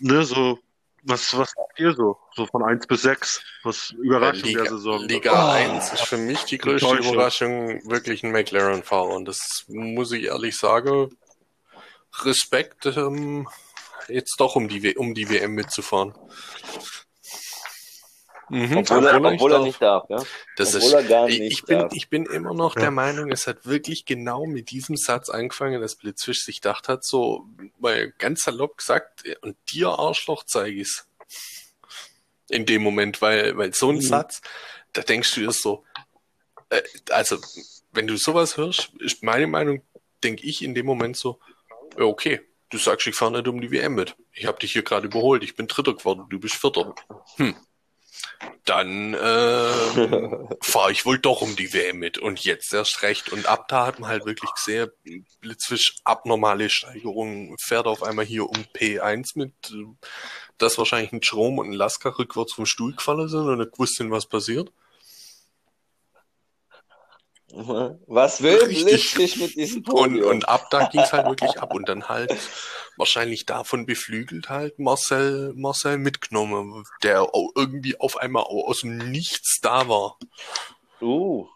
Ne, 0.00 0.24
so, 0.24 0.60
was, 1.02 1.36
was 1.36 1.50
sagt 1.50 1.80
ihr 1.80 1.92
so? 1.92 2.18
So 2.36 2.46
von 2.46 2.62
1 2.62 2.86
bis 2.86 3.02
6? 3.02 3.42
Was 3.64 3.90
Überraschung 4.00 4.44
Liga, 4.44 4.62
der 4.62 4.70
Saison? 4.72 5.02
Liga 5.08 5.32
Oh. 5.48 5.50
1 5.50 5.92
ist 5.92 6.02
für 6.02 6.18
mich 6.18 6.44
die 6.44 6.58
größte 6.58 6.86
Enttäuschung. 6.88 7.14
Überraschung 7.14 7.90
wirklich 7.90 8.22
ein 8.22 8.30
McLaren-Fahrer. 8.30 9.14
Und 9.16 9.24
das 9.26 9.64
muss 9.66 10.12
ich 10.12 10.24
ehrlich 10.24 10.56
sagen. 10.56 11.16
Respekt, 12.22 12.86
ähm, 12.86 13.48
jetzt 14.08 14.36
doch 14.38 14.54
um 14.56 14.68
die, 14.68 14.82
W- 14.82 14.96
um 14.96 15.14
die 15.14 15.28
WM 15.30 15.54
mitzufahren. 15.54 16.14
Mhm, 18.50 18.78
Obwohl, 18.78 19.06
er, 19.06 19.20
nicht 19.20 19.32
obwohl 19.34 19.52
er 19.52 19.56
darf. 19.58 19.66
nicht 19.66 19.82
darf, 19.82 20.10
ja. 20.10 20.22
Das 20.56 20.74
obwohl 20.74 21.00
ist, 21.00 21.10
er 21.10 21.26
nicht 21.26 21.40
ich, 21.40 21.64
bin, 21.64 21.78
darf. 21.78 21.92
ich 21.92 22.08
bin 22.08 22.26
immer 22.26 22.54
noch 22.54 22.74
der 22.74 22.90
Meinung, 22.90 23.30
es 23.30 23.46
hat 23.46 23.66
wirklich 23.66 24.06
genau 24.06 24.46
mit 24.46 24.70
diesem 24.70 24.96
Satz 24.96 25.28
angefangen, 25.28 25.80
dass 25.80 25.96
Blitzfisch 25.96 26.44
sich 26.44 26.60
gedacht 26.60 26.88
hat, 26.88 27.04
so, 27.04 27.46
mal 27.78 28.10
ganz 28.18 28.42
salopp 28.44 28.78
gesagt, 28.78 29.24
und 29.42 29.56
dir 29.70 29.90
Arschloch 29.90 30.44
zeige 30.44 30.80
ich's. 30.80 31.06
In 32.50 32.64
dem 32.64 32.82
Moment, 32.82 33.20
weil, 33.20 33.56
weil 33.58 33.74
so 33.74 33.90
ein 33.90 33.96
Mhm. 33.96 34.00
Satz, 34.02 34.40
da 34.94 35.02
denkst 35.02 35.34
du 35.34 35.40
dir 35.42 35.52
so, 35.52 35.84
äh, 36.70 36.80
also, 37.10 37.36
wenn 37.92 38.06
du 38.06 38.16
sowas 38.16 38.56
hörst, 38.56 38.92
ist 39.00 39.22
meine 39.22 39.46
Meinung, 39.46 39.82
denke 40.24 40.46
ich 40.46 40.62
in 40.62 40.74
dem 40.74 40.86
Moment 40.86 41.16
so, 41.16 41.38
ja, 41.98 42.04
okay, 42.04 42.40
du 42.70 42.78
sagst, 42.78 43.06
ich 43.06 43.14
fahre 43.14 43.32
nicht 43.32 43.48
um 43.48 43.60
die 43.60 43.70
WM 43.70 43.94
mit. 43.94 44.16
Ich 44.32 44.46
habe 44.46 44.58
dich 44.58 44.72
hier 44.72 44.82
gerade 44.82 45.06
überholt, 45.08 45.42
ich 45.42 45.56
bin 45.56 45.66
Dritter 45.66 45.94
geworden, 45.94 46.24
du 46.30 46.38
bist 46.40 46.54
Vierter. 46.54 46.94
Hm. 47.36 47.54
Dann 48.64 49.16
ähm, 49.20 50.48
fahre 50.60 50.92
ich 50.92 51.06
wohl 51.06 51.18
doch 51.18 51.40
um 51.40 51.56
die 51.56 51.72
WM 51.72 51.98
mit 51.98 52.18
und 52.18 52.44
jetzt 52.44 52.72
erst 52.72 53.02
recht. 53.02 53.32
Und 53.32 53.46
ab 53.46 53.68
da 53.68 53.86
hat 53.86 53.98
man 53.98 54.10
halt 54.10 54.26
wirklich 54.26 54.50
sehr 54.56 54.90
blitzfisch 55.40 55.96
abnormale 56.04 56.70
Steigerungen, 56.70 57.56
fährt 57.58 57.86
auf 57.86 58.02
einmal 58.02 58.24
hier 58.24 58.44
um 58.44 58.64
P1 58.74 59.32
mit, 59.34 59.52
äh, 59.70 59.84
dass 60.58 60.78
wahrscheinlich 60.78 61.12
ein 61.12 61.22
Strom 61.22 61.58
und 61.58 61.70
ein 61.70 61.74
Lasker 61.74 62.18
rückwärts 62.18 62.52
vom 62.52 62.66
Stuhl 62.66 62.94
gefallen 62.94 63.28
sind 63.28 63.48
und 63.48 63.58
nicht 63.58 63.72
gewusst 63.72 63.96
sind, 63.96 64.10
was 64.10 64.26
passiert. 64.26 64.70
Was 67.50 68.42
will. 68.42 68.58
Blitzfisch 68.66 69.36
mit 69.36 69.54
diesem 69.56 69.78
Und, 69.78 69.84
Podium? 69.84 70.30
und 70.30 70.48
ab 70.48 70.68
da 70.70 70.86
ging 70.88 71.00
es 71.00 71.12
halt 71.12 71.26
wirklich 71.26 71.58
ab 71.58 71.74
und 71.74 71.88
dann 71.88 72.08
halt 72.08 72.36
wahrscheinlich 72.96 73.46
davon 73.46 73.86
beflügelt 73.86 74.50
halt 74.50 74.78
Marcel, 74.78 75.54
Marcel 75.56 75.98
mitgenommen, 75.98 76.84
der 77.02 77.26
irgendwie 77.54 77.98
auf 77.98 78.18
einmal 78.18 78.42
aus 78.42 78.80
dem 78.80 78.98
Nichts 78.98 79.60
da 79.62 79.88
war. 79.88 80.18
Uh. 81.00 81.46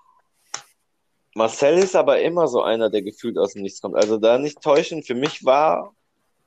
Marcel 1.34 1.78
ist 1.78 1.97
aber 1.97 2.20
immer 2.20 2.47
so 2.49 2.62
einer, 2.62 2.90
der 2.90 3.03
gefühlt 3.03 3.38
aus 3.38 3.53
dem 3.53 3.62
Nichts 3.62 3.80
kommt. 3.80 3.97
Also 3.97 4.18
da 4.18 4.38
nicht 4.38 4.61
täuschen. 4.61 5.03
Für 5.03 5.14
mich 5.14 5.45
war 5.45 5.95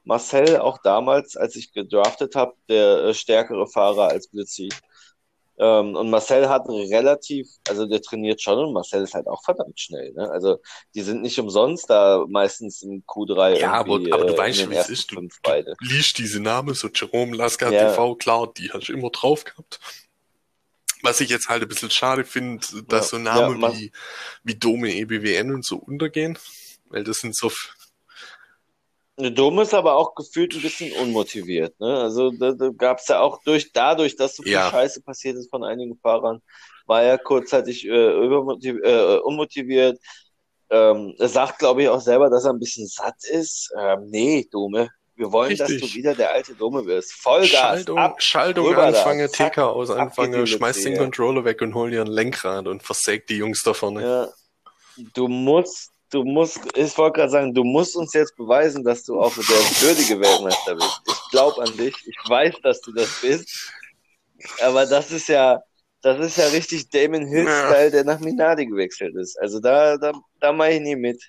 Marcel 0.03 0.57
auch 0.57 0.79
damals, 0.83 1.35
als 1.35 1.55
ich 1.55 1.71
gedraftet 1.73 2.35
habe, 2.35 2.53
der 2.69 3.05
äh, 3.05 3.13
stärkere 3.13 3.67
Fahrer 3.67 4.09
als 4.09 4.27
Blitzy. 4.27 4.69
Ähm, 5.57 5.95
und 5.95 6.09
Marcel 6.09 6.49
hat 6.49 6.67
relativ, 6.67 7.47
also 7.69 7.85
der 7.85 8.01
trainiert 8.01 8.41
schon 8.41 8.59
und 8.59 8.73
Marcel 8.73 9.03
ist 9.03 9.13
halt 9.13 9.27
auch 9.27 9.41
verdammt 9.43 9.79
schnell. 9.79 10.11
Ne? 10.13 10.29
Also 10.29 10.57
die 10.93 11.01
sind 11.01 11.21
nicht 11.21 11.39
umsonst 11.39 11.89
da 11.89 12.25
meistens 12.27 12.81
im 12.81 13.03
Q3 13.05 13.59
Ja, 13.59 13.71
aber, 13.71 13.95
aber 14.11 14.25
du 14.25 14.33
äh, 14.33 14.37
weißt 14.37 14.59
schon, 14.61 14.71
wie 14.71 14.75
es 14.75 14.89
ist. 14.89 15.11
Du, 15.11 15.21
du 15.21 15.75
liest 15.79 16.17
diese 16.17 16.41
Namen, 16.41 16.73
so 16.73 16.89
Jerome 16.93 17.35
Lasker 17.35 17.71
Ja. 17.71 17.87
TV, 17.89 18.15
klar, 18.15 18.51
die 18.53 18.69
hast 18.71 18.89
du 18.89 18.93
immer 18.93 19.09
drauf 19.11 19.45
gehabt. 19.45 19.79
Was 21.03 21.21
ich 21.21 21.29
jetzt 21.29 21.47
halt 21.47 21.61
ein 21.61 21.69
bisschen 21.69 21.91
schade 21.91 22.25
finde, 22.25 22.65
dass 22.87 23.11
Ja. 23.11 23.17
so 23.17 23.23
Namen 23.23 23.61
Ja, 23.61 23.71
wie, 23.71 23.91
wie 24.43 24.55
Dome, 24.55 24.93
EBWN 24.93 25.53
und 25.53 25.63
so 25.63 25.77
untergehen. 25.77 26.37
Weil 26.89 27.03
das 27.03 27.19
sind 27.19 27.35
so, 27.35 27.51
Dom 29.17 29.59
ist 29.59 29.73
aber 29.73 29.95
auch 29.95 30.13
gefühlt 30.15 30.53
ein 30.55 30.61
bisschen 30.61 30.91
unmotiviert. 30.93 31.79
Ne? 31.79 31.97
Also 31.99 32.31
da, 32.31 32.51
da 32.51 32.69
gab 32.69 32.99
es 32.99 33.07
ja 33.07 33.21
auch 33.21 33.41
durch 33.43 33.71
dadurch, 33.71 34.15
dass 34.15 34.35
so 34.35 34.43
viel 34.43 34.51
Ja. 34.53 34.69
Scheiße 34.69 35.01
passiert 35.01 35.37
ist 35.37 35.49
von 35.49 35.63
einigen 35.63 35.97
Fahrern, 35.97 36.41
war 36.85 37.01
er 37.01 37.17
kurzzeitig 37.17 37.85
äh, 37.85 37.91
äh, 37.91 39.19
unmotiviert. 39.19 39.99
Ähm, 40.69 41.15
er 41.17 41.29
sagt, 41.29 41.59
glaube 41.59 41.83
ich, 41.83 41.89
auch 41.89 42.01
selber, 42.01 42.29
dass 42.29 42.43
er 42.43 42.51
ein 42.51 42.59
bisschen 42.59 42.87
satt 42.87 43.23
ist. 43.23 43.71
Ähm, 43.77 44.07
nee, 44.09 44.47
Dome, 44.51 44.89
wir 45.15 45.31
wollen, 45.31 45.55
dass 45.55 45.69
Richtig. 45.69 45.93
du 45.93 45.97
wieder 45.97 46.13
der 46.13 46.31
alte 46.31 46.53
Dome 46.55 46.85
wirst. 46.85 47.13
Vollgas, 47.13 47.49
Schaltung, 47.49 47.97
ab. 47.97 48.21
Schaltung 48.21 48.75
da, 48.75 48.93
zack, 48.93 49.53
TK 49.53 49.59
aus 49.59 49.89
die 49.89 50.47
schmeiß 50.47 50.81
den. 50.81 50.97
Controller 50.97 51.45
weg 51.45 51.61
und 51.61 51.73
hol 51.73 51.89
dir 51.89 52.01
ein 52.01 52.07
Lenkrad 52.07 52.67
und 52.67 52.83
versägt 52.83 53.29
die 53.29 53.37
Jungs 53.37 53.63
da 53.63 53.73
vorne. 53.73 54.01
Ja, 54.01 54.27
du 55.13 55.29
musst, 55.29 55.91
du 56.11 56.23
musst, 56.23 56.59
ich 56.75 56.97
wollte 56.97 57.19
gerade 57.19 57.31
sagen, 57.31 57.53
du 57.53 57.63
musst 57.63 57.95
uns 57.95 58.13
jetzt 58.13 58.35
beweisen, 58.35 58.83
dass 58.83 59.03
du 59.03 59.19
auch 59.19 59.33
der 59.33 59.43
würdige 59.43 60.19
Weltmeister 60.19 60.75
bist. 60.75 61.01
Ich 61.07 61.31
glaube 61.31 61.61
an 61.61 61.75
dich. 61.77 61.95
Ich 62.05 62.29
weiß, 62.29 62.55
dass 62.63 62.81
du 62.81 62.91
das 62.93 63.21
bist. 63.21 63.71
Aber 64.61 64.85
das 64.85 65.11
ist 65.11 65.27
ja, 65.27 65.61
das 66.01 66.19
ist 66.19 66.37
ja 66.37 66.47
richtig 66.47 66.89
Damon 66.89 67.25
Hill-Style, 67.25 67.91
der 67.91 68.03
nach 68.03 68.19
Minardi 68.19 68.65
gewechselt 68.67 69.15
ist. 69.15 69.39
Also 69.39 69.59
da, 69.59 69.97
da, 69.97 70.11
da 70.39 70.51
mache 70.53 70.71
ich 70.73 70.81
nie 70.81 70.95
mit. 70.95 71.21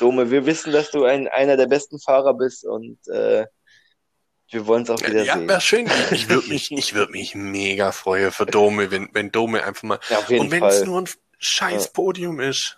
Dome, 0.00 0.30
wir 0.30 0.46
wissen, 0.46 0.72
dass 0.72 0.90
du 0.90 1.04
ein, 1.04 1.26
einer 1.28 1.56
der 1.56 1.66
besten 1.66 1.98
Fahrer 1.98 2.32
bist 2.34 2.64
und 2.64 2.98
äh, 3.08 3.44
wir 4.50 4.66
wollen 4.66 4.84
es 4.84 4.90
auch 4.90 5.00
wieder 5.00 5.24
Ja, 5.24 5.34
sehen. 5.34 5.48
wäre 5.48 5.60
schön. 5.60 5.90
Ich 6.12 6.28
würde 6.28 6.48
mich, 6.48 6.70
ich 6.72 6.94
würde 6.94 7.12
mich 7.12 7.34
mega 7.34 7.92
freuen 7.92 8.30
für 8.32 8.46
Dome, 8.46 8.90
wenn, 8.90 9.08
wenn 9.12 9.30
Dome 9.32 9.62
einfach 9.62 9.82
mal 9.82 9.98
Ja, 10.08 10.18
auf 10.18 10.30
jeden 10.30 10.42
Und 10.46 10.50
wenn 10.52 10.64
es 10.64 10.84
nur 10.84 11.00
ein 11.02 11.08
scheiß 11.38 11.84
Ja. 11.86 11.90
Podium 11.92 12.40
ist. 12.40 12.77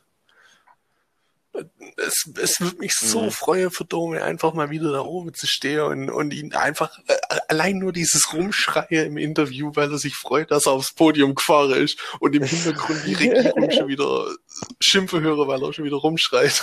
Es, 1.96 2.30
es 2.40 2.60
würde 2.60 2.78
mich 2.78 2.94
so 2.94 3.22
Mhm. 3.22 3.30
freuen 3.32 3.70
für 3.70 3.84
Dome, 3.84 4.22
einfach 4.22 4.54
mal 4.54 4.70
wieder 4.70 4.92
da 4.92 5.00
oben 5.00 5.34
zu 5.34 5.46
stehen 5.48 5.80
und, 5.80 6.08
und 6.10 6.32
ihn 6.32 6.54
einfach 6.54 6.96
äh, 7.08 7.16
allein 7.48 7.78
nur 7.78 7.92
dieses 7.92 8.32
Rumschreien 8.32 9.06
im 9.06 9.16
Interview, 9.16 9.72
weil 9.74 9.90
er 9.90 9.98
sich 9.98 10.14
freut, 10.14 10.50
dass 10.52 10.66
er 10.66 10.72
aufs 10.72 10.94
Podium 10.94 11.34
gefahren 11.34 11.72
ist 11.72 11.98
und 12.20 12.36
im 12.36 12.44
Hintergrund 12.44 13.00
die 13.04 13.14
Regierung 13.14 13.70
schon 13.72 13.88
wieder 13.88 14.26
Schimpfe 14.80 15.20
höre, 15.20 15.48
weil 15.48 15.62
er 15.62 15.72
schon 15.72 15.84
wieder 15.84 15.96
rumschreit. 15.96 16.62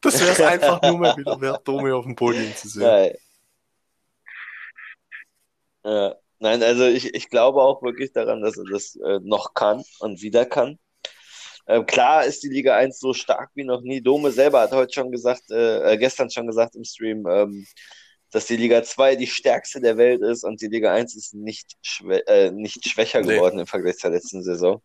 Das 0.00 0.20
wäre 0.20 0.32
es 0.32 0.40
einfach 0.40 0.82
nur 0.82 0.98
mal 0.98 1.16
wieder 1.16 1.40
wert, 1.40 1.66
Dome 1.68 1.94
auf 1.94 2.04
dem 2.04 2.16
Podium 2.16 2.54
zu 2.56 2.68
sehen. 2.68 2.82
Geil. 2.82 3.18
Ja. 5.84 6.14
Nein, 6.40 6.62
also 6.62 6.84
ich, 6.84 7.14
ich 7.14 7.30
glaube 7.30 7.62
auch 7.62 7.82
wirklich 7.82 8.12
daran, 8.12 8.42
dass 8.42 8.58
er 8.58 8.64
das 8.70 8.96
äh, 8.96 9.20
noch 9.22 9.54
kann 9.54 9.82
und 10.00 10.20
wieder 10.20 10.44
kann. 10.44 10.78
Ähm, 11.66 11.86
klar 11.86 12.24
ist 12.24 12.42
die 12.42 12.48
Liga 12.48 12.76
1 12.76 12.98
so 12.98 13.14
stark 13.14 13.50
wie 13.54 13.64
noch 13.64 13.80
nie. 13.80 14.00
Dome 14.02 14.30
selber 14.30 14.60
hat 14.60 14.72
heute 14.72 14.92
schon 14.92 15.10
gesagt, 15.10 15.50
äh, 15.50 15.92
äh, 15.92 15.96
gestern 15.96 16.30
schon 16.30 16.46
gesagt 16.46 16.76
im 16.76 16.84
Stream, 16.84 17.26
ähm, 17.26 17.66
dass 18.30 18.46
die 18.46 18.56
Liga 18.56 18.82
2 18.82 19.16
die 19.16 19.26
stärkste 19.26 19.80
der 19.80 19.96
Welt 19.96 20.20
ist 20.22 20.44
und 20.44 20.60
die 20.60 20.66
Liga 20.68 20.92
1 20.92 21.16
ist 21.16 21.34
nicht, 21.34 21.72
schwä 21.82 22.18
äh, 22.26 22.50
nicht 22.50 22.86
schwächer 22.86 23.20
Nee. 23.20 23.34
geworden 23.36 23.58
im 23.60 23.66
Vergleich 23.66 23.96
zur 23.96 24.10
letzten 24.10 24.42
Saison. 24.42 24.82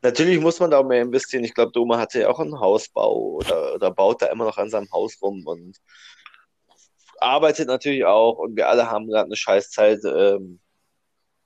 Natürlich 0.00 0.38
muss 0.40 0.60
man 0.60 0.70
da 0.70 0.78
auch 0.78 0.86
mehr 0.86 1.02
investieren. 1.02 1.42
Ich 1.42 1.54
glaube, 1.54 1.72
Doma 1.72 1.98
hatte 1.98 2.20
ja 2.20 2.28
auch 2.28 2.38
einen 2.38 2.60
Hausbau 2.60 3.16
oder, 3.16 3.74
oder 3.74 3.90
baut 3.90 4.22
da 4.22 4.26
immer 4.26 4.44
noch 4.44 4.58
an 4.58 4.70
seinem 4.70 4.90
Haus 4.92 5.20
rum 5.20 5.44
und 5.44 5.76
arbeitet 7.18 7.66
natürlich 7.66 8.04
auch 8.04 8.38
und 8.38 8.54
wir 8.56 8.68
alle 8.68 8.88
haben 8.88 9.08
gerade 9.08 9.26
eine 9.26 9.36
Scheißzeit. 9.36 10.00
Ähm, 10.04 10.60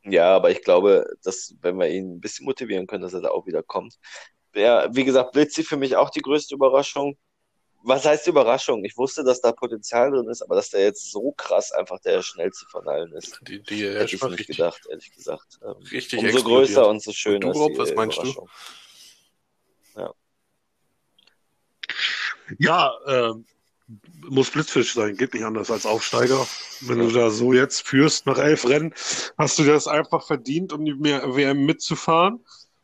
ja, 0.04 0.34
aber 0.34 0.50
ich 0.50 0.62
glaube, 0.62 1.06
dass 1.22 1.54
wenn 1.60 1.76
wir 1.78 1.88
ihn 1.88 2.16
ein 2.16 2.20
bisschen 2.20 2.44
motivieren 2.44 2.86
können, 2.86 3.02
dass 3.02 3.14
er 3.14 3.20
da 3.20 3.30
auch 3.30 3.46
wieder 3.46 3.62
kommt. 3.62 3.98
Ja, 4.54 4.94
wie 4.94 5.04
gesagt, 5.04 5.32
Blitzi 5.32 5.62
für 5.62 5.76
mich 5.76 5.96
auch 5.96 6.10
die 6.10 6.20
größte 6.20 6.54
Überraschung. 6.54 7.16
Was 7.84 8.04
heißt 8.04 8.28
Überraschung? 8.28 8.84
Ich 8.84 8.96
wusste, 8.96 9.24
dass 9.24 9.40
da 9.40 9.50
Potenzial 9.50 10.12
drin 10.12 10.28
ist, 10.28 10.42
aber 10.42 10.54
dass 10.54 10.70
der 10.70 10.82
jetzt 10.82 11.10
so 11.10 11.32
krass 11.32 11.72
einfach 11.72 11.98
der 12.00 12.22
schnellste 12.22 12.66
von 12.66 12.86
allen 12.86 13.12
ist, 13.12 13.40
Die, 13.48 13.60
die 13.60 13.88
hätte 13.88 14.14
ich 14.14 14.22
nicht 14.22 14.38
richtig, 14.38 14.56
gedacht, 14.56 14.86
ehrlich 14.88 15.12
gesagt. 15.12 15.58
Ähm, 15.64 15.74
richtig 15.90 16.20
umso 16.20 16.32
explodiert. 16.36 16.44
größer 16.44 16.88
und 16.88 17.02
so 17.02 17.12
schöner 17.12 17.48
Und 17.48 17.56
du, 17.56 17.58
Rob, 17.60 17.70
ist 17.70 17.76
die 17.76 17.80
was 17.80 17.94
meinst 17.94 18.18
du? 18.18 18.20
Überraschung. 18.20 18.48
Ja, 22.58 22.92
ähm, 23.06 23.46
muss 24.28 24.50
Blitzfisch 24.50 24.94
sein, 24.94 25.16
geht 25.16 25.34
nicht 25.34 25.44
anders 25.44 25.70
als 25.70 25.86
Aufsteiger. 25.86 26.46
Wenn 26.80 26.98
du 26.98 27.10
da 27.10 27.30
so 27.30 27.52
jetzt 27.52 27.86
führst 27.86 28.26
nach 28.26 28.38
elf 28.38 28.66
Rennen, 28.66 28.94
hast 29.38 29.58
du 29.58 29.64
das 29.64 29.86
einfach 29.86 30.26
verdient, 30.26 30.72
um 30.72 30.84
die 30.84 30.98
WM 30.98 31.64
mitzufahren. 31.64 32.40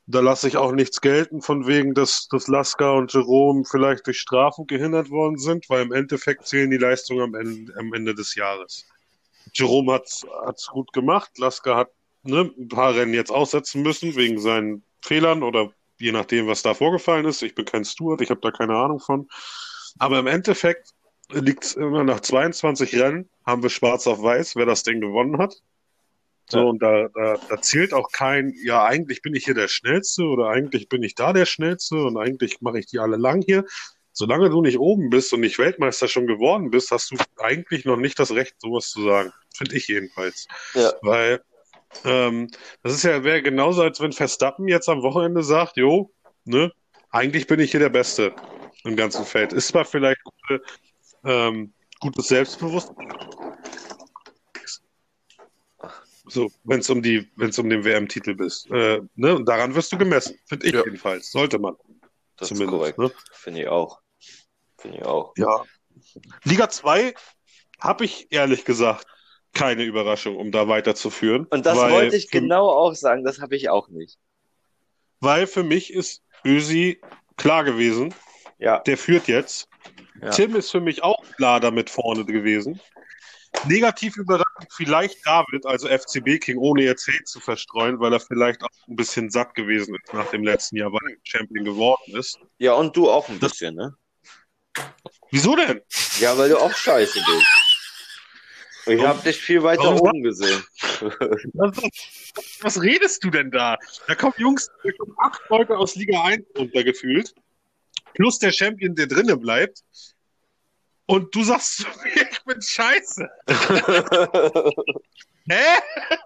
Da 0.07 0.21
lasse 0.21 0.49
ich 0.49 0.57
auch 0.57 0.73
nichts 0.73 1.01
gelten, 1.03 1.43
von 1.43 1.67
wegen, 1.67 1.93
dass, 1.93 2.29
dass 2.29 2.49
Lasker 2.49 2.95
und 2.95 3.13
Jerome 3.13 3.65
vielleicht 3.65 4.07
durch 4.07 4.19
Strafen 4.19 4.67
gehindert 4.67 5.11
worden 5.11 5.37
sind, 5.39 5.69
weil 5.69 5.83
im 5.83 5.93
Endeffekt 5.93 6.47
zählen 6.47 6.71
die 6.71 6.79
Leistungen 6.79 7.21
am 7.21 7.35
Ende, 7.35 7.75
am 7.79 7.93
Ende 7.93 8.15
des 8.15 8.35
Jahres. 8.35 8.87
Jerome 9.53 9.93
hat's 9.93 10.27
hat's 10.47 10.69
gut 10.69 10.93
gemacht, 10.93 11.39
Lasker 11.39 11.77
hat 11.77 11.91
ne, 12.23 12.51
ein 12.59 12.69
paar 12.69 12.95
Rennen 12.95 13.13
jetzt 13.13 13.31
aussetzen 13.31 13.83
müssen, 13.83 14.17
wegen 14.17 14.41
seinen 14.41 14.83
Fehlern 15.03 15.43
oder 15.43 15.73
je 15.99 16.13
nachdem, 16.13 16.47
was 16.47 16.63
da 16.63 16.75
vorgefallen 16.75 17.27
ist. 17.27 17.43
Ich 17.43 17.55
bin 17.55 17.65
kein 17.65 17.85
Steward, 17.85 18.21
ich 18.21 18.31
habe 18.31 18.41
da 18.41 18.51
keine 18.51 18.77
Ahnung 18.77 19.01
von. 19.01 19.29
Aber 19.99 20.19
im 20.19 20.27
Endeffekt 20.27 20.95
liegt 21.33 21.65
es 21.65 21.75
immer 21.75 22.05
nach 22.05 22.21
22 22.21 22.95
Rennen, 23.01 23.29
haben 23.45 23.63
wir 23.63 23.71
schwarz 23.71 24.07
auf 24.07 24.23
weiß, 24.23 24.57
wer 24.57 24.67
das 24.67 24.83
Ding 24.83 25.01
gewonnen 25.01 25.39
hat. 25.39 25.55
So, 26.51 26.59
Ja. 26.59 26.65
und 26.65 26.83
da, 26.83 27.09
da, 27.15 27.37
da 27.49 27.61
zählt 27.61 27.93
auch 27.93 28.11
kein, 28.11 28.55
ja, 28.63 28.85
eigentlich 28.85 29.21
bin 29.23 29.35
ich 29.35 29.45
hier 29.45 29.55
der 29.55 29.69
Schnellste 29.69 30.25
oder 30.25 30.49
eigentlich 30.49 30.89
bin 30.89 31.03
ich 31.03 31.15
da 31.15 31.33
der 31.33 31.45
Schnellste 31.47 31.97
und 31.97 32.17
eigentlich 32.17 32.61
mache 32.61 32.79
ich 32.79 32.87
die 32.87 32.99
alle 32.99 33.17
lang 33.17 33.43
hier. 33.43 33.65
Solange 34.13 34.51
du 34.51 34.63
nicht 34.63 34.79
oben 34.79 35.11
bist 35.11 35.33
und 35.33 35.41
nicht 35.41 35.59
Weltmeister 35.59 36.09
schon 36.09 36.27
geworden 36.27 36.71
bist, 36.71 36.91
hast 36.91 37.11
du 37.13 37.17
eigentlich 37.37 37.85
noch 37.85 37.97
nicht 37.97 38.19
das 38.19 38.33
Recht, 38.33 38.55
sowas 38.59 38.89
zu 38.91 39.05
sagen. 39.05 39.33
Finde 39.55 39.77
ich 39.77 39.87
jedenfalls. 39.89 40.49
Ja. 40.75 40.93
Weil 41.03 41.41
ähm, 42.05 42.49
das 42.83 42.95
ist 42.95 43.05
ja 43.05 43.23
wäre 43.25 43.43
genauso, 43.43 43.83
als 43.83 44.01
wenn 44.01 44.13
Verstappen 44.13 44.67
jetzt 44.69 44.89
am 44.89 45.03
Wochenende 45.03 45.43
sagt, 45.43 45.77
jo, 45.77 46.11
ne, 46.45 46.73
eigentlich 47.11 47.47
bin 47.47 47.61
ich 47.61 47.71
hier 47.71 47.81
der 47.81 47.89
Beste 47.91 48.35
im 48.85 48.97
ganzen 48.97 49.25
Feld. 49.25 49.53
Ist 49.53 49.69
zwar 49.69 49.85
vielleicht 49.85 50.23
gute, 50.25 50.63
ähm, 51.29 51.73
gutes 52.01 52.29
Selbstbewusstsein. 52.29 53.09
So, 56.31 56.51
wenn 56.65 56.81
es 56.81 56.91
um 56.91 57.01
die, 57.03 57.31
wenn 57.37 57.49
es 57.51 57.59
um 57.59 57.71
den 57.71 57.85
WM-Titel 57.85 58.35
bist. 58.35 58.71
Äh, 58.71 59.01
ne, 59.15 59.35
und 59.35 59.49
daran 59.49 59.75
wirst 59.75 59.93
du 59.93 59.99
gemessen, 59.99 60.39
finde 60.47 60.67
ich 60.67 60.73
Ja. 60.75 60.85
jedenfalls. 60.85 61.31
Sollte 61.31 61.59
man. 61.59 61.75
Das 62.37 62.51
ist 62.51 62.59
zumindest. 62.59 62.79
korrekt. 62.97 62.99
Ne? 62.99 63.11
Finde 63.33 63.63
ich 63.63 63.69
auch. 63.69 64.01
Finde 64.77 64.99
ich 64.99 65.05
auch. 65.05 65.33
Ja. 65.37 65.65
Liga 66.45 66.69
2 66.69 67.15
habe 67.81 68.05
ich 68.05 68.27
ehrlich 68.31 68.65
gesagt 68.65 69.07
keine 69.55 69.85
Überraschung, 69.85 70.37
um 70.37 70.53
da 70.53 70.69
weiterzuführen. 70.69 71.47
Und 71.51 71.65
das 71.65 71.77
wollte 71.79 72.15
ich 72.17 72.29
für- 72.31 72.41
genau 72.41 72.69
auch 72.69 72.95
sagen, 72.95 73.25
das 73.25 73.41
habe 73.41 73.57
ich 73.57 73.71
auch 73.71 73.89
nicht. 73.89 74.19
Weil 75.21 75.47
für 75.47 75.63
mich 75.65 75.93
ist 75.93 76.23
Ösi 76.45 77.01
klar 77.37 77.65
gewesen, 77.65 78.15
Ja, 78.61 78.81
der 78.81 78.99
führt 78.99 79.29
jetzt. 79.29 79.69
Ja. 80.23 80.31
Tim 80.31 80.57
ist 80.57 80.71
für 80.71 80.81
mich 80.81 81.03
auch 81.03 81.23
klar 81.37 81.61
damit 81.61 81.91
vorne 81.91 82.25
gewesen. 82.25 82.81
Negativ 83.67 84.17
überraschend 84.17 84.69
vielleicht 84.71 85.25
David, 85.27 85.65
also 85.67 85.89
FCB 85.89 86.39
King, 86.39 86.59
ohne 86.59 86.83
jetzt 86.83 87.07
Hate 87.09 87.25
zu 87.25 87.41
verstreuen, 87.41 87.99
weil 87.99 88.13
er 88.13 88.21
vielleicht 88.21 88.63
auch 88.63 88.69
ein 88.89 88.97
bisschen 88.97 89.31
satt 89.31 89.55
gewesen 89.55 89.95
ist 89.95 90.13
nach 90.13 90.29
dem 90.31 90.43
letzten 90.45 90.77
Jahr, 90.77 90.93
weil 90.93 91.13
er 91.13 91.17
Champion 91.23 91.65
geworden 91.65 92.17
ist. 92.17 92.39
ja, 92.59 92.75
und 92.75 92.95
du 92.97 93.11
auch 93.11 93.29
ein 93.29 93.41
Das- 93.41 93.53
bisschen, 93.53 93.75
ne? 93.75 93.95
Wieso 95.31 95.57
denn? 95.57 95.81
Ja, 96.21 96.37
weil 96.39 96.51
du 96.51 96.59
auch 96.59 96.73
scheiße 96.73 97.19
bist. 97.27 97.47
Ich 98.87 99.05
habe 99.05 99.21
dich 99.23 99.37
viel 99.39 99.63
weiter 99.63 99.83
Warum- 99.83 100.01
oben 100.01 100.23
gesehen. 100.23 100.63
Was, 101.55 101.77
was 102.63 102.81
redest 102.83 103.23
du 103.25 103.31
denn 103.31 103.51
da? 103.51 103.77
Da 104.07 104.15
kommen 104.15 104.35
Jungs, 104.39 104.71
da 104.85 104.91
kommen 104.93 105.15
acht 105.19 105.41
Leute 105.51 105.77
aus 105.77 105.95
Liga 105.97 106.23
1 106.25 106.45
runtergefühlt, 106.57 107.35
plus 108.19 108.39
der 108.39 108.53
Champion, 108.53 108.95
der 108.95 109.07
drinnen 109.07 109.41
bleibt. 109.41 109.83
Und 111.07 111.35
du 111.35 111.43
sagst 111.43 111.79
zu 111.79 111.87
mir, 112.05 112.23
ich 112.31 112.45
bin 112.45 112.61
scheiße. 112.61 113.27
Hä? 115.49 115.65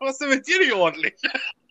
Was 0.00 0.12
ist 0.12 0.20
denn 0.20 0.30
mit 0.30 0.46
dir 0.46 0.58
nicht 0.58 0.72
ordentlich? 0.72 1.14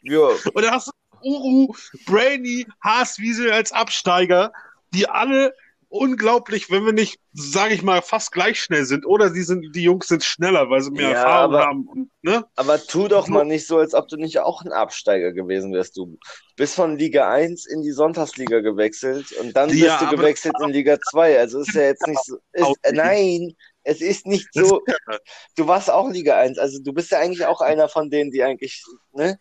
ja, 0.04 0.20
Und 0.20 0.62
dann 0.62 0.72
hast 0.72 0.88
du 0.88 0.92
Uru, 1.24 1.76
Brainy, 2.06 2.66
Haaswiesel 2.84 3.52
als 3.52 3.72
Absteiger, 3.74 4.54
die 4.94 5.10
alle 5.10 5.54
unglaublich, 5.92 6.72
wenn 6.72 6.86
wir 6.86 6.94
nicht, 6.94 7.20
sage 7.34 7.74
ich 7.74 7.84
mal, 7.84 8.02
fast 8.02 8.32
gleich 8.32 8.60
schnell 8.62 8.86
sind. 8.86 9.06
Oder 9.06 9.30
sie 9.30 9.44
sind, 9.44 9.76
die 9.76 9.84
Jungs 9.84 10.08
sind 10.08 10.24
schneller, 10.24 10.70
weil 10.70 10.82
sie 10.82 10.92
mehr 10.92 11.10
Ja, 11.10 11.16
Erfahrung 11.18 11.54
aber- 11.56 11.66
haben. 11.66 12.12
Ne? 12.24 12.46
aber 12.56 12.82
tu 12.82 13.08
doch 13.08 13.28
mal 13.28 13.44
nicht 13.46 13.68
so, 13.68 13.78
als 13.80 13.94
ob 13.94 14.08
du 14.08 14.16
nicht 14.16 14.40
auch 14.40 14.62
ein 14.64 14.72
Absteiger 14.72 15.34
gewesen 15.34 15.74
wärst. 15.74 15.98
Du 15.98 16.18
bist 16.56 16.76
von 16.76 16.98
Liga 16.98 17.30
1 17.30 17.66
in 17.66 17.82
die 17.82 17.92
Sonntagsliga 17.92 18.60
gewechselt 18.62 19.32
und 19.34 19.56
dann 19.56 19.70
Ja, 19.70 19.76
bist 19.98 20.02
du 20.02 20.06
aber- 20.08 20.18
gewechselt 20.18 20.56
in 20.64 20.70
Liga 20.70 20.98
2. 21.12 21.38
Also 21.40 21.60
ist 21.60 21.74
ja 21.74 21.82
jetzt 21.84 22.08
nicht 22.08 22.24
so. 22.24 22.38
Ist, 22.54 22.78
äh, 22.84 22.92
nein, 22.94 23.54
es 23.84 24.00
ist 24.02 24.26
nicht 24.28 24.48
so. 24.54 24.82
Du 25.58 25.68
warst 25.68 25.90
auch 25.92 26.10
Liga 26.10 26.38
1. 26.38 26.58
Also 26.58 26.80
du 26.82 26.94
bist 26.94 27.12
ja 27.12 27.20
eigentlich 27.20 27.46
auch 27.46 27.60
einer 27.62 27.90
von 27.90 28.10
denen, 28.10 28.32
die 28.32 28.44
eigentlich, 28.44 28.84
ne? 29.14 29.40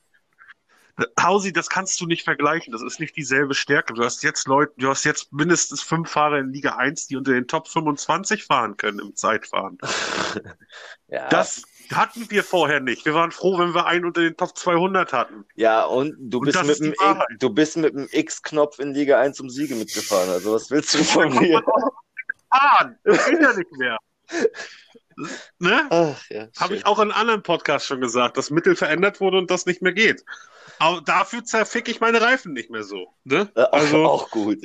Hausi, 1.21 1.53
das 1.53 1.69
kannst 1.69 2.01
du 2.01 2.07
nicht 2.07 2.25
vergleichen. 2.25 2.73
Das 2.73 2.83
ist 2.83 3.01
nicht 3.01 3.17
dieselbe 3.17 3.55
Stärke. 3.55 3.95
Du 3.95 4.05
hast 4.05 4.23
jetzt 4.23 4.47
Leute, 4.47 4.73
du 4.77 4.89
hast 4.89 5.05
jetzt 5.05 5.33
mindestens 5.33 5.83
fünf 5.83 6.11
Fahrer 6.11 6.39
in 6.39 6.53
Liga 6.53 6.77
1, 6.77 7.07
die 7.07 7.17
unter 7.17 7.33
den 7.33 7.47
Top 7.47 7.69
25 7.69 8.45
fahren 8.45 8.77
können 8.77 8.99
im 8.99 9.17
Zeitfahren. 9.17 9.79
Ja, 11.13 11.29
Das 11.29 11.65
hatten 11.93 12.31
wir 12.31 12.45
vorher 12.45 12.79
nicht. 12.79 13.05
Wir 13.05 13.15
waren 13.15 13.33
froh, 13.33 13.59
wenn 13.59 13.75
wir 13.75 13.87
einen 13.87 14.05
unter 14.05 14.21
den 14.21 14.37
Top 14.37 14.57
200 14.57 15.13
hatten. 15.13 15.45
ja 15.57 15.85
und 15.85 16.15
du 16.21 16.39
bist 16.41 16.63
mit 16.65 16.79
dem 16.79 16.95
du 17.41 17.51
bist 17.51 17.77
mit 17.77 17.95
dem 17.95 18.07
X-Knopf 18.13 18.79
in 18.79 18.95
Liga 18.95 19.19
1 19.19 19.41
um 19.41 19.51
Siege 19.51 19.75
mitgefahren. 19.75 20.31
Also 20.31 20.55
was 20.55 20.71
willst 20.71 20.95
du 20.95 21.03
von 21.03 21.35
mir? 21.37 21.61
Ah, 22.51 22.91
das 23.03 23.27
geht 23.27 23.41
ja 23.43 23.53
nicht 23.55 23.73
mehr. 23.73 23.99
Ne? 25.59 25.87
Ach 25.91 26.23
ja. 26.31 26.49
Habe 26.59 26.77
ich 26.77 26.87
auch 26.87 26.99
in 26.99 27.11
anderen 27.13 27.43
Podcasts 27.43 27.87
schon 27.87 28.01
gesagt, 28.01 28.37
dass 28.37 28.51
Mittel 28.51 28.77
verändert 28.77 29.21
wurde 29.21 29.39
und 29.39 29.51
das 29.51 29.67
nicht 29.67 29.83
mehr 29.83 29.93
geht. 29.93 30.25
Aber 30.79 31.03
dafür 31.03 31.45
zerfick 31.45 31.89
ich 31.89 32.01
meine 32.01 32.21
Reifen 32.21 32.53
nicht 32.53 32.71
mehr 32.71 32.83
so. 32.83 33.13
Ne? 33.25 33.51
Äh, 33.55 33.63
auch, 33.63 33.73
Also, 33.73 34.05
auch 34.07 34.31
gut. 34.31 34.59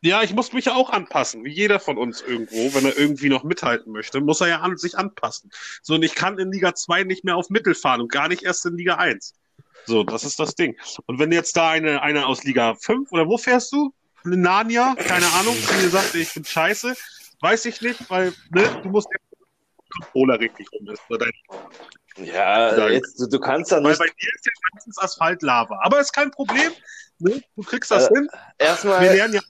ja, 0.00 0.22
ich 0.22 0.32
muss 0.32 0.52
mich 0.52 0.64
ja 0.66 0.74
auch 0.74 0.90
anpassen, 0.90 1.44
wie 1.44 1.52
jeder 1.52 1.80
von 1.80 1.98
uns 1.98 2.22
irgendwo, 2.22 2.74
wenn 2.74 2.86
er 2.86 2.96
irgendwie 2.96 3.28
noch 3.28 3.44
mithalten 3.44 3.92
möchte, 3.92 4.20
muss 4.20 4.40
er 4.40 4.48
ja 4.48 4.60
an 4.60 4.76
sich 4.78 4.96
anpassen. 4.96 5.50
So, 5.82 5.94
und 5.94 6.02
ich 6.02 6.14
kann 6.14 6.38
in 6.38 6.50
Liga 6.50 6.74
2 6.74 7.04
nicht 7.04 7.24
mehr 7.24 7.36
auf 7.36 7.50
Mittel 7.50 7.74
fahren 7.74 8.00
und 8.00 8.10
gar 8.10 8.28
nicht 8.28 8.42
erst 8.42 8.64
in 8.64 8.76
Liga 8.76 8.94
1. 8.96 9.34
So, 9.86 10.02
das 10.02 10.24
ist 10.24 10.38
das 10.38 10.54
Ding. 10.54 10.76
Und 11.06 11.18
wenn 11.18 11.30
jetzt 11.30 11.56
da 11.56 11.70
eine, 11.70 12.00
eine 12.00 12.26
aus 12.26 12.44
Liga 12.44 12.74
5 12.74 13.12
oder 13.12 13.26
wo 13.28 13.36
fährst 13.36 13.70
du? 13.72 13.92
Narnia? 14.24 14.94
Keine 14.96 15.26
Ahnung, 15.38 15.54
die 15.82 15.88
sagt, 15.88 16.14
ich 16.14 16.32
bin 16.32 16.44
scheiße. 16.44 16.94
Weiß 17.40 17.66
ich 17.66 17.82
nicht, 17.82 18.08
weil, 18.08 18.32
ne, 18.50 18.80
du 18.82 18.88
musst 18.88 19.08
ja 19.12 19.18
Controller 19.94 20.40
richtig 20.40 20.66
rum 20.72 20.88
ist. 20.88 21.02
Oder 21.08 21.26
dein 21.26 21.32
Ja, 22.18 22.88
jetzt, 22.88 23.18
du, 23.20 23.26
du 23.26 23.40
kannst 23.40 23.72
da 23.72 23.76
Weil 23.76 23.90
nicht. 23.90 23.98
bei 23.98 24.06
dir 24.06 24.28
ist 24.34 24.46
ja 24.46 24.52
meistens 24.72 24.98
Asphalt 24.98 25.42
Lava. 25.42 25.78
Aber 25.82 26.00
ist 26.00 26.12
kein 26.12 26.30
Problem. 26.30 26.70
Ne? 27.18 27.40
Du 27.56 27.62
kriegst 27.62 27.90
das 27.90 28.08
Äh, 28.10 28.14
hin. 28.14 28.28
Wir 28.58 28.66
Erstmal, 28.66 29.02
lernen 29.04 29.34
ja. 29.34 29.40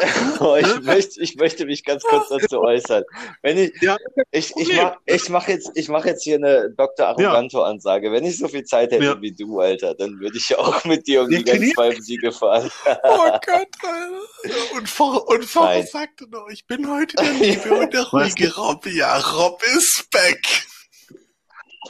oh, 0.38 0.54
ich, 0.56 0.80
möchte, 0.82 1.20
ich 1.20 1.34
möchte 1.34 1.66
mich 1.66 1.84
ganz 1.84 2.04
kurz 2.04 2.28
dazu 2.28 2.60
äußern. 2.60 3.02
Wenn 3.42 3.58
ich, 3.58 3.72
Ja, 3.82 3.96
ich, 4.30 4.46
ich 4.50 4.52
Problem. 4.52 4.76
mach, 4.84 4.96
ich 5.06 5.28
mach 5.28 5.48
jetzt, 5.48 5.70
ich 5.74 5.88
mach 5.88 6.04
jetzt 6.04 6.22
hier 6.22 6.36
eine 6.36 6.70
Dr. 6.70 7.08
Arroganto-Ansage. 7.08 8.12
Wenn 8.12 8.24
ich 8.24 8.38
so 8.38 8.46
viel 8.46 8.62
Zeit 8.62 8.92
hätte 8.92 9.04
Ja. 9.04 9.20
wie 9.20 9.32
du, 9.32 9.58
Alter, 9.58 9.94
dann 9.96 10.20
würde 10.20 10.36
ich 10.38 10.56
auch 10.56 10.84
mit 10.84 11.08
dir 11.08 11.22
um 11.22 11.28
die 11.28 11.42
ganz 11.42 11.58
trainier- 11.58 11.74
zwei 11.74 11.94
Siege 12.00 12.30
fahren. 12.30 12.70
Oh 13.02 13.16
Gott, 13.30 13.48
Alter. 13.48 14.76
Und 14.76 14.88
Pfarrer, 14.88 15.26
und 15.26 15.54
Nein. 15.56 15.86
sagte 15.86 16.28
noch, 16.30 16.46
ich 16.48 16.64
bin 16.68 16.88
heute 16.88 17.16
der 17.16 17.32
liebe 17.32 17.74
und 17.80 17.92
der 17.92 18.04
ruhige 18.04 18.54
Rob. 18.56 18.86
Ja, 18.86 19.18
Rob 19.18 19.60
ist 19.76 20.08
back. 20.12 20.38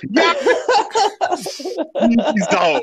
Die 0.02 0.08
Sau. 2.50 2.80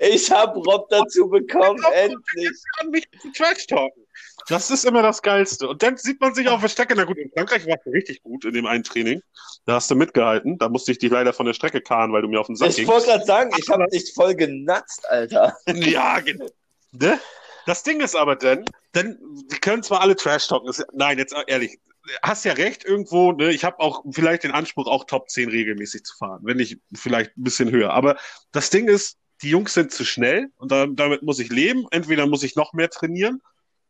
Ich 0.00 0.30
hab 0.30 0.56
Rob 0.56 0.88
dazu 0.90 1.28
bekommen, 1.28 1.82
endlich. 1.94 2.50
kann 2.78 2.90
mich 2.90 3.04
Trash 3.36 3.66
talken. 3.66 4.02
Das 4.48 4.70
ist 4.70 4.84
immer 4.84 5.02
das 5.02 5.22
Geilste. 5.22 5.68
Und 5.68 5.82
dann 5.82 5.96
sieht 5.96 6.20
man 6.20 6.34
sich 6.34 6.48
auf 6.48 6.60
der 6.60 6.68
Strecke. 6.68 6.94
Na 6.96 7.04
gut, 7.04 7.18
in 7.18 7.30
Frankreich 7.30 7.66
warst 7.66 7.86
du 7.86 7.90
richtig 7.90 8.22
gut 8.22 8.44
in 8.44 8.54
dem 8.54 8.66
einen 8.66 8.82
Training. 8.82 9.22
Da 9.66 9.74
hast 9.74 9.90
du 9.90 9.94
mitgehalten. 9.94 10.58
Da 10.58 10.68
musste 10.68 10.90
ich 10.92 10.98
dich 10.98 11.10
leider 11.10 11.32
von 11.32 11.46
der 11.46 11.54
Strecke 11.54 11.80
karren, 11.80 12.12
weil 12.12 12.22
du 12.22 12.28
mir 12.28 12.40
auf 12.40 12.46
den 12.48 12.56
Sack 12.56 12.70
Ich 12.70 12.76
gingst. 12.76 12.90
wollte 12.90 13.06
gerade 13.06 13.24
sagen, 13.24 13.50
ich 13.56 13.68
hab 13.68 13.88
dich 13.90 14.12
voll 14.14 14.34
genatzt, 14.34 15.08
Alter. 15.08 15.56
Ja, 15.74 16.18
genau. 16.20 16.46
Ne? 16.92 17.18
Das 17.66 17.84
Ding 17.84 18.00
ist 18.00 18.16
aber 18.16 18.34
dann, 18.34 18.64
dann, 18.92 19.16
die 19.52 19.58
können 19.58 19.82
zwar 19.84 20.00
alle 20.00 20.16
Trash 20.16 20.48
talken, 20.48 20.72
nein, 20.92 21.18
jetzt 21.18 21.34
ehrlich, 21.46 21.78
hast 22.22 22.44
ja 22.44 22.52
recht 22.54 22.84
irgendwo, 22.84 23.32
ne? 23.32 23.52
Ich 23.52 23.64
habe 23.64 23.80
auch 23.80 24.04
vielleicht 24.10 24.44
den 24.44 24.50
Anspruch, 24.52 24.86
auch 24.86 25.04
Top 25.04 25.30
10 25.30 25.48
regelmäßig 25.50 26.04
zu 26.04 26.16
fahren, 26.16 26.40
wenn 26.42 26.56
nicht 26.56 26.78
vielleicht 26.94 27.36
ein 27.36 27.44
bisschen 27.44 27.70
höher. 27.70 27.92
Aber 27.92 28.16
das 28.52 28.70
Ding 28.70 28.88
ist, 28.88 29.18
die 29.42 29.50
Jungs 29.50 29.74
sind 29.74 29.92
zu 29.92 30.04
schnell 30.04 30.48
und 30.56 30.70
da, 30.72 30.86
damit 30.86 31.22
muss 31.22 31.38
ich 31.38 31.48
leben. 31.50 31.86
Entweder 31.90 32.26
muss 32.26 32.42
ich 32.42 32.56
noch 32.56 32.72
mehr 32.72 32.90
trainieren, 32.90 33.40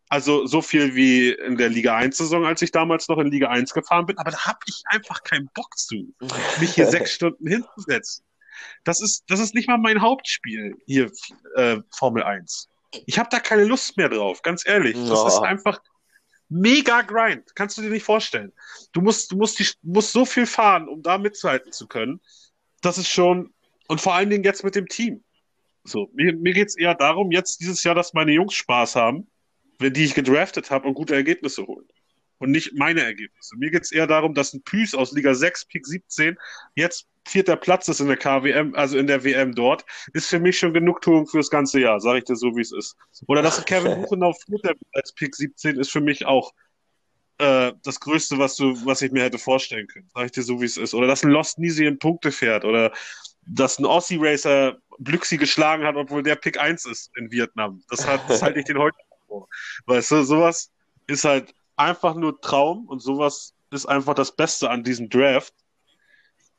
also 0.09 0.47
so 0.47 0.61
viel 0.61 0.95
wie 0.95 1.31
in 1.31 1.57
der 1.57 1.71
Liga 1.71 1.97
1-Saison, 1.97 2.45
als 2.45 2.61
ich 2.61 2.71
damals 2.71 3.09
noch 3.09 3.19
in 3.19 3.29
Liga 3.29 3.49
1 3.49 3.73
gefahren 3.73 4.05
bin, 4.07 4.19
aber 4.19 4.31
da 4.31 4.45
habe 4.47 4.59
ich 4.67 4.83
einfach 4.87 5.23
keinen 5.23 5.49
Bock 5.55 5.77
zu, 5.79 6.15
mich 6.61 6.75
hier 6.75 6.87
sechs 6.87 7.13
Stunden 7.15 7.47
hinzusetzen. 7.47 8.25
Das 8.85 9.01
ist, 9.01 9.25
das 9.29 9.41
ist 9.41 9.55
nicht 9.55 9.69
mal 9.69 9.79
mein 9.79 10.03
Hauptspiel 10.03 10.75
hier, 10.87 11.11
äh, 11.57 11.79
Formel 11.97 12.23
1. 12.23 12.69
Ich 13.07 13.19
habe 13.19 13.29
da 13.31 13.41
keine 13.41 13.65
Lust 13.65 13.97
mehr 13.97 14.11
drauf, 14.11 14.43
ganz 14.43 14.67
ehrlich. 14.67 14.95
Das 15.09 15.21
Ja. 15.21 15.29
ist 15.29 15.39
einfach 15.39 15.81
mega 16.53 17.03
Grind. 17.03 17.55
Kannst 17.55 17.79
du 17.79 17.83
dir 17.83 17.91
nicht 17.91 18.05
vorstellen. 18.05 18.53
Du 18.93 19.01
musst, 19.01 19.33
du 19.33 19.37
musst, 19.37 19.59
die, 19.59 19.67
musst 19.83 20.13
so 20.13 20.25
viel 20.25 20.47
fahren, 20.47 20.89
um 20.89 21.03
da 21.03 21.19
mitzuhalten 21.19 21.73
zu 21.73 21.87
können. 21.89 22.21
Das 22.83 22.99
ist 22.99 23.09
schon, 23.09 23.53
und 23.89 24.01
vor 24.01 24.15
allen 24.15 24.31
Dingen 24.31 24.45
jetzt 24.45 24.65
mit 24.65 24.75
dem 24.75 24.87
Team. 24.87 25.25
So, 25.85 26.11
mir, 26.15 26.35
mir 26.35 26.53
geht's 26.53 26.77
eher 26.77 26.95
darum, 26.95 27.33
jetzt 27.33 27.61
dieses 27.61 27.83
Jahr, 27.83 27.95
dass 27.95 28.15
meine 28.15 28.33
Jungs 28.33 28.55
Spaß 28.55 28.97
haben, 28.97 29.27
wenn 29.79 29.93
die 29.93 30.05
ich 30.05 30.15
gedraftet 30.15 30.71
habe 30.71 30.87
und 30.87 30.95
gute 30.95 31.15
Ergebnisse 31.15 31.67
holen. 31.67 31.89
Und 32.43 32.51
nicht 32.51 32.75
meine 32.75 33.03
Ergebnisse. 33.03 33.57
Mir 33.57 33.71
geht's 33.71 33.93
eher 33.93 34.09
darum, 34.09 34.35
dass 34.35 34.53
ein 34.53 34.63
Püß 34.63 34.97
aus 34.97 35.13
Liga 35.13 35.33
6, 35.33 35.67
Pick 35.67 35.87
17, 35.87 36.37
jetzt 36.75 37.07
vierter 37.29 37.55
Platz 37.55 37.87
ist 37.87 38.01
in 38.01 38.09
der 38.09 38.17
KWM, 38.17 38.75
also 38.75 38.99
in 38.99 39.07
der 39.07 39.23
WM 39.23 39.55
dort, 39.55 39.85
ist 40.13 40.29
für 40.29 40.41
mich 40.41 40.59
schon 40.59 40.75
Genugtuung 40.75 41.29
fürs 41.29 41.51
ganze 41.51 41.79
Jahr, 41.79 42.01
sage 42.01 42.19
ich 42.19 42.25
dir 42.25 42.35
so, 42.35 42.57
wie 42.57 42.61
es 42.61 42.73
ist. 42.73 42.97
Oder 43.29 43.43
dass 43.43 43.65
Kevin 43.65 44.03
Buchenau 44.03 44.33
vierter 44.33 44.75
als 44.93 45.13
Pick 45.13 45.37
17 45.37 45.79
ist 45.79 45.93
für 45.93 46.01
mich 46.01 46.27
auch 46.27 46.53
äh, 47.39 47.73
das 47.85 48.01
Größte, 48.01 48.39
was 48.39 48.57
du, 48.57 48.75
was 48.85 49.03
ich 49.03 49.13
mir 49.13 49.23
hätte 49.23 49.39
vorstellen 49.39 49.87
können. 49.87 50.11
Sag 50.13 50.27
ich 50.27 50.33
dir 50.33 50.43
so, 50.43 50.61
wie 50.61 50.65
es 50.65 50.77
ist. 50.77 50.95
Oder 50.95 51.07
dass 51.07 51.23
ein 51.23 51.31
Lost 51.31 51.61
Nisi 51.61 51.87
in 51.87 52.01
Punkte 52.01 52.33
fährt. 52.33 52.65
Oder 52.65 52.93
dass 53.47 53.79
ein 53.79 53.85
Aussie 53.85 54.19
Racer 54.21 54.79
Blüxi 54.99 55.37
geschlagen 55.37 55.85
hat, 55.85 55.97
obwohl 55.97 56.23
der 56.23 56.37
Pick 56.37 56.59
1 56.59 56.87
ist 56.87 57.11
in 57.17 57.31
Vietnam. 57.31 57.83
Das, 57.89 58.05
hat, 58.05 58.29
das 58.29 58.43
halte 58.43 58.59
ich 58.59 58.65
den 58.65 58.79
heute 58.79 58.97
vor. 59.29 59.49
Weißt 59.87 60.11
du, 60.11 60.23
sowas 60.25 60.73
ist 61.07 61.25
halt 61.25 61.55
einfach 61.77 62.15
nur 62.15 62.41
Traum 62.41 62.87
und 62.87 63.01
sowas 63.01 63.55
ist 63.71 63.87
einfach 63.87 64.15
das 64.15 64.35
Beste 64.37 64.71
an 64.71 64.83
diesem 64.85 65.09
Draft, 65.09 65.55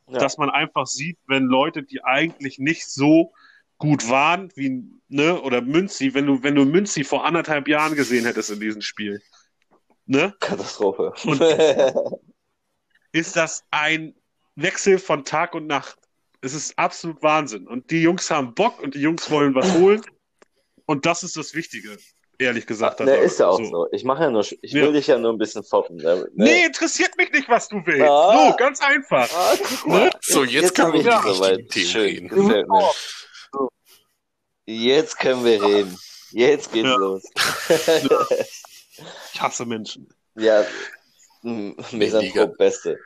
Ja. 0.08 0.20
dass 0.20 0.38
man 0.38 0.50
einfach 0.50 0.88
sieht, 0.88 1.18
wenn 1.28 1.44
Leute, 1.46 1.84
die 1.84 2.04
eigentlich 2.04 2.60
nicht 2.60 2.88
so 2.88 3.34
gut 3.78 4.10
waren, 4.10 4.52
wie, 4.56 4.84
ne, 5.10 5.42
oder 5.42 5.62
Münzi, 5.62 6.14
wenn 6.14 6.26
du, 6.26 6.42
wenn 6.44 6.56
du 6.56 6.66
Münzi 6.66 7.04
vor 7.04 7.26
anderthalb 7.26 7.68
Jahren 7.68 7.96
gesehen 7.96 8.26
hättest 8.26 8.50
in 8.50 8.60
diesem 8.60 8.82
Spiel, 8.82 9.22
ne, 10.06 10.34
Katastrophe. 10.40 11.14
Und- 11.26 11.42
ist 13.12 13.36
das 13.36 13.64
ein 13.72 14.16
Wechsel 14.56 15.00
von 15.00 15.24
Tag 15.24 15.54
und 15.56 15.68
Nacht. 15.68 15.98
Es 16.42 16.54
ist 16.54 16.78
absolut 16.78 17.22
Wahnsinn. 17.24 17.68
Und 17.68 17.92
die 17.92 18.02
Jungs 18.02 18.30
haben 18.32 18.54
Bock 18.54 18.82
und 18.82 18.96
die 18.96 19.00
Jungs 19.02 19.30
wollen 19.32 19.56
was 19.56 19.72
holen. 19.74 20.02
Und 20.86 21.06
das 21.06 21.24
ist 21.24 21.38
das 21.38 21.54
Wichtige, 21.54 21.98
ehrlich 22.40 22.66
gesagt. 22.66 23.00
ne, 23.00 23.16
ist 23.18 23.40
ja 23.40 23.48
auch 23.48 23.58
So. 23.58 23.66
so. 23.66 23.88
Ich 23.92 24.04
mache 24.04 24.24
ja 24.24 24.30
nur, 24.30 24.42
ich 24.42 24.72
Ja. 24.72 24.82
will 24.84 24.94
dich 24.94 25.08
ja 25.08 25.18
nur 25.18 25.32
ein 25.34 25.38
bisschen 25.38 25.64
foppen. 25.64 25.98
Ne? 25.98 26.28
Nee, 26.36 26.66
interessiert 26.66 27.16
mich 27.18 27.32
nicht, 27.32 27.48
was 27.50 27.68
du 27.68 27.78
willst. 27.86 28.02
Ah. 28.10 28.50
So, 28.52 28.56
ganz 28.58 28.82
einfach. 28.82 29.30
Ah, 29.34 29.56
guck 29.58 29.88
mal. 29.88 30.10
So, 30.22 30.44
jetzt 30.44 30.76
können 30.76 30.94
hab 31.06 31.26
wir 31.26 31.34
soweit. 31.34 31.58
wichtigen 31.60 31.70
Themen 31.70 31.86
Schön, 31.92 32.02
reden. 32.04 32.28
gefällt 32.30 32.68
mir. 32.68 32.90
Jetzt 34.66 35.20
können 35.20 35.44
wir 35.44 35.62
reden. 35.64 35.98
Jetzt 36.32 36.72
geht's 36.72 36.88
Ja. 36.90 36.96
los. 36.96 37.24
Ich 39.34 39.42
hasse 39.42 39.66
Menschen. 39.66 40.08
ja. 40.36 40.64
Misanthrop 41.42 42.56
Beste. 42.58 43.00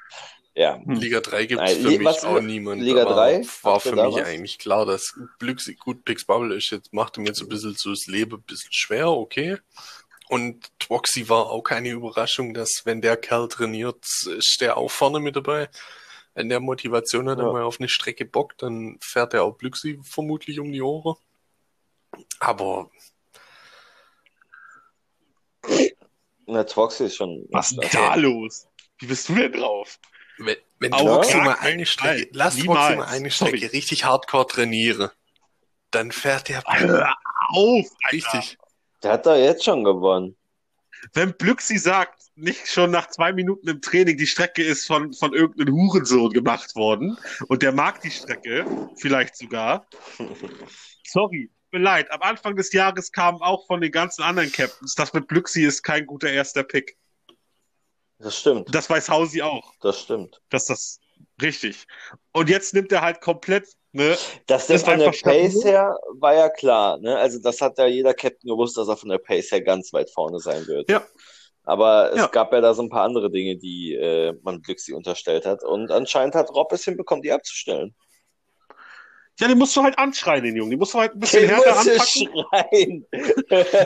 Ja. 0.60 0.82
Liga 0.88 1.20
3 1.20 1.46
gibt 1.46 1.62
es 1.62 1.74
für 1.74 1.88
Li- 1.88 1.98
mich 2.00 2.08
was- 2.08 2.26
auch 2.26 2.42
niemand. 2.42 2.82
Liga 2.82 3.04
Da 3.04 3.10
war, 3.12 3.16
3? 3.30 3.42
War 3.62 3.80
für 3.80 3.92
mich 3.96 4.16
was? 4.16 4.26
eigentlich 4.26 4.58
klar, 4.58 4.88
dass 4.88 5.14
Glücks 5.38 5.70
gut 5.80 6.04
Pix 6.04 6.26
Bubble 6.26 6.56
ist. 6.56 6.72
Jetzt 6.72 6.92
machte 6.94 7.22
mir 7.22 7.28
jetzt 7.28 7.42
ein 7.44 7.48
bisschen 7.48 7.76
so 7.78 7.92
das 7.92 8.08
Leben 8.08 8.38
ein 8.38 8.42
bisschen 8.42 8.72
schwer, 8.74 9.10
okay. 9.12 9.58
Und 10.30 10.68
Twoxy 10.80 11.30
war 11.30 11.52
auch 11.52 11.62
keine 11.62 11.90
Überraschung, 11.92 12.56
dass 12.56 12.82
wenn 12.86 13.02
der 13.02 13.18
Kerl 13.18 13.48
trainiert, 13.50 14.04
ist 14.26 14.58
der 14.60 14.78
auch 14.78 14.90
vorne 14.90 15.20
mit 15.20 15.36
dabei. 15.36 15.70
Wenn 16.34 16.50
der 16.50 16.60
Motivation 16.60 17.30
hat, 17.30 17.38
Ja. 17.38 17.46
einmal 17.46 17.62
auf 17.62 17.80
eine 17.80 17.88
Strecke 17.88 18.26
bockt, 18.26 18.64
dann 18.64 18.98
fährt 19.00 19.36
er 19.36 19.44
auch 19.44 19.60
Glücksi 19.60 20.00
vermutlich 20.04 20.60
um 20.60 20.72
die 20.72 20.82
Ohren. 20.82 21.18
Aber 22.40 22.90
Na, 26.48 26.64
Twoxy 26.64 27.06
ist 27.06 27.16
schon. 27.18 27.46
Was 27.52 27.72
ist 27.72 27.82
denn 27.84 27.90
da 27.92 28.16
los? 28.16 28.68
Wie 29.00 29.06
bist 29.06 29.30
du 29.30 29.36
denn 29.36 29.52
drauf? 29.52 30.00
Wenn, 30.38 30.56
wenn 30.80 30.92
gar 30.92 31.44
mal 31.44 31.58
eine 31.60 31.86
Strecke, 31.86 32.30
lass 32.34 32.58
mal 32.64 33.04
eine 33.04 33.30
Sorry. 33.30 33.58
Strecke 33.58 33.74
richtig 33.74 34.06
hardcore 34.06 34.48
trainiere, 34.48 35.12
dann 35.92 36.12
fährt 36.12 36.50
der 36.50 36.64
Hör 36.66 37.16
auf! 37.50 37.86
Alter. 38.04 38.16
richtig. 38.16 38.58
Der 39.04 39.14
hat 39.14 39.26
doch 39.26 39.36
jetzt 39.36 39.64
schon 39.64 39.84
gewonnen. 39.84 40.36
Wenn 41.14 41.34
Blüxi 41.34 41.78
sagt, 41.78 42.18
nicht 42.36 42.68
schon 42.68 42.92
nach 42.92 43.08
zwei 43.10 43.34
Minuten 43.34 43.68
im 43.68 43.82
Training, 43.82 44.18
die 44.18 44.28
Strecke 44.28 44.64
ist 44.64 44.86
von, 44.86 45.14
von 45.14 45.34
irgendeinem 45.34 45.76
Hurensohn 45.76 46.32
gemacht 46.32 46.76
worden 46.76 47.18
und 47.48 47.62
der 47.62 47.72
mag 47.72 48.02
die 48.02 48.12
Strecke, 48.12 48.66
vielleicht 48.96 49.36
sogar. 49.36 49.88
Sorry, 51.04 51.50
tut 51.50 51.80
mir 51.80 51.80
leid. 51.80 52.12
Am 52.12 52.22
Anfang 52.22 52.56
des 52.56 52.72
Jahres 52.74 53.12
kam 53.12 53.42
auch 53.42 53.66
von 53.66 53.82
den 53.82 53.92
ganzen 53.92 54.22
anderen 54.24 54.52
Captains, 54.52 54.94
das 54.96 55.14
mit 55.14 55.28
Blüxi 55.28 55.64
ist 55.64 55.84
kein 55.84 56.06
guter 56.06 56.30
erster 56.30 56.64
Pick. 56.64 56.98
Das 58.20 58.38
stimmt. 58.40 58.74
Das 58.74 58.90
weiß 58.90 59.10
Hausi 59.10 59.42
auch, 59.42 59.74
Das 59.82 60.02
stimmt. 60.02 60.42
dass 60.50 60.66
das 60.66 61.00
richtig. 61.42 61.86
Und 62.34 62.50
jetzt 62.50 62.74
nimmt 62.74 62.92
er 62.92 63.02
halt 63.02 63.22
komplett, 63.22 63.68
ne? 63.92 64.18
Dass 64.48 64.68
der 64.68 64.78
Ist 64.78 64.86
von 64.86 64.98
der 65.00 65.12
Pace 65.12 65.64
her 65.64 65.96
war 66.20 66.34
ja 66.34 66.50
klar, 66.50 66.98
ne? 66.98 67.16
Also 67.18 67.40
das 67.40 67.62
hat 67.62 67.78
ja 67.78 67.86
jeder 67.86 68.14
Captain 68.14 68.50
gewusst, 68.50 68.76
dass 68.78 68.88
er 68.88 68.98
von 68.98 69.10
der 69.10 69.20
Pace 69.20 69.52
her 69.52 69.62
ganz 69.62 69.94
weit 69.94 70.10
vorne 70.10 70.40
sein 70.40 70.66
wird. 70.68 70.90
Ja. 70.90 71.06
Aber 71.64 72.12
es 72.12 72.18
Ja. 72.18 72.28
gab 72.28 72.54
ja 72.54 72.62
da 72.62 72.74
so 72.74 72.82
ein 72.82 72.90
paar 72.90 73.04
andere 73.04 73.30
Dinge, 73.30 73.58
die 73.58 73.94
äh, 73.94 74.34
man 74.42 74.62
Glücksi 74.62 74.94
unterstellt 74.94 75.46
hat. 75.46 75.64
Und 75.64 75.92
anscheinend 75.92 76.34
hat 76.34 76.50
Rob 76.50 76.72
es 76.72 76.86
hinbekommen, 76.86 77.22
die 77.22 77.32
abzustellen. 77.32 77.94
Ja, 79.40 79.48
den 79.48 79.58
musst 79.60 79.76
du 79.76 79.84
halt 79.84 80.00
anschreien, 80.00 80.44
den 80.44 80.56
Jungen. 80.56 80.72
Den 80.72 80.80
musst 80.80 80.96
du 80.96 81.00
halt 81.00 81.14
ein 81.14 81.20
bisschen 81.20 81.42
Den 81.42 81.50
härter 81.52 81.78
anpacken. 81.78 82.00
schreien. 82.02 83.08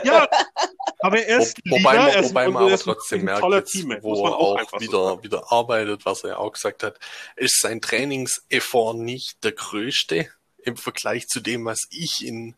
Ja, 0.04 0.26
aber 1.02 1.18
er 1.18 1.38
ist 1.38 1.58
Wo, 1.64 1.76
Liga, 1.76 1.90
wobei, 1.90 1.96
er 1.96 2.22
man, 2.22 2.30
wobei 2.30 2.48
man 2.48 2.62
er 2.68 2.74
aber 2.74 2.82
trotzdem 2.82 3.24
merkt, 3.24 3.44
jetzt, 3.52 4.02
wo 4.02 4.26
er 4.26 4.36
auch 4.36 4.52
auch 4.52 4.56
einfach 4.56 4.80
so 4.80 4.86
wieder, 4.86 5.22
wieder 5.22 5.52
arbeitet, 5.52 6.04
was 6.04 6.24
er 6.24 6.38
auch 6.38 6.52
gesagt 6.52 6.82
hat, 6.82 6.98
ist 7.36 7.60
sein 7.60 7.80
Trainingseffort 7.80 8.96
nicht 8.96 9.42
der 9.44 9.52
größte 9.52 10.28
im 10.64 10.76
Vergleich 10.76 11.26
zu 11.26 11.40
dem, 11.40 11.64
was 11.64 11.80
ich 11.90 12.24
in, 12.24 12.54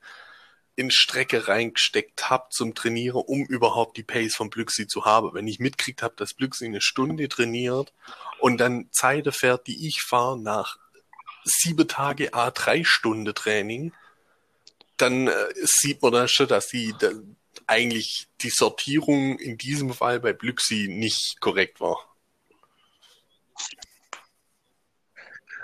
in 0.77 0.91
Strecke 0.91 1.49
reingesteckt 1.49 2.29
habe 2.29 2.47
zum 2.51 2.75
Trainieren, 2.75 3.23
um 3.27 3.45
überhaupt 3.47 3.97
die 3.97 4.03
Pace 4.03 4.35
von 4.35 4.51
Blüxi 4.51 4.87
zu 4.87 5.05
haben. 5.05 5.33
Wenn 5.33 5.49
ich 5.49 5.59
mitkriegt 5.59 6.03
habe, 6.03 6.15
dass 6.17 6.35
Blüxi 6.35 6.67
eine 6.67 6.81
Stunde 6.81 7.29
trainiert 7.29 7.93
und 8.41 8.59
dann 8.59 8.89
Zeiten 8.93 9.33
fährt, 9.33 9.67
die 9.67 9.89
ich 9.89 10.03
fahre 10.03 10.39
nach 10.39 10.79
sieben 11.45 11.89
Tage 11.89 12.35
A3 12.35 12.85
Stunde 12.85 13.35
Training, 13.35 13.93
dann 14.97 15.29
äh, 15.29 15.33
sieht 15.63 16.03
man 16.03 16.13
da 16.13 16.29
schon, 16.29 16.49
dass 16.49 16.69
die 16.69 16.95
eigentlich 17.67 18.29
die 18.41 18.51
Sortierung 18.51 19.39
in 19.39 19.59
diesem 19.59 19.93
Fall 19.93 20.21
bei 20.21 20.33
Blüxi 20.33 20.87
nicht 20.89 21.41
korrekt 21.41 21.81
war. 21.81 21.99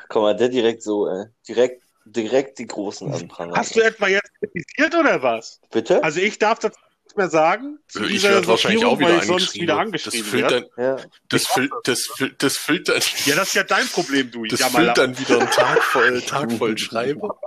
Guck 0.08 0.22
mal, 0.22 0.36
der 0.36 0.48
direkt 0.48 0.82
so, 0.82 1.06
äh, 1.06 1.26
direkt, 1.46 1.82
direkt 2.04 2.58
die 2.58 2.66
Großen 2.66 3.12
anprangern. 3.12 3.56
Hast 3.56 3.76
du 3.76 3.80
etwa 3.80 4.08
jetzt 4.08 4.32
kritisiert 4.40 4.94
oder 4.94 5.22
was? 5.22 5.60
Bitte? 5.70 6.02
Also 6.02 6.20
ich 6.20 6.38
darf 6.38 6.58
das 6.58 6.72
nicht 7.04 7.16
mehr 7.16 7.28
sagen. 7.28 7.78
zu 7.88 8.04
ich 8.04 8.22
werde 8.22 8.46
wahrscheinlich 8.46 8.84
auch 8.84 8.98
wieder 8.98 9.08
weil 9.10 9.18
ich 9.18 9.24
sonst 9.24 9.42
angeschrieben. 9.42 9.62
wieder 9.62 9.74
das 9.74 9.80
angeschrieben 9.86 10.30
füllt 10.30 10.50
werde. 10.50 10.70
dann, 10.76 10.84
ja. 10.84 11.04
das 11.28 11.46
füllt, 11.46 11.72
das 11.84 12.00
füllt, 12.16 12.42
das 12.42 12.56
füllt 12.56 12.88
dann, 12.88 13.00
Ja, 13.24 13.36
das 13.36 13.48
ist 13.48 13.54
ja 13.54 13.64
dein 13.64 13.86
Problem, 13.86 14.30
du 14.30 14.44
das 14.46 14.62
füllt 14.64 14.98
dann 14.98 15.18
wieder 15.18 15.40
einen 15.40 15.50
Tag 15.50 15.82
voll, 15.82 16.22
Tag 16.22 16.52
voll 16.52 16.76
Schreiber. 16.78 17.38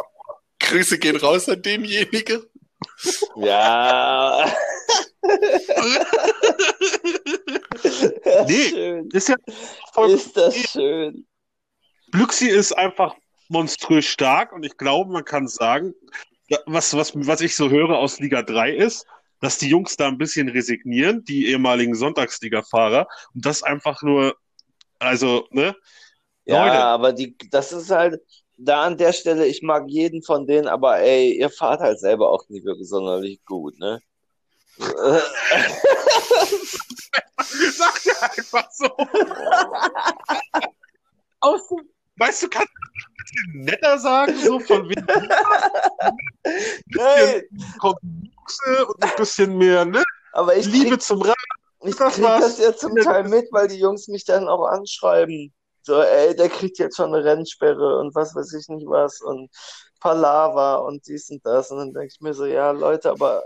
Grüße 0.58 0.98
gehen 0.98 1.16
raus 1.16 1.48
an 1.48 1.62
denjenigen. 1.62 2.44
Ja. 3.36 4.46
Nee. 8.46 8.68
Schön. 8.68 9.08
Ist 9.12 9.28
ja 9.28 9.36
voll 9.92 10.10
Ist 10.10 10.36
das 10.36 10.54
schön. 10.54 11.26
Blüxi 12.10 12.48
ist 12.48 12.72
einfach 12.72 13.14
monströs 13.48 14.06
stark 14.06 14.52
und 14.52 14.64
ich 14.64 14.76
glaube, 14.76 15.12
man 15.12 15.24
kann 15.24 15.46
sagen, 15.46 15.94
was, 16.66 16.94
was, 16.96 17.12
was 17.14 17.40
ich 17.40 17.56
so 17.56 17.70
höre 17.70 17.96
aus 17.96 18.18
Liga 18.18 18.42
3 18.42 18.74
ist, 18.74 19.06
dass 19.40 19.58
die 19.58 19.68
Jungs 19.68 19.96
da 19.96 20.08
ein 20.08 20.18
bisschen 20.18 20.48
resignieren, 20.48 21.24
die 21.24 21.46
ehemaligen 21.46 21.94
Sonntagsliga-Fahrer, 21.94 23.06
und 23.34 23.46
das 23.46 23.62
einfach 23.62 24.02
nur, 24.02 24.36
also, 24.98 25.46
ne? 25.50 25.74
Ja, 26.44 26.66
Leute. 26.66 26.84
aber 26.84 27.12
die, 27.12 27.36
das 27.50 27.72
ist 27.72 27.90
halt, 27.90 28.20
da 28.62 28.84
an 28.84 28.96
der 28.96 29.12
Stelle, 29.12 29.46
ich 29.46 29.62
mag 29.62 29.84
jeden 29.88 30.22
von 30.22 30.46
denen, 30.46 30.68
aber 30.68 30.98
ey, 30.98 31.32
ihr 31.38 31.50
fahrt 31.50 31.80
halt 31.80 31.98
selber 32.00 32.30
auch 32.30 32.48
nie 32.48 32.64
wirklich 32.64 32.88
sonderlich 32.88 33.44
gut, 33.44 33.78
ne? 33.78 34.00
Sag 37.76 38.02
dir 38.02 38.22
einfach 38.22 38.70
so. 38.70 38.86
Aus 41.40 41.68
dem 41.68 41.88
Weißt 42.20 42.42
du, 42.42 42.48
kannst 42.50 42.68
du 42.68 42.80
das 42.84 43.06
ein 43.06 43.14
bisschen 43.16 43.64
netter 43.64 43.98
sagen, 43.98 44.36
so 44.36 44.60
von 44.60 44.86
wegen 44.90 45.06
Nein, 46.88 47.42
Buchse 47.80 48.86
und 48.86 49.02
ein 49.02 49.16
bisschen 49.16 49.56
mehr, 49.56 49.86
ne? 49.86 50.02
aber 50.32 50.54
ich 50.54 50.66
Liebe 50.66 50.90
krieg, 50.90 51.02
zum 51.02 51.22
Rad. 51.22 51.34
ich 51.82 51.96
krieg 51.96 52.22
das 52.22 52.58
ja 52.58 52.76
zum 52.76 52.94
Teil 52.96 53.26
mit, 53.26 53.48
weil 53.52 53.68
die 53.68 53.78
Jungs 53.78 54.06
mich 54.08 54.26
dann 54.26 54.48
auch 54.48 54.66
anschreiben. 54.66 55.50
So, 55.82 56.00
ey, 56.02 56.34
der 56.36 56.48
kriegt 56.48 56.78
jetzt 56.78 56.96
schon 56.96 57.14
eine 57.14 57.24
Rennsperre 57.24 57.98
und 57.98 58.14
was 58.14 58.34
weiß 58.34 58.52
ich 58.54 58.68
nicht 58.68 58.86
was 58.86 59.20
und 59.20 59.50
Palaver 60.00 60.84
und 60.84 61.06
dies 61.06 61.28
und 61.30 61.44
das. 61.44 61.70
Und 61.70 61.78
dann 61.78 61.92
denke 61.92 62.08
ich 62.14 62.20
mir 62.20 62.34
so, 62.34 62.44
ja, 62.46 62.70
Leute, 62.70 63.10
aber 63.10 63.42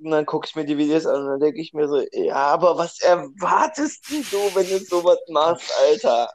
und 0.00 0.12
dann 0.12 0.26
gucke 0.26 0.46
ich 0.48 0.54
mir 0.54 0.64
die 0.64 0.78
Videos 0.78 1.06
an 1.06 1.22
und 1.22 1.26
dann 1.28 1.40
denke 1.40 1.60
ich 1.60 1.72
mir 1.72 1.88
so, 1.88 2.00
ja, 2.12 2.36
aber 2.36 2.78
was 2.78 3.00
erwartest 3.00 4.08
du, 4.10 4.36
wenn 4.54 4.68
du 4.68 4.78
sowas 4.84 5.18
machst, 5.28 5.72
Alter? 5.88 6.30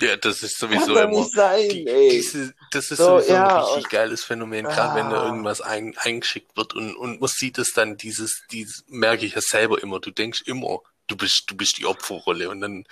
Ja, 0.00 0.16
das 0.16 0.42
ist 0.42 0.58
Kann 0.58 0.70
sowieso 0.70 0.94
doch 0.94 1.02
immer. 1.02 1.20
nicht 1.20 1.30
sein, 1.32 1.68
Die, 1.68 1.86
ey. 1.86 2.08
diese, 2.10 2.52
das 2.72 2.90
ist 2.90 2.96
So, 2.98 3.20
sowieso 3.20 3.32
ja, 3.32 3.46
ein 3.54 3.60
richtig 3.62 3.84
und- 3.84 3.90
geiles 3.90 4.24
Phänomen, 4.24 4.64
gerade 4.64 4.96
wenn 4.96 5.10
da 5.10 5.22
Ah. 5.22 5.26
irgendwas 5.26 5.60
ein, 5.60 5.94
eingeschickt 5.98 6.56
wird 6.56 6.74
und, 6.74 6.96
und 6.96 7.20
man 7.20 7.28
sieht 7.32 7.58
es 7.58 7.72
dann, 7.72 7.96
dieses, 7.96 8.42
dieses, 8.50 8.82
merke 8.88 9.24
ich 9.24 9.36
ja 9.36 9.40
selber 9.40 9.80
immer, 9.80 10.00
du 10.00 10.10
denkst 10.10 10.42
immer, 10.46 10.80
du 11.06 11.16
bist, 11.16 11.44
du 11.48 11.56
bist 11.56 11.78
die 11.78 11.86
Opferrolle 11.86 12.48
und 12.48 12.60
dann 12.60 12.84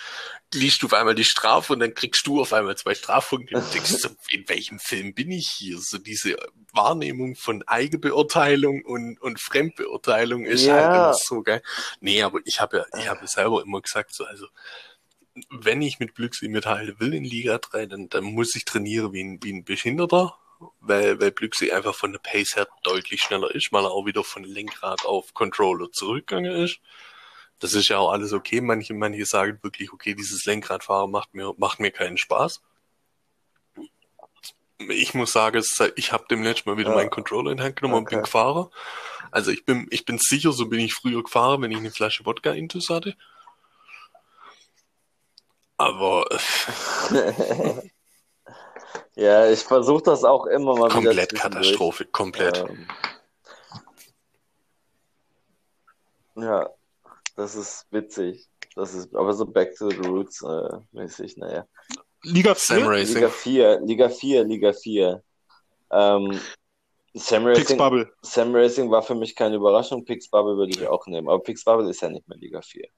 liest 0.52 0.82
du 0.82 0.86
auf 0.86 0.94
einmal 0.94 1.14
die 1.14 1.24
Strafe 1.24 1.72
und 1.72 1.80
dann 1.80 1.94
kriegst 1.94 2.26
du 2.26 2.40
auf 2.40 2.52
einmal 2.52 2.76
zwei 2.76 2.94
Strafpunkte 2.94 3.56
und 3.56 3.72
denkst 3.72 3.90
so, 3.90 4.08
in 4.30 4.48
welchem 4.48 4.78
Film 4.78 5.14
bin 5.14 5.30
ich 5.30 5.48
hier? 5.48 5.78
So 5.78 5.98
diese 5.98 6.36
Wahrnehmung 6.72 7.36
von 7.36 7.62
Eigenbeurteilung 7.66 8.84
und, 8.84 9.20
und 9.20 9.40
Fremdbeurteilung 9.40 10.44
ist 10.44 10.66
Ja. 10.66 10.74
halt 10.74 10.94
immer 10.94 11.14
so 11.14 11.42
geil. 11.42 11.62
Nee, 12.00 12.22
aber 12.22 12.40
ich 12.44 12.60
habe 12.60 12.78
ja, 12.78 12.86
ich 12.98 13.08
habe 13.08 13.20
ja 13.22 13.26
selber 13.26 13.62
immer 13.62 13.80
gesagt, 13.80 14.14
so, 14.14 14.24
also, 14.24 14.46
wenn 15.48 15.80
ich 15.80 15.98
mit 15.98 16.14
Blüxi 16.14 16.48
mithalten 16.48 17.00
will 17.00 17.14
in 17.14 17.24
Liga 17.24 17.58
3, 17.58 17.86
dann, 17.86 18.08
dann 18.08 18.24
muss 18.24 18.54
ich 18.54 18.64
trainieren 18.64 19.12
wie 19.12 19.22
ein, 19.24 19.42
wie 19.42 19.52
ein 19.52 19.64
Behinderter, 19.64 20.36
weil, 20.80 21.20
weil 21.20 21.32
Blüxi 21.32 21.72
einfach 21.72 21.94
von 21.94 22.12
der 22.12 22.18
Pace 22.18 22.56
her 22.56 22.68
deutlich 22.82 23.22
schneller 23.22 23.54
ist, 23.54 23.72
weil 23.72 23.84
er 23.84 23.90
auch 23.92 24.04
wieder 24.04 24.24
von 24.24 24.44
Lenkrad 24.44 25.06
auf 25.06 25.32
Controller 25.32 25.90
zurückgegangen 25.90 26.52
ist. 26.52 26.80
Das 27.62 27.74
ist 27.74 27.86
ja 27.88 27.98
auch 27.98 28.10
alles 28.10 28.32
okay. 28.32 28.60
Manche, 28.60 28.92
manche 28.92 29.24
sagen 29.24 29.58
wirklich, 29.62 29.92
okay, 29.92 30.14
dieses 30.14 30.44
Lenkradfahren 30.44 31.10
macht 31.10 31.32
mir, 31.32 31.54
macht 31.56 31.78
mir 31.78 31.92
keinen 31.92 32.18
Spaß. 32.18 32.60
Ich 34.88 35.14
muss 35.14 35.30
sagen, 35.32 35.62
sei- 35.62 35.92
ich 35.94 36.10
habe 36.12 36.24
dem 36.28 36.42
letzten 36.42 36.68
Mal 36.68 36.76
wieder 36.76 36.90
Ja. 36.90 36.96
meinen 36.96 37.10
Controller 37.10 37.52
in 37.52 37.58
die 37.58 37.62
Hand 37.62 37.76
genommen 37.76 37.94
und 37.98 38.08
bin 38.08 38.18
Okay. 38.18 38.24
gefahren. 38.24 38.68
Also 39.30 39.52
ich 39.52 39.64
bin, 39.64 39.86
ich 39.90 40.04
bin 40.04 40.18
sicher, 40.18 40.50
so 40.52 40.66
bin 40.66 40.80
ich 40.80 40.92
früher 40.92 41.22
gefahren, 41.22 41.62
wenn 41.62 41.70
ich 41.70 41.78
eine 41.78 41.92
Flasche 41.92 42.26
Wodka 42.26 42.50
intus 42.50 42.90
hatte. 42.90 43.16
Aber 45.76 46.26
Ja, 49.14 49.48
ich 49.48 49.60
versuche 49.60 50.02
das 50.02 50.24
auch 50.24 50.46
immer 50.46 50.74
mal 50.76 50.88
wieder 50.88 50.94
komplett. 50.94 51.34
Katastrophe, 51.34 52.06
komplett. 52.06 52.58
Ähm, 52.58 52.88
ja, 56.36 56.68
das 57.36 57.54
ist 57.54 57.86
witzig. 57.90 58.48
Das 58.74 58.94
ist 58.94 59.14
aber 59.14 59.32
so 59.34 59.44
Back 59.46 59.76
to 59.76 59.90
the 59.90 59.96
Roots 60.08 60.42
äh, 60.42 60.78
mäßig, 60.92 61.36
naja. 61.36 61.66
Liga 62.22 62.54
Sam 62.54 62.78
4? 62.78 62.88
Racing. 62.88 63.14
Liga 63.16 63.28
4, 63.28 63.80
Liga 63.80 64.08
4, 64.08 64.44
Liga 64.44 64.72
4. 64.72 65.22
Ähm, 65.90 66.40
Sam 67.14 67.44
Racing. 67.46 67.78
Sam 68.22 68.54
Racing 68.54 68.90
war 68.90 69.02
für 69.02 69.14
mich 69.14 69.36
keine 69.36 69.56
Überraschung. 69.56 70.04
Pix 70.04 70.28
Bubble 70.28 70.56
würde 70.56 70.70
ich 70.70 70.86
auch 70.86 71.06
nehmen. 71.06 71.28
Aber 71.28 71.42
Pix 71.42 71.64
Bubble 71.64 71.90
ist 71.90 72.00
ja 72.00 72.08
nicht 72.08 72.26
mehr 72.28 72.38
Liga 72.38 72.62
4. 72.62 72.88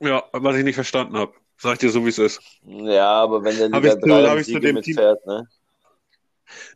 Ja, 0.00 0.24
was 0.32 0.56
ich 0.56 0.64
nicht 0.64 0.76
verstanden 0.76 1.16
habe. 1.18 1.34
Sag 1.58 1.74
ich 1.74 1.78
dir 1.80 1.90
so, 1.90 2.02
wie 2.04 2.08
es 2.08 2.18
ist. 2.18 2.40
Ja, 2.62 3.10
aber 3.22 3.44
wenn 3.44 3.58
der 3.58 3.68
Liga 3.68 3.94
ich 3.96 4.06
nur- 4.06 4.22
3 4.22 4.26
hab 4.28 4.34
im 4.36 4.40
ich 4.40 4.46
Siege 4.46 4.60
Team- 4.60 4.74
mitfährt, 4.76 5.26
ne? 5.26 5.46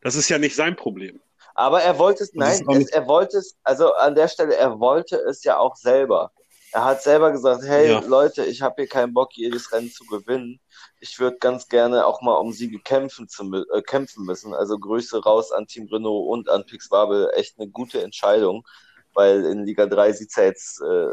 Das 0.03 0.15
ist 0.15 0.29
ja 0.29 0.39
nicht 0.39 0.55
sein 0.55 0.77
Problem. 0.77 1.21
Aber 1.55 1.81
er 1.83 1.99
wollte 1.99 2.25
es, 2.25 2.35
nein, 2.35 2.62
es, 2.69 2.91
er 2.91 3.07
wollte 3.07 3.39
es, 3.39 3.57
also 3.62 3.95
an 3.95 4.15
der 4.15 4.29
Stelle, 4.29 4.55
er 4.57 4.79
wollte 4.79 5.17
es 5.17 5.43
ja 5.45 5.57
auch 5.59 5.77
selber. 5.77 6.33
Er 6.75 6.85
hat 6.85 7.03
selber 7.05 7.31
gesagt, 7.31 7.62
hey 7.64 7.89
Ja. 7.93 8.01
Leute, 8.01 8.45
ich 8.45 8.61
habe 8.61 8.75
hier 8.79 8.89
keinen 8.89 9.14
Bock, 9.14 9.31
jedes 9.37 9.70
Rennen 9.70 9.93
zu 9.93 10.05
gewinnen. 10.07 10.59
Ich 10.99 11.20
würde 11.20 11.37
ganz 11.39 11.68
gerne 11.68 12.05
auch 12.05 12.20
mal 12.20 12.35
um 12.35 12.53
Siege 12.53 12.81
kämpfen, 12.81 13.29
zu, 13.29 13.45
äh, 13.72 13.81
kämpfen 13.83 14.25
müssen. 14.25 14.53
Also 14.55 14.77
Grüße 14.77 15.22
raus 15.22 15.53
an 15.53 15.68
Team 15.68 15.87
Renault 15.91 16.27
und 16.29 16.49
an 16.51 16.66
Pixbabel. 16.66 17.31
Echt 17.35 17.61
eine 17.61 17.68
gute 17.68 18.03
Entscheidung, 18.03 18.66
weil 19.12 19.45
in 19.45 19.64
Liga 19.64 19.87
3 19.87 20.12
sieht's 20.14 20.35
ja 20.35 20.43
jetzt 20.45 20.81
äh, 20.81 21.07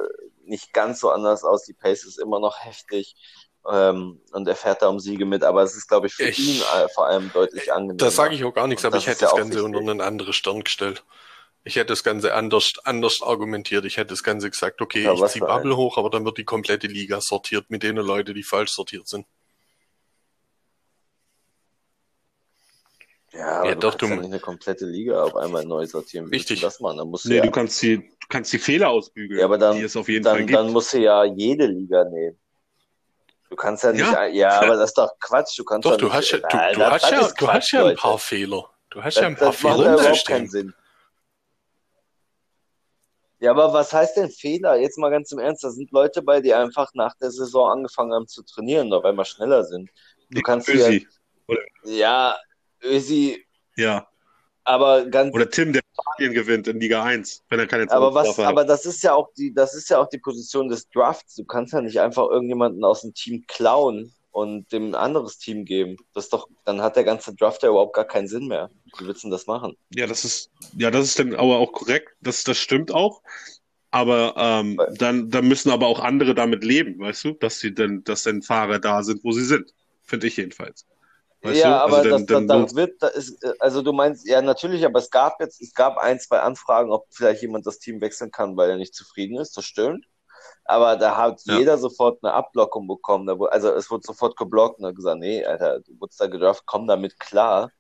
nicht 0.46 0.74
ganz 0.74 1.00
so 1.00 1.12
anders 1.12 1.44
aus. 1.44 1.64
Die 1.66 1.74
Pace 1.74 2.06
ist 2.06 2.18
immer 2.20 2.40
noch 2.40 2.58
heftig. 2.66 3.16
Ähm, 3.72 4.20
und 4.32 4.48
er 4.48 4.56
fährt 4.56 4.82
da 4.82 4.88
um 4.88 5.00
Siege 5.00 5.28
mit, 5.28 5.44
aber 5.44 5.62
es 5.62 5.76
ist, 5.76 5.88
glaube 5.88 6.08
ich, 6.08 6.16
für 6.16 6.24
Ich- 6.24 6.40
ihn 6.40 6.62
äh, 6.62 6.88
vor 6.96 7.06
allem 7.06 7.32
deutlich 7.32 7.72
angenehmer. 7.72 7.98
Da 7.98 8.10
sage 8.10 8.34
ich 8.34 8.44
auch 8.44 8.54
gar 8.56 8.66
nichts, 8.66 8.84
aber 8.84 8.96
das 8.96 9.04
ich 9.04 9.10
hätte 9.10 9.26
ja 9.26 9.30
das 9.30 9.38
Ganze 9.38 9.64
unter 9.64 9.78
einen 9.80 10.02
anderen 10.02 10.34
Stern 10.34 10.64
gestellt. 10.64 11.04
Ich 11.64 11.76
hätte 11.76 11.88
das 11.88 12.04
Ganze 12.04 12.34
anders, 12.34 12.74
anders 12.86 13.22
argumentiert. 13.22 13.86
Ich 13.86 13.98
hätte 13.98 14.08
das 14.08 14.24
Ganze 14.24 14.50
gesagt, 14.50 14.82
okay, 14.82 15.04
Ja, 15.04 15.14
ich 15.14 15.24
ziehe 15.28 15.46
Bubble 15.46 15.78
hoch, 15.78 15.98
aber 15.98 16.10
dann 16.10 16.26
wird 16.26 16.38
die 16.40 16.44
komplette 16.44 16.88
Liga 16.88 17.22
sortiert 17.22 17.70
mit 17.70 17.84
denen 17.84 18.04
Leuten, 18.06 18.34
die 18.34 18.42
falsch 18.44 18.72
sortiert 18.72 19.08
sind. 19.08 19.28
Ja, 23.34 23.60
aber 23.60 23.70
Ja, 23.70 23.76
du 23.76 23.80
doch, 23.82 23.92
kannst 23.92 24.02
du- 24.02 24.08
ja 24.08 24.16
nicht 24.22 24.26
eine 24.26 24.40
komplette 24.40 24.86
Liga 24.86 25.24
auf 25.24 25.36
einmal 25.36 25.64
neu 25.66 25.86
sortieren. 25.86 26.26
Du 26.26 26.32
Richtig. 26.32 26.60
Das 26.62 26.80
machen? 26.80 26.98
Dann 26.98 27.08
musst 27.08 27.26
du 27.26 27.30
Nee, 27.30 27.38
ja, 27.38 27.44
du 27.44 27.52
kannst 27.52 27.82
die, 27.82 27.98
du 27.98 28.28
kannst 28.28 28.52
die 28.52 28.58
Fehler 28.60 28.90
ausbügeln, 28.90 29.40
Ja, 29.40 29.46
aber 29.46 29.58
dann- 29.58 29.78
die 29.78 29.84
es 29.84 29.96
auf 29.96 30.10
jeden 30.10 30.24
Fall 30.26 30.38
dann, 30.40 30.48
gibt. 30.48 30.58
dann 30.60 30.72
musst 30.72 30.94
du 30.94 30.98
ja 31.00 31.24
jede 31.24 31.66
Liga 31.68 32.04
nehmen. 32.06 32.38
Du 33.50 33.56
kannst 33.56 33.84
ja 33.84 33.92
nicht, 33.92 34.02
Ja. 34.02 34.26
ja, 34.26 34.62
aber 34.62 34.78
das 34.78 34.92
ist 34.92 34.98
doch 34.98 35.12
Quatsch. 35.20 35.58
Du 35.60 35.64
kannst 35.64 35.86
Doch, 35.86 35.92
doch 35.92 35.98
du 35.98 36.06
nicht, 36.06 36.16
hast 36.16 36.32
ja, 36.32 36.38
du, 36.40 36.48
du 36.48 36.86
hast 36.86 37.04
das 37.04 37.12
ja, 37.12 37.18
du 37.20 37.24
hast 37.26 37.38
Quatsch, 37.38 37.74
ja 37.74 37.80
ein 37.80 37.86
Leute. 37.86 38.02
paar 38.02 38.18
Fehler. 38.20 38.70
Du 38.90 39.04
hast 39.04 39.16
Das, 39.18 39.22
ja 39.22 39.28
ein 39.28 39.36
paar 39.36 39.52
das 39.52 39.64
macht 39.64 39.76
Fehler 39.76 39.86
ja 39.86 39.94
im 39.96 40.00
überhaupt 40.02 40.28
keinen. 40.28 40.50
Sinn. 40.50 40.74
Ja, 43.42 43.52
aber 43.52 43.74
was 43.74 43.92
heißt 43.92 44.18
denn 44.18 44.30
Fehler? 44.30 44.76
Jetzt 44.76 45.00
mal 45.00 45.10
ganz 45.10 45.32
im 45.32 45.40
Ernst, 45.40 45.64
da 45.64 45.72
sind 45.72 45.92
Leute 45.92 46.22
bei, 46.22 46.42
die 46.42 46.54
einfach 46.54 46.94
nach 46.94 47.16
der 47.16 47.32
Saison 47.32 47.72
angefangen 47.72 48.14
haben 48.14 48.28
zu 48.28 48.44
trainieren, 48.44 48.94
auf 48.94 49.04
einmal 49.04 49.26
schneller 49.26 49.64
sind. 49.64 49.90
Du 50.30 50.42
kannst 50.44 50.70
hier, 50.70 50.88
Ösi. 50.88 51.08
ja, 51.84 52.38
Ösi, 52.84 53.44
Ja. 53.76 54.08
aber 54.64 55.06
ganz 55.08 55.34
Oder 55.34 55.50
Tim, 55.50 55.74
der 55.74 55.82
Italien 55.92 56.34
gewinnt 56.36 56.68
in 56.68 56.80
Liga 56.80 57.04
1, 57.04 57.44
wenn 57.50 57.60
er 57.60 57.66
keine 57.66 57.92
Aber 57.92 58.14
was, 58.14 58.38
hat. 58.38 58.46
aber 58.46 58.64
das 58.64 58.86
ist 58.86 59.02
ja 59.02 59.14
auch 59.16 59.30
die, 59.36 59.52
das 59.52 59.74
ist 59.74 59.90
ja 59.90 59.98
auch 60.00 60.08
die 60.08 60.20
Position 60.20 60.70
des 60.70 60.88
Drafts. 60.90 61.34
Du 61.36 61.44
kannst 61.44 61.74
ja 61.74 61.82
nicht 61.82 62.00
einfach 62.00 62.30
irgendjemanden 62.30 62.84
aus 62.84 63.02
dem 63.02 63.16
Team 63.16 63.44
klauen 63.48 64.14
und 64.32 64.72
dem 64.72 64.90
ein 64.90 64.96
anderes 64.96 65.38
Team 65.38 65.66
geben. 65.66 65.98
Das 66.14 66.30
doch, 66.30 66.48
dann 66.66 66.82
hat 66.82 66.96
der 66.96 67.04
ganze 67.04 67.36
Draft 67.36 67.64
ja 67.64 67.70
überhaupt 67.70 67.94
gar 67.94 68.06
keinen 68.06 68.28
Sinn 68.28 68.48
mehr. 68.48 68.70
Wie 68.98 69.06
willst 69.06 69.24
du 69.24 69.28
denn 69.28 69.32
das 69.32 69.48
machen? 69.48 69.76
Ja, 69.94 70.08
das 70.08 70.24
ist, 70.26 70.50
ja, 70.78 70.90
das 70.90 71.06
ist 71.06 71.20
dann 71.20 71.36
aber 71.36 71.58
auch 71.58 71.72
korrekt. 71.72 72.10
Das, 72.22 72.44
das 72.44 72.58
stimmt 72.58 72.94
auch. 72.94 73.22
Aber 73.92 74.34
ähm, 74.38 74.80
dann, 74.98 75.30
dann 75.30 75.48
müssen 75.48 75.70
aber 75.70 75.88
auch 75.88 76.00
andere 76.00 76.34
damit 76.34 76.64
leben, 76.64 77.00
weißt 77.00 77.26
du, 77.26 77.32
dass 77.34 77.60
sie 77.60 77.74
dann, 77.74 78.06
dass 78.06 78.24
dann 78.24 78.42
Fahrer 78.42 78.80
da 78.80 79.04
sind, 79.04 79.22
wo 79.24 79.34
sie 79.34 79.44
sind. 79.44 79.74
Finde 80.04 80.28
ich 80.28 80.38
jedenfalls. 80.38 80.86
Weißt 81.42 81.60
ja, 81.60 81.70
du? 81.70 81.84
aber 81.84 81.98
Also 81.98 82.10
das, 82.10 82.26
dann, 82.26 82.48
da, 82.48 82.56
dann, 82.56 82.68
da 82.68 82.76
wird, 82.76 83.04
da 83.04 83.08
ist, 83.08 83.46
also 83.60 83.82
du 83.82 83.92
meinst, 83.92 84.26
ja, 84.28 84.42
natürlich, 84.42 84.86
aber 84.86 85.00
es 85.00 85.10
gab 85.10 85.42
jetzt, 85.42 85.62
es 85.62 85.74
gab 85.74 85.98
ein, 85.98 86.20
zwei 86.22 86.40
Anfragen, 86.40 86.92
ob 86.92 87.08
vielleicht 87.10 87.42
jemand 87.42 87.68
das 87.68 87.80
Team 87.80 88.00
wechseln 88.00 88.32
kann, 88.32 88.56
weil 88.56 88.70
er 88.70 88.78
nicht 88.78 88.96
zufrieden 88.96 89.38
ist. 89.38 89.58
Das 89.58 89.66
stimmt. 89.66 90.06
Aber 90.66 90.96
da 90.96 91.18
hat 91.18 91.42
Ja. 91.46 91.58
jeder 91.58 91.78
sofort 91.78 92.24
eine 92.24 92.34
Abblockung 92.34 92.88
bekommen. 92.88 93.28
Wurde- 93.40 93.52
also 93.52 93.70
es 93.74 93.90
wurde 93.92 94.04
sofort 94.06 94.38
geblockt 94.38 94.80
und 94.80 94.86
hat 94.86 94.96
gesagt, 94.96 95.20
nee, 95.20 95.44
Alter, 95.44 95.80
du 95.82 96.00
wurdest 96.00 96.22
da 96.22 96.28
gedraft, 96.28 96.64
komm 96.66 96.88
damit 96.88 97.20
klar 97.20 97.72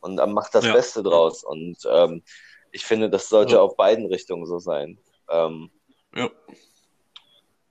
und 0.00 0.16
dann 0.16 0.32
mach 0.32 0.48
das 0.50 0.64
Ja. 0.64 0.72
Beste 0.72 1.02
draus. 1.02 1.42
Und 1.44 1.76
ähm, 1.90 2.22
ich 2.70 2.84
finde, 2.84 3.10
das 3.10 3.28
sollte 3.28 3.54
Ja. 3.54 3.60
auf 3.60 3.76
beiden 3.76 4.06
Richtungen 4.06 4.46
so 4.46 4.58
sein. 4.58 4.98
Ähm, 5.30 5.70
ja. 6.14 6.30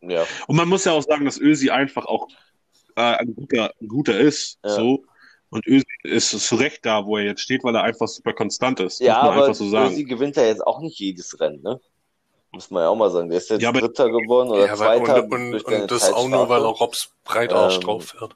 ja. 0.02 0.26
Und 0.48 0.56
man 0.56 0.68
muss 0.68 0.86
ja 0.86 0.92
auch 0.94 1.02
sagen, 1.04 1.26
dass 1.26 1.40
Ösi 1.40 1.70
einfach 1.70 2.06
auch 2.06 2.28
äh, 2.96 3.02
ein 3.02 3.36
guter, 3.36 3.72
ein 3.82 3.88
guter 3.88 4.20
ist. 4.20 4.60
So. 4.64 5.04
Und 5.50 5.66
Ösi 5.66 5.86
ist 6.04 6.30
zu 6.32 6.56
Recht 6.56 6.86
da, 6.86 7.06
wo 7.06 7.18
er 7.18 7.24
jetzt 7.24 7.42
steht, 7.42 7.64
weil 7.64 7.76
er 7.76 7.84
einfach 7.84 8.08
super 8.08 8.34
konstant 8.34 8.80
ist. 8.80 9.00
Ja, 9.00 9.22
aber 9.22 9.54
so. 9.54 9.66
Ösi 9.78 10.04
gewinnt 10.04 10.36
ja 10.36 10.44
jetzt 10.44 10.66
auch 10.66 10.82
nicht 10.82 11.00
jedes 11.00 11.40
Rennen, 11.40 11.62
ne? 11.62 11.80
Muss 12.52 12.72
man 12.72 12.84
ja 12.84 12.90
auch 12.90 12.96
mal 12.96 13.10
sagen. 13.12 13.30
Der 13.30 13.38
ist 13.40 13.50
jetzt 13.50 13.62
Ja, 13.62 13.70
aber- 13.70 13.82
Dritter 13.82 14.10
geworden 14.10 14.50
oder 14.50 14.66
Ja, 14.68 14.76
Zweiter 14.76 15.24
und, 15.24 15.34
und, 15.34 15.64
und 15.66 15.92
das 15.92 16.12
auch 16.14 16.28
nur, 16.28 16.48
weil 16.50 16.62
er. 16.62 16.68
Robs 16.68 17.12
Breitarsch 17.24 17.76
Ähm, 17.76 17.82
drauf 17.82 18.06
fährt. 18.06 18.36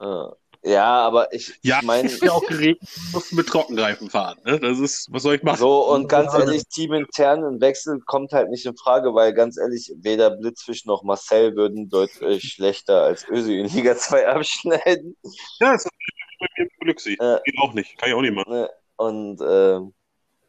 Ja. 0.00 0.32
Ja, 0.62 0.84
aber 1.06 1.32
ich, 1.32 1.56
Ja, 1.62 1.78
ich 1.78 1.86
meine, 1.86 2.10
ja 2.10 2.32
auch 2.32 2.44
geregelt, 2.44 2.80
du 2.82 3.12
musst 3.12 3.32
mit 3.32 3.46
Trockenreifen 3.46 4.10
fahren. 4.10 4.36
Ne? 4.44 4.58
Das 4.58 4.80
ist, 4.80 5.06
was 5.12 5.22
soll 5.22 5.36
ich 5.36 5.42
machen? 5.44 5.58
so 5.58 5.86
und 5.92 6.08
ganz 6.08 6.34
ehrlich, 6.34 6.64
teamintern 6.66 7.44
ein 7.44 7.60
Wechsel 7.60 8.00
kommt 8.00 8.32
halt 8.32 8.50
nicht 8.50 8.66
in 8.66 8.76
Frage, 8.76 9.14
weil 9.14 9.32
ganz 9.32 9.58
ehrlich, 9.58 9.92
weder 9.98 10.30
Blitzfisch 10.30 10.84
noch 10.84 11.04
Marcel 11.04 11.54
würden 11.54 11.88
deutlich 11.88 12.42
schlechter 12.52 13.02
als 13.02 13.28
Ösi 13.28 13.60
in 13.60 13.66
Liga 13.68 13.96
2 13.96 14.26
abschneiden. 14.26 15.16
Ja, 15.60 15.72
das 15.72 15.84
ist 15.84 15.90
bei 16.40 16.46
mir 16.58 16.64
im 16.64 16.70
Glücksi. 16.80 17.12
Äh. 17.12 17.38
Geht 17.44 17.58
auch 17.60 17.72
nicht. 17.72 17.96
Kann 17.98 18.08
ich 18.08 18.14
auch 18.16 18.22
nicht 18.22 18.34
machen. 18.34 18.52
Ne? 18.52 18.70
Und 18.96 19.40
ähm, 19.48 19.94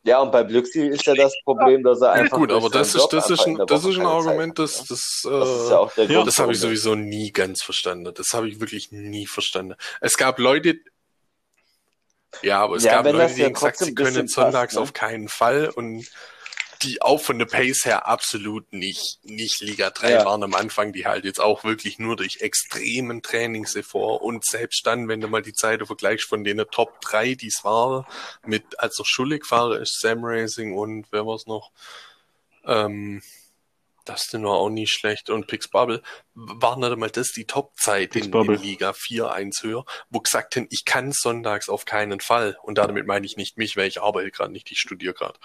ja, 0.07 0.19
und 0.21 0.31
bei 0.31 0.43
Blüxi 0.43 0.87
ist 0.87 1.05
ja 1.05 1.15
das 1.15 1.33
Problem, 1.43 1.83
dass 1.83 2.01
er 2.01 2.11
Ja, 2.13 2.23
einfach. 2.23 2.37
gut, 2.39 2.49
durch 2.49 2.63
aber 2.63 2.69
das 2.69 2.95
ist, 2.95 3.09
das 3.13 3.29
ist 3.29 3.45
ein, 3.47 3.61
das 3.67 3.83
ist 3.85 3.97
ein 3.97 4.05
Argument, 4.05 4.57
das, 4.59 4.77
ne? 4.77 4.87
das, 4.87 5.23
Das 5.39 5.49
ist 5.55 5.69
äh, 5.69 5.71
ja 5.71 5.77
auch 5.79 5.93
der 5.93 6.07
Ja, 6.07 6.13
Grund. 6.13 6.27
das 6.27 6.39
habe 6.39 6.53
ich 6.53 6.59
sowieso 6.59 6.95
nie 6.95 7.31
ganz 7.31 7.61
verstanden. 7.61 8.11
Das 8.15 8.33
habe 8.33 8.47
ich 8.49 8.59
wirklich 8.59 8.91
nie 8.91 9.27
verstanden. 9.27 9.75
Es 10.01 10.17
gab 10.17 10.39
Leute, 10.39 10.79
ja, 12.41 12.59
aber 12.61 12.75
es 12.75 12.83
Ja, 12.83 12.91
gab 12.91 13.09
Leute, 13.09 13.33
die 13.33 13.41
ja 13.41 13.45
haben 13.45 13.53
gesagt, 13.53 13.77
sie 13.79 13.93
können 13.93 14.27
sonntags 14.27 14.73
passt, 14.73 14.73
ne? 14.73 14.79
auf 14.81 14.93
keinen 14.93 15.27
Fall 15.27 15.69
und 15.69 16.07
die 16.81 17.01
auch 17.01 17.21
von 17.21 17.39
der 17.39 17.45
Pace 17.45 17.85
her 17.85 18.07
absolut 18.07 18.71
nicht, 18.73 19.19
nicht 19.23 19.61
Liga 19.61 19.89
3 19.89 20.11
Ja. 20.11 20.25
waren 20.25 20.43
am 20.43 20.53
Anfang, 20.53 20.93
die 20.93 21.05
halt 21.05 21.25
jetzt 21.25 21.39
auch 21.39 21.63
wirklich 21.63 21.99
nur 21.99 22.15
durch 22.15 22.41
extremen 22.41 23.21
Trainingseffort 23.21 24.21
und 24.21 24.45
selbst 24.45 24.85
dann, 24.85 25.07
wenn 25.07 25.21
du 25.21 25.27
mal 25.27 25.41
die 25.41 25.53
Zeit 25.53 25.85
vergleichst 25.85 26.27
von 26.27 26.43
den 26.43 26.57
Top 26.71 27.01
3, 27.01 27.35
die 27.35 27.47
es 27.47 27.63
waren, 27.63 28.05
mit, 28.45 28.79
als 28.79 28.95
der 28.95 29.05
Schuldig-Fahrer 29.05 29.79
ist 29.79 29.99
Sam 29.99 30.19
Racing 30.23 30.73
und 30.73 31.07
wer 31.11 31.25
war's 31.25 31.45
noch? 31.47 31.71
Ähm, 32.65 33.21
Dustin 34.07 34.43
war 34.43 34.53
auch 34.53 34.69
nicht 34.69 34.91
schlecht 34.91 35.29
und 35.29 35.47
Pix 35.47 35.67
Bubble 35.67 36.01
waren 36.33 36.79
nicht 36.79 36.91
einmal 36.91 37.09
das 37.09 37.31
die 37.31 37.45
Top-Zeit 37.45 38.15
in, 38.15 38.31
in. 38.31 38.55
Liga 38.55 38.93
4, 38.93 39.31
1 39.31 39.63
höher, 39.63 39.85
wo 40.09 40.19
gesagt 40.19 40.55
haben, 40.55 40.67
ich 40.69 40.85
kann 40.85 41.11
sonntags 41.11 41.69
auf 41.69 41.85
keinen 41.85 42.19
Fall. 42.19 42.57
Und 42.63 42.77
damit 42.77 43.05
meine 43.05 43.25
ich 43.25 43.37
nicht 43.37 43.57
mich, 43.57 43.75
weil 43.75 43.87
ich 43.87 44.01
arbeite 44.01 44.31
gerade 44.31 44.51
nicht, 44.51 44.71
ich 44.71 44.79
studiere 44.79 45.13
gerade. 45.13 45.37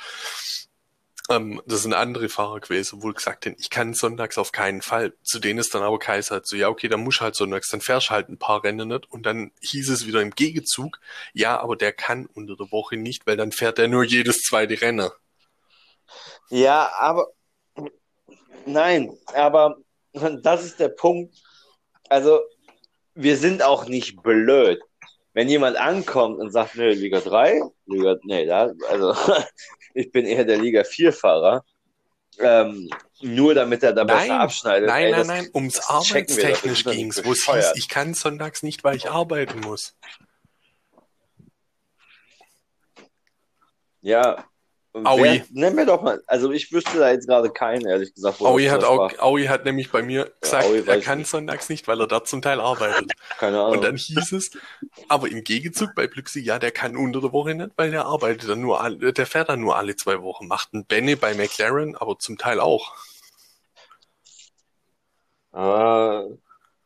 Ähm, 1.31 1.63
das 1.67 1.83
sind 1.83 1.95
andere 1.95 2.29
Fahrer 2.29 2.61
gewesen, 2.61 3.03
wo 3.03 3.13
gesagt 3.13 3.47
haben, 3.47 3.55
ich 3.59 3.71
kann 3.71 3.95
sonntags 3.95 4.39
auf 4.39 4.53
keinen 4.53 4.83
Fall. 4.83 5.15
Zu 5.23 5.39
denen 5.39 5.61
ist 5.61 5.75
dann 5.75 5.83
aber 5.83 5.99
Kaiser 5.99 6.37
halt 6.37 6.47
so, 6.47 6.57
ja, 6.57 6.69
okay, 6.69 6.89
dann 6.89 7.03
musst 7.05 7.21
halt 7.21 7.37
sonntags, 7.37 7.69
dann 7.71 7.81
fährst 7.81 8.11
halt 8.11 8.29
ein 8.29 8.39
paar 8.39 8.65
Rennen 8.65 8.89
nicht. 8.89 9.11
Und 9.11 9.25
dann 9.25 9.53
hieß 9.61 9.89
es 9.91 10.07
wieder 10.07 10.21
im 10.21 10.31
Gegenzug, 10.31 10.99
ja, 11.33 11.61
aber 11.61 11.77
der 11.77 11.93
kann 11.93 12.27
unter 12.27 12.57
der 12.57 12.73
Woche 12.73 12.97
nicht, 12.97 13.27
weil 13.27 13.37
dann 13.37 13.53
fährt 13.53 13.79
er 13.79 13.89
nur 13.89 14.05
jedes 14.05 14.43
zweite 14.43 14.81
Rennen. 14.81 15.11
Ja, 16.51 16.93
aber 16.99 17.29
nein, 18.67 19.17
aber 19.35 19.77
das 20.13 20.65
ist 20.65 20.81
der 20.81 20.89
Punkt. 20.89 21.35
Also, 22.09 22.41
wir 23.15 23.37
sind 23.37 23.63
auch 23.63 23.87
nicht 23.87 24.23
blöd. 24.23 24.81
Wenn 25.35 25.49
jemand 25.49 25.77
ankommt 25.79 26.39
und 26.39 26.51
sagt, 26.53 26.77
nö, 26.77 26.91
Liga 26.91 27.21
3, 27.21 27.63
Liga, 27.87 28.17
nee, 28.25 28.45
da, 28.45 28.71
also 28.91 29.15
ich 29.95 30.11
bin 30.13 30.27
eher 30.27 30.45
der 30.45 30.59
Liga 30.59 30.85
4 30.85 31.13
Fahrer, 31.13 31.65
ähm, 32.39 32.89
nur 33.21 33.55
damit 33.55 33.83
er 33.83 33.93
da 33.93 34.05
Nein, 34.05 34.19
besser 34.29 34.41
abschneidet. 34.41 34.89
Nein, 34.89 35.05
Ey, 35.05 35.11
nein, 35.11 35.19
das- 35.21 35.27
nein, 35.29 35.51
ums 35.55 35.81
arbeitstechnisch 35.81 36.85
nicht 36.85 36.97
ging's, 36.97 37.25
wo 37.25 37.33
es 37.33 37.45
hieß, 37.47 37.73
ich 37.77 37.89
kann 37.89 38.15
sonntags 38.15 38.63
nicht, 38.63 38.85
weil 38.85 38.97
ich 38.97 39.11
arbeiten 39.11 39.61
muss. 39.61 39.97
Ja. 44.01 44.45
Aui. 44.95 45.23
Wer, 45.23 45.43
nenn 45.53 45.75
mir 45.75 45.87
doch 45.87 46.03
mal, 46.03 46.23
also 46.27 46.51
ich 46.51 46.71
wüsste 46.71 46.99
da 46.99 47.11
jetzt 47.11 47.27
gerade 47.27 47.49
keinen, 47.51 47.87
ehrlich 47.87 48.13
gesagt. 48.13 48.43
Aui 48.43 48.67
hat 48.67 48.85
auch. 48.85 49.11
Aui 49.21 49.47
hat 49.47 49.65
nämlich 49.65 49.91
bei 49.91 50.03
mir 50.03 50.31
gesagt, 50.41 50.69
weiß 50.69 50.87
er 50.87 51.01
kann 51.01 51.19
nicht. 51.19 51.31
sonntags 51.31 51.71
nicht, 51.71 51.89
weil 51.89 51.99
er 51.99 52.07
da 52.07 52.25
zum 52.25 52.43
Teil 52.43 52.61
arbeitet. 52.61 53.11
Keine 53.39 53.59
Ahnung. 53.59 53.77
Und 53.79 53.85
dann 53.85 53.97
hieß 53.97 54.33
es, 54.33 54.51
aber 55.09 55.31
im 55.31 55.45
Gegenzug 55.45 55.95
bei 55.95 56.07
Blüxi, 56.07 56.41
ja, 56.41 56.59
der 56.59 56.73
kann 56.73 56.97
unter 56.97 57.23
der 57.23 57.33
Woche 57.33 57.55
nicht, 57.55 57.71
weil 57.77 57.91
der 57.91 58.05
arbeitet 58.05 58.51
dann 58.51 58.61
nur, 58.61 58.83
der 58.99 59.27
fährt 59.27 59.49
dann 59.49 59.61
nur 59.61 59.77
alle 59.77 59.97
zwei 59.97 60.21
Wochen, 60.21 60.47
macht 60.47 60.75
ein 60.75 60.85
Benne 60.85 61.17
bei 61.17 61.35
McLaren, 61.35 61.97
aber 61.97 62.19
zum 62.19 62.37
Teil 62.37 62.61
auch. 62.61 62.95
Ah, 65.53 66.25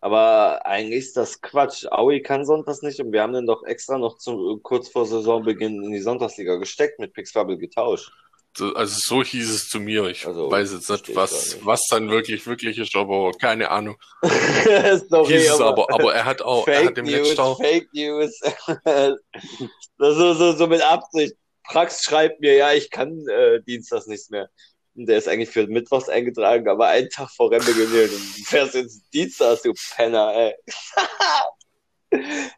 aber 0.01 0.65
eigentlich 0.67 0.99
ist 1.07 1.17
das 1.17 1.41
Quatsch. 1.41 1.87
Aui 1.91 2.23
kann 2.23 2.45
sonntags 2.45 2.83
nicht 2.83 3.01
und 3.01 3.13
wir 3.13 3.23
haben 3.23 3.33
den 3.33 3.47
doch 3.47 3.65
extra 3.65 3.99
noch 3.99 4.19
zu, 4.19 4.59
kurz 4.63 4.89
vor 4.89 5.07
Saisonbeginn 5.07 5.83
in 5.83 5.93
die 5.93 6.01
Sonntagsliga 6.01 6.57
gesteckt, 6.57 6.99
mit 6.99 7.13
Pixbubble 7.13 7.59
getauscht. 7.59 8.11
So, 8.57 8.75
also 8.75 8.97
so 8.99 9.23
hieß 9.23 9.51
es 9.51 9.69
zu 9.69 9.81
mir. 9.81 10.07
Ich 10.07 10.27
Also, 10.27 10.51
weiß 10.51 10.73
jetzt 10.73 10.89
nicht, 10.89 11.11
ich 11.11 11.17
was, 11.17 11.55
nicht. 11.55 11.67
was 11.67 11.83
dann 11.91 12.09
wirklich, 12.09 12.47
wirklich 12.47 12.79
ist, 12.79 12.97
aber 12.97 13.33
keine 13.33 13.71
Ahnung. 13.71 13.97
Sorry, 14.23 15.35
Hieß 15.35 15.51
es 15.53 15.61
aber, 15.61 15.93
aber 15.93 16.15
er 16.15 16.25
hat 16.25 16.41
auch, 16.41 16.67
er 16.67 16.77
Fake 16.79 16.87
hat 16.87 16.99
im 16.99 17.05
News, 17.05 17.29
letzten 17.29 17.41
auch, 17.41 17.61
Fake 17.61 17.89
News. 17.93 18.41
Das 19.99 20.15
so, 20.15 20.35
so, 20.35 20.53
so 20.53 20.67
mit 20.67 20.83
Absicht. 20.83 21.35
Prax 21.65 22.03
schreibt 22.05 22.41
mir, 22.41 22.55
ja, 22.55 22.73
ich 22.73 22.91
kann 22.91 23.27
äh, 23.29 23.63
Dienstags 23.63 24.07
nichts 24.07 24.31
mehr. 24.31 24.49
Der 24.99 25.19
ist 25.19 25.29
eigentlich 25.29 25.51
für 25.51 25.67
Mittwochs 25.67 26.09
eingetragen, 26.09 26.69
aber 26.69 26.89
einen 26.89 27.11
Tag 27.11 27.31
vor 27.31 27.51
Rennbeginn 27.51 27.85
und 27.85 28.39
du 28.39 28.43
fährst 28.45 28.75
jetzt 28.75 29.03
Dienstags, 29.13 29.63
du 29.63 29.73
Penner, 29.95 30.33
ey. 30.35 30.55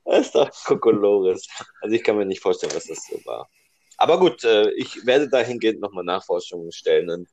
Das 0.05 0.27
ist 0.27 0.35
doch 0.35 0.51
Kokolores. 0.65 1.47
Also 1.81 1.97
ich 1.97 2.05
kann 2.05 2.17
mir 2.17 2.27
nicht 2.27 2.43
vorstellen, 2.43 2.73
was 2.75 2.87
das 2.87 3.07
so 3.07 3.19
war. 3.25 3.49
Aber 3.97 4.21
gut, 4.21 4.45
äh, 4.45 4.71
ich 4.73 5.05
werde 5.07 5.29
dahingehend 5.29 5.81
nochmal 5.81 6.05
Nachforschungen 6.05 6.71
stellen 6.71 7.11
und 7.11 7.29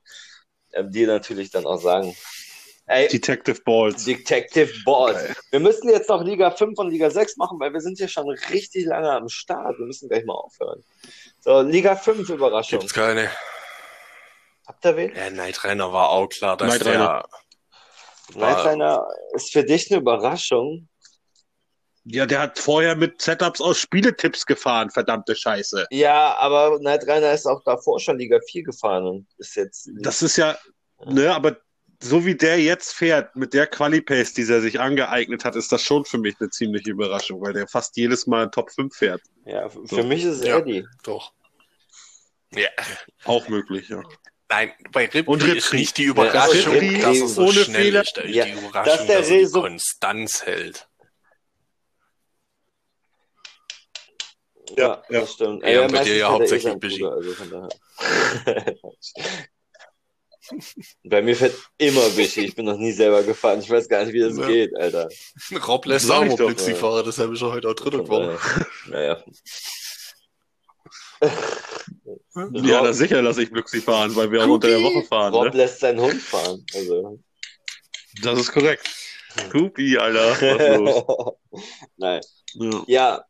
ähm, 0.73 0.91
dir 0.91 1.07
natürlich 1.07 1.51
dann 1.51 1.65
auch 1.65 1.79
sagen, 1.79 2.15
ey, 2.87 3.07
Detective 3.07 3.61
Balls. 3.63 4.05
Detective 4.05 4.71
Balls. 4.83 5.35
Wir 5.51 5.59
müssen 5.59 5.89
jetzt 5.89 6.09
noch 6.09 6.23
Liga 6.23 6.51
5 6.51 6.77
und 6.79 6.89
Liga 6.89 7.09
6 7.09 7.37
machen, 7.37 7.59
weil 7.59 7.73
wir 7.73 7.81
sind 7.81 7.99
ja 7.99 8.07
schon 8.07 8.29
richtig 8.51 8.85
lange 8.85 9.11
am 9.11 9.29
Start. 9.29 9.77
Wir 9.77 9.85
müssen 9.85 10.09
gleich 10.09 10.25
mal 10.25 10.33
aufhören. 10.33 10.83
So, 11.41 11.61
Liga 11.61 11.95
5 11.95 12.29
Überraschung. 12.29 12.79
gibt's 12.79 12.93
keine. 12.93 13.29
Habt 14.67 14.85
ihr 14.85 14.95
wen? 14.97 15.13
Der 15.13 15.31
Night 15.31 15.63
Renner 15.63 15.91
war 15.93 16.09
auch 16.09 16.27
klar, 16.27 16.57
dass 16.57 16.69
Night 16.69 16.85
der, 16.85 16.93
Renner. 16.93 17.25
Nightliner 18.33 19.07
ist 19.35 19.51
für 19.51 19.63
dich 19.63 19.91
eine 19.91 19.99
Überraschung. 20.01 20.87
Ja, 22.07 22.25
der 22.25 22.39
hat 22.39 22.59
vorher 22.59 22.95
mit 22.95 23.21
Setups 23.21 23.61
aus 23.61 23.79
Spieletipps 23.79 24.45
gefahren, 24.45 24.91
verdammte 24.91 25.35
Scheiße. 25.35 25.87
Ja, 25.89 26.35
aber 26.37 26.77
Nightliner 26.79 27.31
ist 27.33 27.45
auch 27.47 27.63
davor 27.63 27.99
schon 27.99 28.17
Liga 28.19 28.39
4 28.49 28.63
gefahren 28.63 29.05
und 29.07 29.27
ist 29.37 29.55
jetzt. 29.55 29.89
Das 30.01 30.21
ist 30.21 30.37
ja, 30.37 30.57
ne, 31.05 31.33
aber 31.33 31.57
so 32.03 32.25
wie 32.25 32.35
der 32.35 32.59
jetzt 32.61 32.93
fährt, 32.93 33.35
mit 33.35 33.53
der 33.53 33.65
Quali-Pace, 33.67 34.33
die 34.33 34.43
er 34.43 34.61
sich 34.61 34.79
angeeignet 34.79 35.45
hat, 35.45 35.55
ist 35.55 35.71
das 35.71 35.81
schon 35.81 36.05
für 36.05 36.17
mich 36.19 36.35
eine 36.39 36.49
ziemliche 36.49 36.91
Überraschung, 36.91 37.41
weil 37.41 37.53
der 37.53 37.67
fast 37.67 37.95
jedes 37.97 38.27
Mal 38.27 38.49
Top 38.51 38.69
5 38.71 38.95
fährt. 38.95 39.21
ja, 39.45 39.67
für 39.69 39.87
für 39.87 40.03
mich 40.03 40.23
ist 40.23 40.41
es 40.41 40.45
Ja. 40.45 40.57
Eddie. 40.59 40.85
doch. 41.03 41.33
Ja, 42.53 42.69
Auch 43.23 43.47
möglich, 43.49 43.89
ja. 43.89 44.03
Nein, 44.49 44.71
bei 44.91 45.05
Ripley 45.05 45.23
Und 45.25 45.43
ist 45.43 45.65
Ripley. 45.67 45.79
nicht 45.79 45.97
die 45.97 46.03
Überraschung, 46.03 46.73
Ripley 46.73 47.01
dass 47.01 47.17
er 47.19 47.27
so 47.27 47.41
ohne 47.43 47.53
schnell 47.53 47.81
Fehler. 47.83 48.01
ist. 48.01 48.17
Ist 48.17 48.35
Ja, 48.35 48.45
die 48.45 48.51
dass 48.51 48.59
Überraschung, 48.63 49.07
der 49.07 49.17
dass 49.19 49.29
er 49.29 49.37
die 49.39 49.45
so- 49.45 49.61
Konstanz 49.61 50.45
hält. 50.45 50.87
Ja, 54.77 55.03
Ja, 55.09 55.19
das 55.21 55.33
stimmt. 55.33 55.61
Ja, 55.63 55.69
Ey, 55.69 55.77
und 55.79 55.91
bei 55.91 56.03
dir 56.03 56.15
ja 56.17 56.25
er 56.27 56.29
eh 56.29 56.33
hauptsächlich. 56.33 56.73
Bruder, 56.99 57.11
also. 57.13 57.69
Bei 61.03 61.23
mir 61.23 61.35
fährt 61.35 61.55
immer 61.79 62.07
Bischi. 62.09 62.41
Ich 62.45 62.55
bin 62.55 62.65
noch 62.65 62.77
nie 62.77 62.91
selber 62.91 63.23
gefahren. 63.23 63.59
Ich 63.61 63.69
weiß 63.69 63.87
gar 63.89 64.03
nicht, 64.03 64.13
wie 64.13 64.19
das 64.19 64.37
Ja. 64.37 64.45
geht, 64.47 64.75
Alter. 64.77 65.09
Rob 65.67 65.85
lässt 65.87 66.09
auch 66.11 66.23
mal 66.23 66.35
doch, 66.35 66.45
Blixi 66.47 66.71
ja. 66.71 66.77
fahren, 66.77 67.03
deshalb 67.05 67.31
ist 67.31 67.41
er 67.41 67.51
heute 67.51 67.67
auch 67.69 67.73
Dritter 67.73 68.03
geworden. 68.03 68.37
Naja. 68.87 69.23
Ja, 72.35 72.81
na 72.81 72.91
sicher 72.91 73.21
lasse 73.21 73.43
ich 73.43 73.51
Blüxi 73.51 73.79
fahren, 73.79 74.15
weil 74.15 74.29
wir 74.31 74.43
auch 74.43 74.49
unter 74.49 74.67
der 74.67 74.81
Woche 74.81 75.03
fahren. 75.03 75.33
Rob 75.33 75.53
Ne? 75.53 75.57
lässt 75.57 75.79
seinen 75.79 76.01
Hund 76.01 76.21
fahren. 76.21 76.65
Also. 76.73 77.19
Das 78.21 78.39
ist 78.39 78.51
korrekt. 78.51 78.89
Kupi, 79.51 79.97
Alter. 79.97 80.35
Nein. 81.97 82.21
Ja. 82.55 82.83
Ja, 82.87 83.25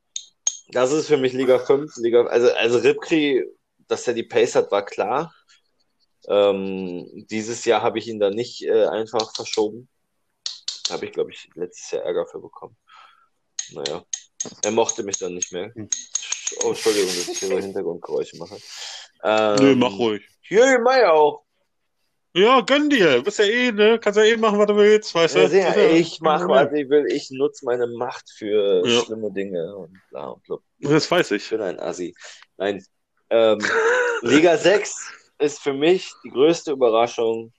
das 0.70 0.92
ist 0.92 1.08
für 1.08 1.18
mich 1.18 1.34
Liga 1.34 1.60
5. 1.60 1.98
Liga, 1.98 2.26
also, 2.26 2.52
also 2.54 2.80
Ripkri, 2.80 3.46
dass 3.88 4.08
er 4.08 4.14
die 4.14 4.24
Pace 4.24 4.56
hat, 4.56 4.72
war 4.72 4.84
klar. 4.86 5.34
Ähm, 6.28 7.08
dieses 7.30 7.66
Jahr 7.66 7.84
habe 7.84 8.00
ich 8.00 8.08
ihn 8.08 8.20
da 8.20 8.32
nicht 8.32 8.64
äh, 8.64 8.86
einfach 8.88 9.34
verschoben. 9.36 9.88
Da 10.88 10.96
habe 10.96 11.06
ich, 11.06 11.12
glaube 11.12 11.32
ich, 11.32 11.50
letztes 11.56 11.92
Jahr 11.92 12.04
Ärger 12.04 12.26
für 12.26 12.40
bekommen. 12.40 12.76
Naja, 13.72 14.04
er 14.64 14.72
mochte 14.72 15.04
mich 15.04 15.18
dann 15.18 15.36
nicht 15.36 15.52
mehr. 15.52 15.72
Oh, 16.64 16.70
Entschuldigung, 16.70 17.08
dass 17.08 17.28
ich 17.28 17.40
hier 17.40 17.48
so 17.48 17.58
Hintergrundgeräusche 17.60 18.38
mache. 18.38 18.58
Ähm, 19.24 19.56
Nö, 19.60 19.76
mach 19.76 19.98
ruhig. 19.98 20.28
Jürgen 20.44 20.84
Meier 20.84 21.14
auch. 21.14 21.44
Ja, 22.34 22.60
gönn 22.62 22.90
dir. 22.90 23.22
Bist 23.24 23.40
ja 23.40 23.46
eh, 23.46 23.72
ne? 23.72 23.98
Kannst 23.98 24.18
ja 24.18 24.26
eh 24.26 24.36
machen, 24.36 24.60
was 24.60 24.68
du 24.68 24.76
willst, 24.76 25.16
weißt 25.16 25.36
du? 25.36 25.40
Ja, 25.40 25.76
ich 25.78 26.20
mache, 26.20 26.46
Problem. 26.48 26.66
was 26.66 26.74
ich 26.74 26.90
will. 26.90 27.06
Ich 27.08 27.32
nutze 27.32 27.64
meine 27.66 27.88
Macht 27.88 28.30
für 28.38 28.86
Ja. 28.86 29.02
schlimme 29.02 29.32
Dinge 29.32 29.74
und 29.76 30.02
bla 30.10 30.28
und 30.28 30.44
blub. 30.44 30.62
Das 30.80 31.10
weiß 31.10 31.32
ich. 31.32 31.44
Ich 31.44 31.50
bin 31.50 31.62
ein 31.62 31.80
Assi. 31.80 32.14
Nein. 32.58 32.84
Ähm, 33.30 33.60
Liga 34.22 34.58
6 34.58 34.94
ist 35.40 35.60
für 35.62 35.74
mich 35.74 36.12
die 36.26 36.30
größte 36.30 36.74
Überraschung 36.74 37.54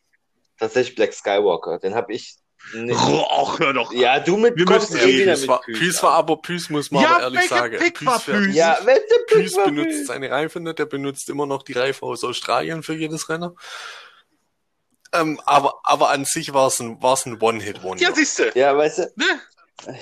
tatsächlich 0.58 0.94
Black 0.94 1.14
Skywalker. 1.14 1.78
Den 1.78 1.94
habe 1.94 2.12
ich 2.12 2.36
Nee. 2.74 2.92
Och, 2.92 3.58
hör 3.60 3.72
doch. 3.72 3.92
Ja, 3.92 4.18
du 4.18 4.36
mit 4.36 4.56
Wir 4.56 4.64
kommst 4.64 4.90
müssen 4.90 5.04
Püs 5.06 5.40
mit 5.40 5.48
war, 5.48 5.60
an. 5.66 6.02
war 6.02 6.12
aber 6.12 6.36
Püs, 6.42 6.68
muss 6.70 6.90
man 6.90 7.02
Ja, 7.02 7.10
aber 7.16 7.22
ehrlich 7.22 7.48
sagen. 7.48 7.78
Pick 7.78 8.04
war 8.04 8.18
fährt- 8.20 8.38
Püs? 8.38 8.54
Ja, 8.56 8.78
war 9.56 9.64
benutzt 9.66 9.88
Püs? 9.90 10.06
seine 10.08 10.30
Reifen 10.30 10.64
nicht, 10.64 10.78
der 10.78 10.86
benutzt 10.86 11.28
immer 11.30 11.46
noch 11.46 11.62
die 11.62 11.72
Reifen 11.74 12.04
aus 12.06 12.24
Australien 12.24 12.82
für 12.82 12.94
jedes 12.94 13.28
Rennen. 13.28 13.56
Ähm, 15.12 15.40
aber, 15.46 15.74
aber 15.84 16.10
an 16.10 16.24
sich 16.24 16.52
war 16.52 16.66
es 16.66 16.80
ein, 16.80 17.00
war's 17.02 17.24
ein 17.26 17.40
One-Hit-Wonder. 17.40 18.02
Ja, 18.02 18.12
siehst 18.14 18.38
du. 18.40 18.50
Ja, 18.54 18.76
weißt 18.76 18.98
du, 18.98 19.12
Ne? 19.16 19.98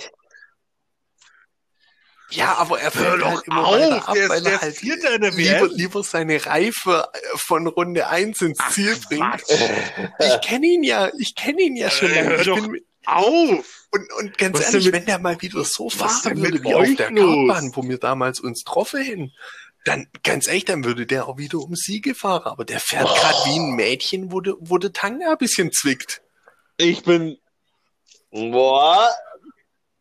Ja, 2.31 2.55
aber 2.57 2.81
er 2.81 2.91
fällt 2.91 3.21
doch 3.21 3.27
halt 3.31 3.47
immer 3.47 3.67
auf, 3.67 4.09
ab, 4.09 4.15
der 4.15 4.29
weil 4.29 4.47
er 4.47 4.61
halt 4.61 4.81
lieber, 4.83 5.69
lieber 5.69 6.03
seine 6.03 6.45
Reife 6.45 7.09
äh, 7.13 7.19
von 7.37 7.67
Runde 7.67 8.09
1 8.09 8.41
ins 8.41 8.59
Ziel 8.71 8.97
bringt. 9.09 9.43
Ich 10.19 10.41
kenne 10.41 10.67
ihn 10.67 10.83
ja, 10.83 11.11
ich 11.19 11.35
kenne 11.35 11.61
ihn 11.63 11.77
ja 11.77 11.91
schon 11.91 12.13
lange. 12.13 12.37
Ich 12.37 12.45
bin, 12.45 12.81
Auf! 13.07 13.87
und, 13.91 14.13
und 14.19 14.39
ganz 14.39 14.59
Was 14.59 14.67
ehrlich, 14.73 14.87
mit- 14.87 14.95
wenn 14.95 15.07
der 15.07 15.19
mal 15.19 15.41
wieder 15.43 15.63
so 15.65 15.91
fahren 15.91 16.41
würde 16.43 16.63
wie 16.65 16.75
auf 16.75 16.87
der? 16.97 17.09
Kartbahn, 17.13 17.73
wo 17.75 17.83
wir 17.83 17.99
damals 17.99 18.41
uns 18.41 18.65
getroffen 18.65 19.03
hin, 19.03 19.31
dann, 19.85 20.09
ganz 20.23 20.49
ehrlich, 20.49 20.65
dann 20.65 20.83
würde 20.83 21.05
der 21.07 21.29
auch 21.29 21.37
wieder 21.37 21.59
um 21.59 21.75
Siege 21.77 22.15
fahren. 22.15 22.45
Aber 22.47 22.65
der 22.65 22.81
fährt 22.81 23.07
Oh. 23.09 23.15
gerade 23.15 23.37
wie 23.45 23.59
ein 23.59 23.73
Mädchen, 23.77 24.33
wo 24.33 24.41
der, 24.41 24.55
wo 24.59 24.79
der 24.79 24.93
Tanga 24.95 25.31
ein 25.33 25.37
bisschen 25.39 25.71
zwickt. 25.73 26.23
Ich 26.79 27.03
bin, 27.05 27.37
boah, 28.31 29.11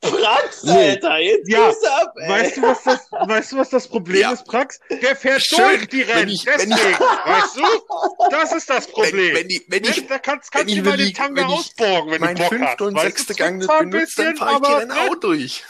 Prax. 0.04 0.64
Alter, 0.68 1.18
jetzt 1.20 1.50
Ja, 1.50 1.72
du 1.72 1.88
ab, 1.88 2.14
ey. 2.18 2.30
weißt 2.30 2.58
du, 2.58 2.62
was 2.64 2.84
das, 2.84 3.08
weißt 3.12 3.52
du, 3.54 3.58
was 3.58 3.70
das 3.70 3.88
Problem 3.88 4.22
Ja. 4.22 4.32
ist, 4.34 4.46
Prax? 4.46 4.80
Der 4.90 5.16
fährt 5.16 5.42
Schön, 5.42 5.58
durch 5.80 5.88
die 5.90 6.08
wenn 6.08 6.18
Rennen. 6.18 6.30
ich- 6.30 6.46
wenn 6.46 6.70
Deswegen, 6.70 6.92
ich- 6.92 7.00
weißt 7.26 7.58
du? 7.58 8.30
Das 8.30 8.52
ist 8.52 8.70
das 8.70 8.88
Problem. 8.88 9.36
Wenn, 9.36 9.44
wenn 9.44 9.50
ich, 9.50 9.64
wenn 9.68 9.84
ich 9.86 10.08
da 10.08 10.20
kannst, 10.20 10.54
wenn 10.54 10.60
kannst 10.62 10.76
ich 10.76 10.84
du 10.84 10.90
mal 10.90 10.98
den 10.98 11.14
Tanga 11.14 11.42
wenn 11.44 11.50
ich 11.50 11.56
ausborgen, 11.56 12.12
wenn 12.12 12.22
du 12.36 12.44
Bock 12.44 12.60
hast. 12.60 12.82
und 12.82 12.96
Weißt 12.96 13.04
du, 13.06 13.10
sechster 13.10 13.26
zwickt 13.28 13.40
Gang 13.40 13.58
nicht 13.60 13.70
ein 13.70 13.90
benutzt, 13.90 14.20
dann 14.20 14.26
bisschen, 14.34 14.38
fahre 14.38 14.62
ich 14.62 14.70
Rennen 14.70 14.88
ne? 14.88 15.02
auch 15.12 15.16
durch. 15.16 15.64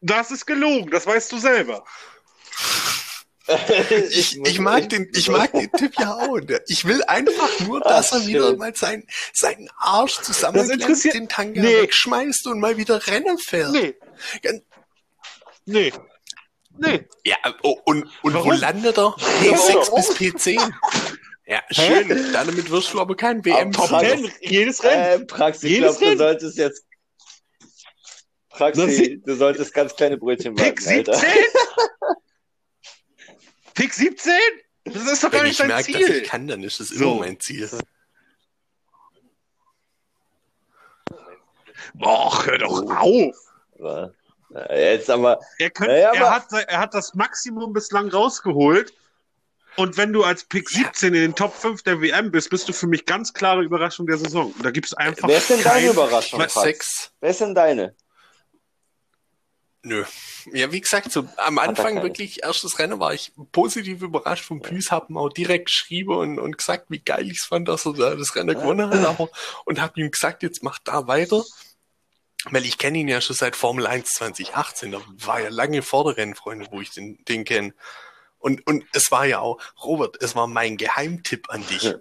Das 0.00 0.30
ist 0.30 0.46
gelogen, 0.46 0.90
das 0.90 1.06
weißt 1.06 1.30
du 1.32 1.38
selber. 1.38 1.84
Ich, 4.10 4.38
ich 4.38 4.58
mag 4.58 4.88
den, 4.88 5.10
ich 5.14 5.28
mag 5.28 5.52
den 5.52 5.70
Typ 5.72 5.98
ja 5.98 6.14
auch. 6.16 6.38
Ich 6.66 6.84
will 6.84 7.02
einfach 7.04 7.60
nur, 7.60 7.80
dass 7.80 8.12
Ach, 8.12 8.20
er 8.20 8.26
wieder 8.26 8.48
schön. 8.48 8.58
mal 8.58 8.74
seinen, 8.74 9.06
seinen 9.32 9.68
Arsch 9.78 10.20
zusammenklemmt, 10.20 11.04
den 11.14 11.28
Tanga 11.28 11.60
Nee. 11.62 11.82
wegschmeißt 11.82 12.46
und 12.48 12.60
mal 12.60 12.76
wieder 12.76 13.06
Rennen 13.06 13.38
fährt. 13.38 13.72
Nee. 13.72 13.94
Nee. 15.64 15.92
Nee. 16.78 17.04
Ja, 17.24 17.36
oh, 17.62 17.78
und, 17.84 18.06
und 18.22 18.34
wo 18.34 18.50
landet 18.52 18.96
er? 18.98 19.14
P6 19.42 19.94
bis 19.94 20.10
P10. 20.16 20.72
Ja, 21.46 21.62
schön. 21.70 22.32
Damit 22.32 22.70
wirst 22.70 22.92
du 22.94 23.00
aber 23.00 23.14
kein 23.16 23.44
WM. 23.44 23.72
Top 23.72 23.88
Top 23.88 24.00
Prax. 24.00 24.08
Ten, 24.10 24.30
jedes 24.40 24.82
Rennen. 24.82 25.22
Äh, 25.22 25.24
Prax, 25.26 25.62
ich 25.62 25.70
Jedes 25.72 25.98
glaube, 25.98 26.00
du 26.00 26.06
Rennen. 26.06 26.18
solltest 26.18 26.58
jetzt. 26.58 26.84
Praxi, 28.50 29.20
du 29.24 29.34
solltest 29.34 29.72
ganz 29.72 29.96
kleine 29.96 30.18
Brötchen 30.18 30.54
Pick 30.54 30.76
backen, 30.76 30.88
Alter. 30.88 31.14
17? 31.14 31.30
Pick 33.74 33.92
17? 33.94 34.32
Das 34.84 34.96
ist 35.10 35.22
doch 35.22 35.30
gar 35.30 35.40
Wenn 35.40 35.48
nicht 35.48 35.52
ich 35.52 35.58
dein 35.58 35.68
merke, 35.68 35.92
dass 35.92 36.02
Ziel. 36.02 36.16
ich 36.22 36.28
kann, 36.28 36.46
dann 36.48 36.62
ist 36.62 36.80
das 36.80 36.88
So. 36.88 37.12
immer 37.12 37.20
mein 37.20 37.40
Ziel. 37.40 37.68
Och, 42.00 42.46
hör 42.46 42.58
doch 42.58 42.82
auf. 42.96 43.36
Ja. 43.78 44.10
Jetzt 44.74 45.08
aber, 45.08 45.40
Er, 45.58 45.70
könnt, 45.70 45.90
Ja, 45.90 46.12
er, 46.12 46.30
hat, 46.30 46.44
er 46.52 46.78
hat 46.78 46.92
das 46.94 47.14
Maximum 47.14 47.72
bislang 47.72 48.08
rausgeholt. 48.08 48.92
Und 49.76 49.96
wenn 49.96 50.12
du 50.12 50.22
als 50.22 50.44
Pick 50.44 50.68
17 50.68 51.14
in 51.14 51.20
den 51.22 51.34
Top 51.34 51.54
5 51.54 51.82
der 51.82 52.02
WM 52.02 52.30
bist, 52.30 52.50
bist 52.50 52.68
du 52.68 52.74
für 52.74 52.86
mich 52.86 53.06
ganz 53.06 53.32
klare 53.32 53.62
Überraschung 53.62 54.06
der 54.06 54.18
Saison. 54.18 54.52
Da 54.62 54.70
gibt 54.70 54.86
es 54.88 54.92
einfach 54.94 55.26
wer 55.28 55.38
ist 55.38 55.48
denn 55.48 55.62
deine 55.62 55.88
Überraschung, 55.90 56.38
Was- 56.40 56.52
Prax? 56.52 56.64
Sechs. 56.66 57.12
Wer 57.20 57.30
ist 57.30 57.40
denn 57.40 57.54
deine? 57.54 57.94
Nö. 59.84 60.04
Ja, 60.52 60.70
wie 60.70 60.80
gesagt, 60.80 61.10
so 61.10 61.28
am 61.38 61.58
Anfang 61.58 62.02
wirklich 62.02 62.44
erstes 62.44 62.78
Rennen 62.78 63.00
war 63.00 63.14
ich 63.14 63.32
positiv 63.50 64.02
überrascht 64.02 64.44
vom 64.44 64.62
Püs, 64.62 64.92
hab 64.92 65.10
ihm 65.10 65.16
auch 65.16 65.28
direkt 65.28 65.66
geschrieben 65.66 66.14
und, 66.14 66.38
und 66.38 66.56
gesagt, 66.56 66.86
wie 66.88 67.00
geil 67.00 67.28
ich's 67.28 67.46
fand, 67.46 67.66
dass 67.66 67.84
er 67.84 67.94
da 67.94 68.14
das 68.14 68.36
Rennen 68.36 68.54
gewonnen 68.54 68.90
hat, 68.90 69.04
aber 69.04 69.28
und 69.64 69.80
hab 69.80 69.96
ihm 69.96 70.10
gesagt, 70.10 70.44
jetzt 70.44 70.62
macht 70.62 70.82
da 70.84 71.08
weiter. 71.08 71.42
Weil 72.50 72.64
ich 72.64 72.78
kenne 72.78 72.98
ihn 72.98 73.08
ja 73.08 73.20
schon 73.20 73.36
seit 73.36 73.54
Formel 73.54 73.86
1 73.86 74.08
2018, 74.14 74.92
da 74.92 75.00
war 75.06 75.40
ja 75.40 75.48
lange 75.48 75.82
vor 75.82 76.04
der 76.04 76.16
Rennfreunde, 76.16 76.66
wo 76.70 76.80
ich 76.80 76.90
den, 76.90 77.24
den 77.24 77.44
kenne. 77.44 77.74
Und, 78.38 78.66
und 78.66 78.84
es 78.92 79.12
war 79.12 79.26
ja 79.26 79.38
auch, 79.38 79.60
Robert, 79.82 80.20
es 80.20 80.34
war 80.34 80.48
mein 80.48 80.76
Geheimtipp 80.76 81.50
an 81.50 81.64
dich. 81.68 81.94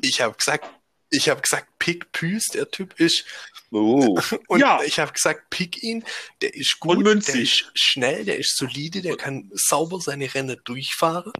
Ich 0.00 0.22
habe 0.22 0.34
gesagt, 0.34 0.66
ich 1.12 1.28
habe 1.28 1.42
gesagt, 1.42 1.68
pick 1.78 2.10
Püs, 2.12 2.46
der 2.46 2.70
Typ 2.70 2.98
ist 2.98 3.24
Uh, 3.74 4.20
und 4.48 4.60
Ja. 4.60 4.82
ich 4.82 4.98
habe 4.98 5.12
gesagt, 5.12 5.48
pick 5.48 5.82
ihn, 5.82 6.04
der 6.42 6.54
ist 6.54 6.78
gut, 6.78 7.06
der 7.26 7.34
ist 7.34 7.70
schnell, 7.72 8.22
der 8.26 8.36
ist 8.38 8.58
solide, 8.58 9.00
der 9.00 9.16
kann 9.16 9.50
sauber 9.54 9.98
seine 9.98 10.34
Rennen 10.34 10.60
durchfahren. 10.64 11.32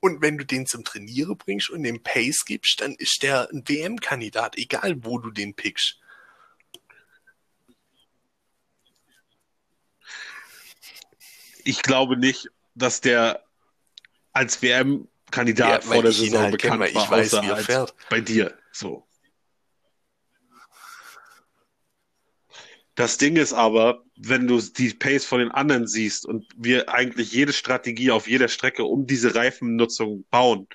Und 0.00 0.20
wenn 0.20 0.36
du 0.36 0.44
den 0.44 0.66
zum 0.66 0.84
Trainieren 0.84 1.38
bringst 1.38 1.70
und 1.70 1.82
den 1.82 2.02
Pace 2.02 2.44
gibst, 2.44 2.82
dann 2.82 2.94
ist 2.96 3.22
der 3.22 3.48
ein 3.50 3.66
WM-Kandidat, 3.66 4.58
egal 4.58 4.96
wo 5.04 5.18
du 5.18 5.30
den 5.30 5.54
pickst. 5.54 5.98
Ich 11.64 11.80
glaube 11.80 12.18
nicht, 12.18 12.50
dass 12.74 13.00
der 13.00 13.42
als 14.34 14.60
WM-Kandidat 14.60 15.84
Ja, 15.84 15.90
vor 15.92 16.02
der 16.02 16.12
Saison 16.12 16.42
halt 16.42 16.52
bekannt 16.52 16.72
kenn, 16.72 16.80
weil 16.80 16.88
ich 16.90 16.94
war, 16.96 17.10
weiß, 17.12 17.32
außer 17.34 17.42
wie 17.42 17.48
er 17.48 17.56
fährt. 17.56 17.94
bei 18.10 18.20
dir. 18.20 18.58
So. 18.74 19.06
Das 22.96 23.18
Ding 23.18 23.36
ist 23.36 23.52
aber, 23.52 24.04
wenn 24.16 24.46
du 24.46 24.60
die 24.60 24.94
Pace 24.94 25.24
von 25.24 25.40
den 25.40 25.50
anderen 25.50 25.86
siehst 25.86 26.26
und 26.26 26.46
wir 26.56 26.88
eigentlich 26.88 27.32
jede 27.32 27.52
Strategie 27.52 28.10
auf 28.10 28.28
jeder 28.28 28.48
Strecke 28.48 28.84
um 28.84 29.06
diese 29.06 29.34
Reifennutzung 29.34 30.24
bauen, 30.30 30.68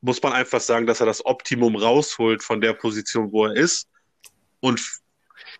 muss 0.00 0.22
man 0.22 0.32
einfach 0.32 0.60
sagen, 0.60 0.86
dass 0.86 1.00
er 1.00 1.06
das 1.06 1.24
Optimum 1.24 1.76
rausholt 1.76 2.42
von 2.42 2.60
der 2.60 2.72
Position, 2.72 3.30
wo 3.32 3.46
er 3.46 3.54
ist 3.54 3.88
und 4.60 4.80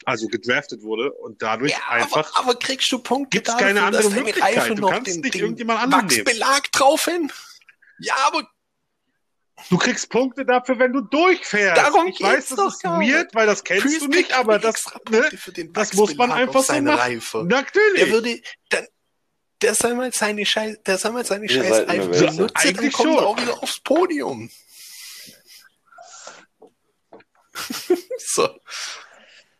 also 0.05 0.29
gedraftet 0.29 0.83
wurde 0.83 1.13
und 1.13 1.43
dadurch 1.43 1.73
Ja, 1.73 1.89
einfach 1.89 2.35
aber, 2.35 2.51
aber 2.51 2.59
kriegst 2.59 2.91
du 2.91 2.99
Punkte 2.99 3.39
Gibt's 3.39 3.57
keine 3.57 3.83
andere 3.83 4.05
dass 4.05 4.13
Möglichkeit. 4.13 4.79
Du 4.79 4.87
kannst 4.89 5.15
den, 5.15 5.21
nicht 5.21 5.35
irgendjemand 5.35 5.81
anderen 5.81 6.07
nehmen. 6.07 6.27
Wachsbelag 6.27 6.63
drauf 6.73 7.05
hin? 7.05 7.31
Ja, 7.99 8.15
aber 8.27 8.49
Du 9.69 9.79
kriegst 9.79 10.09
Punkte 10.09 10.45
dafür, 10.45 10.79
wenn 10.79 10.93
du 10.93 11.01
durchfährst. 11.03 11.77
Darum 11.81 12.09
ich 12.09 12.21
weiß, 12.21 12.35
geht's 12.35 12.49
das 12.49 12.57
doch 12.59 12.73
ist 12.73 12.83
gar 12.83 13.01
weird, 13.01 13.35
weil 13.35 13.47
das 13.47 13.63
kennst 13.63 13.85
Püs 13.85 13.99
du 14.01 14.09
nicht, 14.09 14.33
aber 14.33 14.59
das, 14.59 14.85
ne, 15.11 15.23
für 15.37 15.53
den 15.53 15.73
das 15.73 15.93
muss 15.95 16.17
man 16.17 16.33
einfach 16.33 16.61
so 16.61 16.73
seine 16.73 16.91
machen. 16.91 17.01
Reife. 17.01 17.45
Natürlich. 17.47 18.03
Der 18.03 18.11
würde, 18.11 18.41
dann, 18.71 18.87
der 19.63 19.75
soll 19.75 19.95
mal 19.95 20.13
seine 20.13 20.47
Scheiß, 20.47 20.79
der 20.85 20.99
soll 20.99 21.13
mal 21.13 21.25
seine 21.25 21.47
Ihr 21.47 21.63
Scheiß 21.63 21.89
Reifen 21.89 22.11
benutzen, 22.11 22.37
dann 22.39 22.51
Eigentlich 22.55 22.93
kommt 22.93 23.09
er 23.11 23.15
schon. 23.15 23.25
auch 23.25 23.41
wieder 23.41 23.63
aufs 23.63 23.81
Podium. 23.81 24.51
so. 28.19 28.49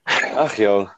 ach 0.05 0.57
ja. 0.57 0.97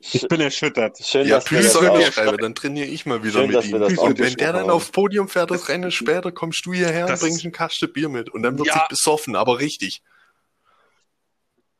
Ich 0.00 0.26
bin 0.28 0.40
erschüttert. 0.40 0.98
Schön, 1.04 1.26
Ja, 1.26 1.36
dass 1.36 1.44
das 1.46 1.72
soll 1.72 1.90
mir 1.96 2.10
schreiben, 2.12 2.38
dann 2.38 2.54
trainiere 2.54 2.86
ich 2.86 3.06
mal 3.06 3.22
wieder 3.22 3.40
Schön, 3.40 3.50
mit 3.50 3.64
ihm. 3.90 3.98
Und 3.98 4.18
wenn 4.18 4.34
der 4.34 4.52
dann 4.52 4.70
aufs 4.70 4.90
Podium 4.90 5.28
fährt, 5.28 5.50
das 5.50 5.68
Rennen 5.68 5.90
später, 5.90 6.32
kommst 6.32 6.64
du 6.66 6.72
hierher 6.72 7.06
Das- 7.06 7.20
und 7.22 7.28
bringst 7.28 7.44
einen 7.44 7.52
Kasten 7.52 7.92
Bier 7.92 8.08
mit. 8.08 8.28
Und 8.30 8.42
dann 8.42 8.56
wird 8.58 8.68
Ja. 8.68 8.74
sich 8.74 8.88
besoffen, 8.88 9.36
aber 9.36 9.58
richtig. 9.58 10.02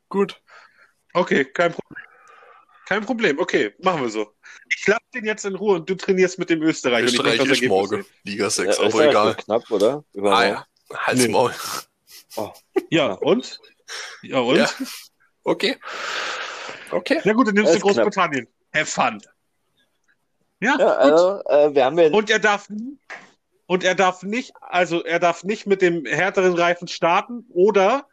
Gut. 0.09 0.41
Okay, 1.13 1.45
kein 1.45 1.73
Problem. 1.73 2.05
Kein 2.87 3.05
Problem, 3.07 3.39
okay, 3.39 3.73
machen 3.79 4.03
wir 4.03 4.09
so. 4.11 4.33
Ich 4.77 4.85
lasse 4.89 5.01
den 5.15 5.25
jetzt 5.25 5.45
in 5.45 5.55
Ruhe 5.55 5.77
und 5.77 5.89
du 5.89 5.95
trainierst 5.95 6.41
mit 6.41 6.51
dem 6.51 6.61
Österreich. 6.63 7.03
und 7.05 7.13
ich 7.13 7.19
mach 7.19 7.27
Österreich 7.27 7.49
das 7.49 7.59
ist 7.61 7.69
morgen. 7.69 8.03
sehen. 8.03 8.07
Liga 8.25 8.45
Ja, 8.45 8.51
6, 8.51 8.79
aber 8.79 8.89
Österreich 8.89 9.09
egal. 9.11 9.35
knapp, 9.37 9.71
oder? 9.71 10.05
Über 10.13 10.37
Ah 10.37 10.45
ja, 10.47 10.67
halt's 10.93 11.23
Nee. 11.23 11.29
Maul. 11.29 11.55
Ja, 12.91 13.13
und? 13.13 13.61
Ja, 14.23 14.39
und? 14.41 14.57
Ja. 14.57 14.69
Ja, 15.45 15.75
Okay. 16.91 17.19
Okay. 17.19 17.33
gut, 17.33 17.47
dann 17.49 17.55
nimmst 17.55 17.73
du 17.73 17.77
ist 17.77 17.83
knapp. 17.83 17.95
Großbritannien. 17.95 18.47
Have 18.75 18.87
fun. 18.87 19.23
Ja, 20.61 20.77
Ja, 20.79 21.03
gut. 21.03 21.13
also, 21.13 21.43
äh, 21.47 21.75
wir 21.75 21.85
haben 21.85 21.99
ja 21.99 22.09
Und 22.11 22.31
er 22.31 22.39
darf 22.39 22.69
und 23.67 23.85
er 23.85 23.95
darf 23.95 24.23
nicht, 24.25 24.53
also 24.61 25.05
er 25.05 25.21
darf 25.21 25.45
nicht 25.45 25.67
mit 25.67 25.81
dem 25.81 26.05
härteren 26.05 26.55
Reifen 26.55 26.89
starten 26.89 27.47
oder 27.51 28.07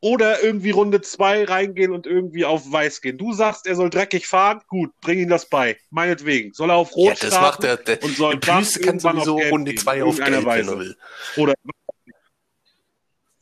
oder 0.00 0.42
irgendwie 0.42 0.70
Runde 0.70 1.00
zwei 1.00 1.44
reingehen 1.44 1.90
und 1.92 2.06
irgendwie 2.06 2.44
auf 2.44 2.70
weiß 2.70 3.00
gehen. 3.00 3.16
Du 3.16 3.32
sagst, 3.32 3.66
er 3.66 3.74
soll 3.74 3.88
dreckig 3.88 4.26
fahren, 4.26 4.60
gut, 4.68 4.90
bring 5.00 5.18
ihm 5.18 5.30
das 5.30 5.48
bei. 5.48 5.78
Meinetwegen. 5.88 6.52
Soll 6.52 6.70
er 6.70 6.76
auf 6.76 6.94
Rot 6.94 7.08
Ja, 7.08 7.14
das 7.14 7.34
starten 7.34 7.42
macht 7.42 7.62
der, 7.62 7.76
der, 7.78 8.02
und 8.02 8.14
soll 8.16 8.38
der 8.38 8.40
dann 8.40 8.64
kann 8.82 8.98
sowieso 8.98 9.36
auf 9.36 9.50
Runde 9.50 9.72
gehen, 9.72 9.82
2 9.82 10.04
auf 10.04 10.16
Gelb, 10.16 10.26
wenn 10.26 10.34
er 10.34 10.44
Weise. 10.44 10.78
will. 10.78 10.96
Oder 11.36 11.54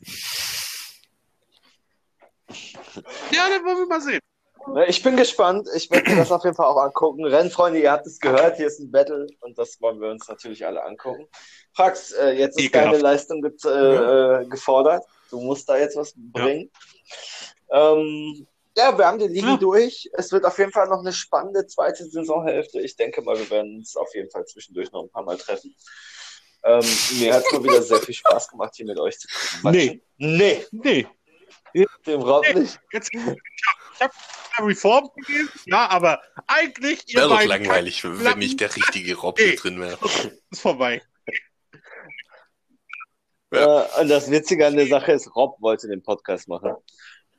ja, 3.32 3.48
dann 3.48 3.64
wollen 3.64 3.78
wir 3.78 3.86
mal 3.86 4.00
sehen. 4.00 4.20
Na, 4.68 4.88
Ich 4.88 5.02
bin 5.02 5.16
gespannt. 5.16 5.68
Ich 5.74 5.90
werde 5.90 6.10
mir 6.10 6.16
das 6.16 6.30
auf 6.32 6.44
jeden 6.44 6.56
Fall 6.56 6.66
auch 6.66 6.76
angucken. 6.78 7.24
Rennfreunde, 7.24 7.80
ihr 7.80 7.90
habt 7.92 8.06
es 8.06 8.18
gehört, 8.20 8.56
hier 8.56 8.66
ist 8.66 8.80
ein 8.80 8.90
Battle 8.90 9.26
und 9.40 9.58
das 9.58 9.80
wollen 9.80 10.00
wir 10.00 10.10
uns 10.10 10.28
natürlich 10.28 10.64
alle 10.64 10.82
angucken. 10.84 11.26
Prax, 11.74 12.12
äh, 12.12 12.30
jetzt 12.32 12.58
ist 12.58 12.66
Ekelhaft. 12.66 12.92
deine 12.92 13.02
Leistung 13.02 13.42
ge 13.42 13.52
äh, 13.64 13.68
äh, 14.42 14.46
gefordert. 14.46 15.04
Du 15.30 15.40
musst 15.40 15.68
da 15.68 15.76
jetzt 15.78 15.96
was 15.96 16.12
bringen. 16.16 16.70
Ähm, 17.70 18.46
ja, 18.76 18.96
wir 18.96 19.06
haben 19.06 19.18
die 19.18 19.28
Liga 19.28 19.48
Ja. 19.52 19.56
durch. 19.56 20.08
Es 20.14 20.32
wird 20.32 20.44
auf 20.44 20.58
jeden 20.58 20.72
Fall 20.72 20.88
noch 20.88 21.00
eine 21.00 21.12
spannende 21.12 21.66
zweite 21.66 22.04
Saisonhälfte. 22.06 22.80
Ich 22.80 22.96
denke 22.96 23.22
mal, 23.22 23.38
wir 23.38 23.48
werden 23.50 23.76
uns 23.78 23.96
auf 23.96 24.14
jeden 24.14 24.30
Fall 24.30 24.44
zwischendurch 24.46 24.90
noch 24.92 25.02
ein 25.04 25.10
paar 25.10 25.24
Mal 25.24 25.36
treffen. 25.38 25.74
Ähm, 26.64 26.84
mir 27.18 27.34
hat 27.34 27.44
es 27.44 27.52
mal 27.52 27.64
wieder 27.64 27.82
sehr 27.82 27.98
viel 27.98 28.14
Spaß 28.14 28.48
gemacht, 28.48 28.72
hier 28.76 28.86
mit 28.86 28.98
euch 28.98 29.18
zu 29.18 29.26
quatschen. 29.28 30.02
Nee. 30.18 30.64
Nee, 30.72 31.06
Dem 32.06 32.20
Rob 32.20 32.44
Nee. 32.54 32.60
nicht. 32.60 32.78
jetzt, 32.92 33.10
ich 33.12 34.00
hab 34.00 34.12
Reform 34.62 35.10
gegeben, 35.16 35.48
ja, 35.66 35.88
aber 35.90 36.20
eigentlich, 36.46 37.04
Wäre 37.14 37.28
doch 37.28 37.44
langweilig, 37.44 38.02
wenn 38.04 38.38
nicht 38.38 38.60
der 38.60 38.74
richtige 38.74 39.14
Rob 39.16 39.38
Nee. 39.38 39.44
hier 39.48 39.56
drin 39.56 39.80
wäre. 39.80 39.98
ist 40.50 40.60
vorbei. 40.60 41.02
Äh, 43.50 43.66
und 44.00 44.08
das 44.08 44.30
Witzige 44.30 44.66
an 44.66 44.76
der 44.76 44.86
Sache 44.86 45.12
ist, 45.12 45.34
Rob 45.36 45.60
wollte 45.60 45.88
den 45.88 46.02
Podcast 46.02 46.48
machen. 46.48 46.72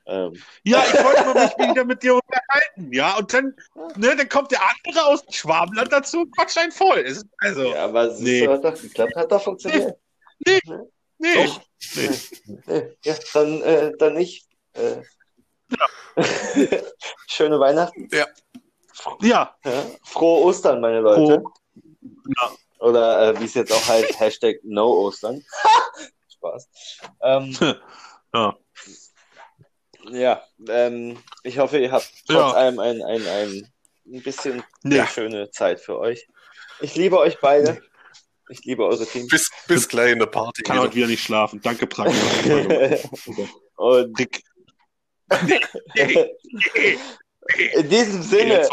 Ähm, 0.05 0.33
Ja, 0.63 0.83
ich 0.85 0.93
wollte 1.03 1.39
mich 1.57 1.69
wieder 1.69 1.85
mit 1.85 2.03
dir 2.03 2.15
unterhalten, 2.15 2.91
ja, 2.93 3.17
und 3.17 3.33
dann, 3.33 3.55
ne, 3.95 4.15
dann 4.15 4.29
kommt 4.29 4.51
der 4.51 4.59
andere 4.61 5.05
aus 5.05 5.23
dem 5.25 5.33
Schwabenland 5.33 5.91
dazu 5.91 6.21
und 6.21 6.35
quatscht 6.35 6.57
einen 6.57 6.71
voll. 6.71 6.99
Es 6.99 7.17
ist, 7.17 7.25
also, 7.39 7.73
ja, 7.73 7.85
aber 7.85 8.03
es 8.03 8.19
Nee. 8.19 8.47
hat 8.47 8.63
doch 8.63 8.79
geklappt, 8.79 9.15
hat 9.15 9.31
doch 9.31 9.41
funktioniert. 9.43 9.95
nee, 10.45 10.59
Nee, 11.19 11.49
ja, 13.05 13.15
dann, 13.33 13.61
äh, 13.61 13.91
dann 13.97 14.13
nicht. 14.15 14.45
Äh, 14.73 15.01
Schöne 17.27 17.59
Weihnachten. 17.59 18.07
ja, 18.11 18.27
Ja. 19.21 19.55
Frohe 20.03 20.43
Ostern, 20.45 20.81
meine 20.81 20.99
Leute. 21.01 21.41
Frohe- 21.41 21.53
Ja. 22.37 22.51
Oder 22.79 23.29
äh, 23.29 23.39
wie 23.39 23.45
es 23.45 23.53
jetzt 23.53 23.71
auch 23.71 23.87
heißt, 23.87 24.19
Hashtag 24.19 24.57
No 24.63 24.87
Ostern. 24.91 25.43
Spaß. 26.29 26.67
Ähm, 27.21 27.57
ja, 28.33 28.57
ja, 30.09 30.43
ähm, 30.67 31.17
ich 31.43 31.57
hoffe, 31.59 31.77
ihr 31.79 31.91
habt 31.91 32.11
trotz 32.27 32.35
Ja. 32.35 32.51
allem 32.51 32.79
ein, 32.79 33.01
ein, 33.01 33.25
ein, 33.25 33.73
ein 34.07 34.21
bisschen 34.21 34.63
eine 34.83 35.07
schöne 35.07 35.49
Zeit 35.51 35.79
für 35.79 35.97
euch. 35.97 36.27
Ich 36.81 36.95
liebe 36.95 37.17
euch 37.17 37.39
beide. 37.39 37.81
Ich 38.49 38.65
liebe 38.65 38.83
eure 38.85 39.05
Teams. 39.05 39.29
Bis, 39.29 39.49
bis 39.67 39.87
gleich 39.87 40.11
in 40.11 40.19
der 40.19 40.25
Party. 40.25 40.61
kann 40.63 40.77
heute 40.79 40.95
wieder 40.95 41.07
nicht 41.07 41.23
schlafen. 41.23 41.61
Danke, 41.63 41.87
Prag. 41.87 42.07
Und 43.77 44.19
Rick. 44.19 44.43
In 47.75 47.89
diesem 47.89 48.21
Sinne, 48.21 48.67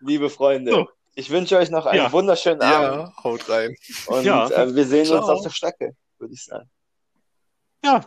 liebe 0.00 0.30
Freunde, 0.30 0.70
So. 0.72 0.88
ich 1.14 1.30
wünsche 1.30 1.56
euch 1.56 1.70
noch 1.70 1.86
einen 1.86 1.98
Ja. 2.04 2.12
wunderschönen 2.12 2.62
Abend. 2.62 3.08
Ja, 3.16 3.24
haut 3.24 3.48
rein. 3.48 3.74
Und 4.06 4.24
Ja. 4.24 4.48
äh, 4.48 4.74
wir 4.74 4.84
sehen 4.86 5.00
uns 5.00 5.08
Ciao. 5.24 5.32
auf 5.32 5.42
der 5.42 5.50
Strecke, 5.50 5.96
würde 6.18 6.34
ich 6.34 6.44
sagen. 6.44 6.70
Ja, 7.84 8.04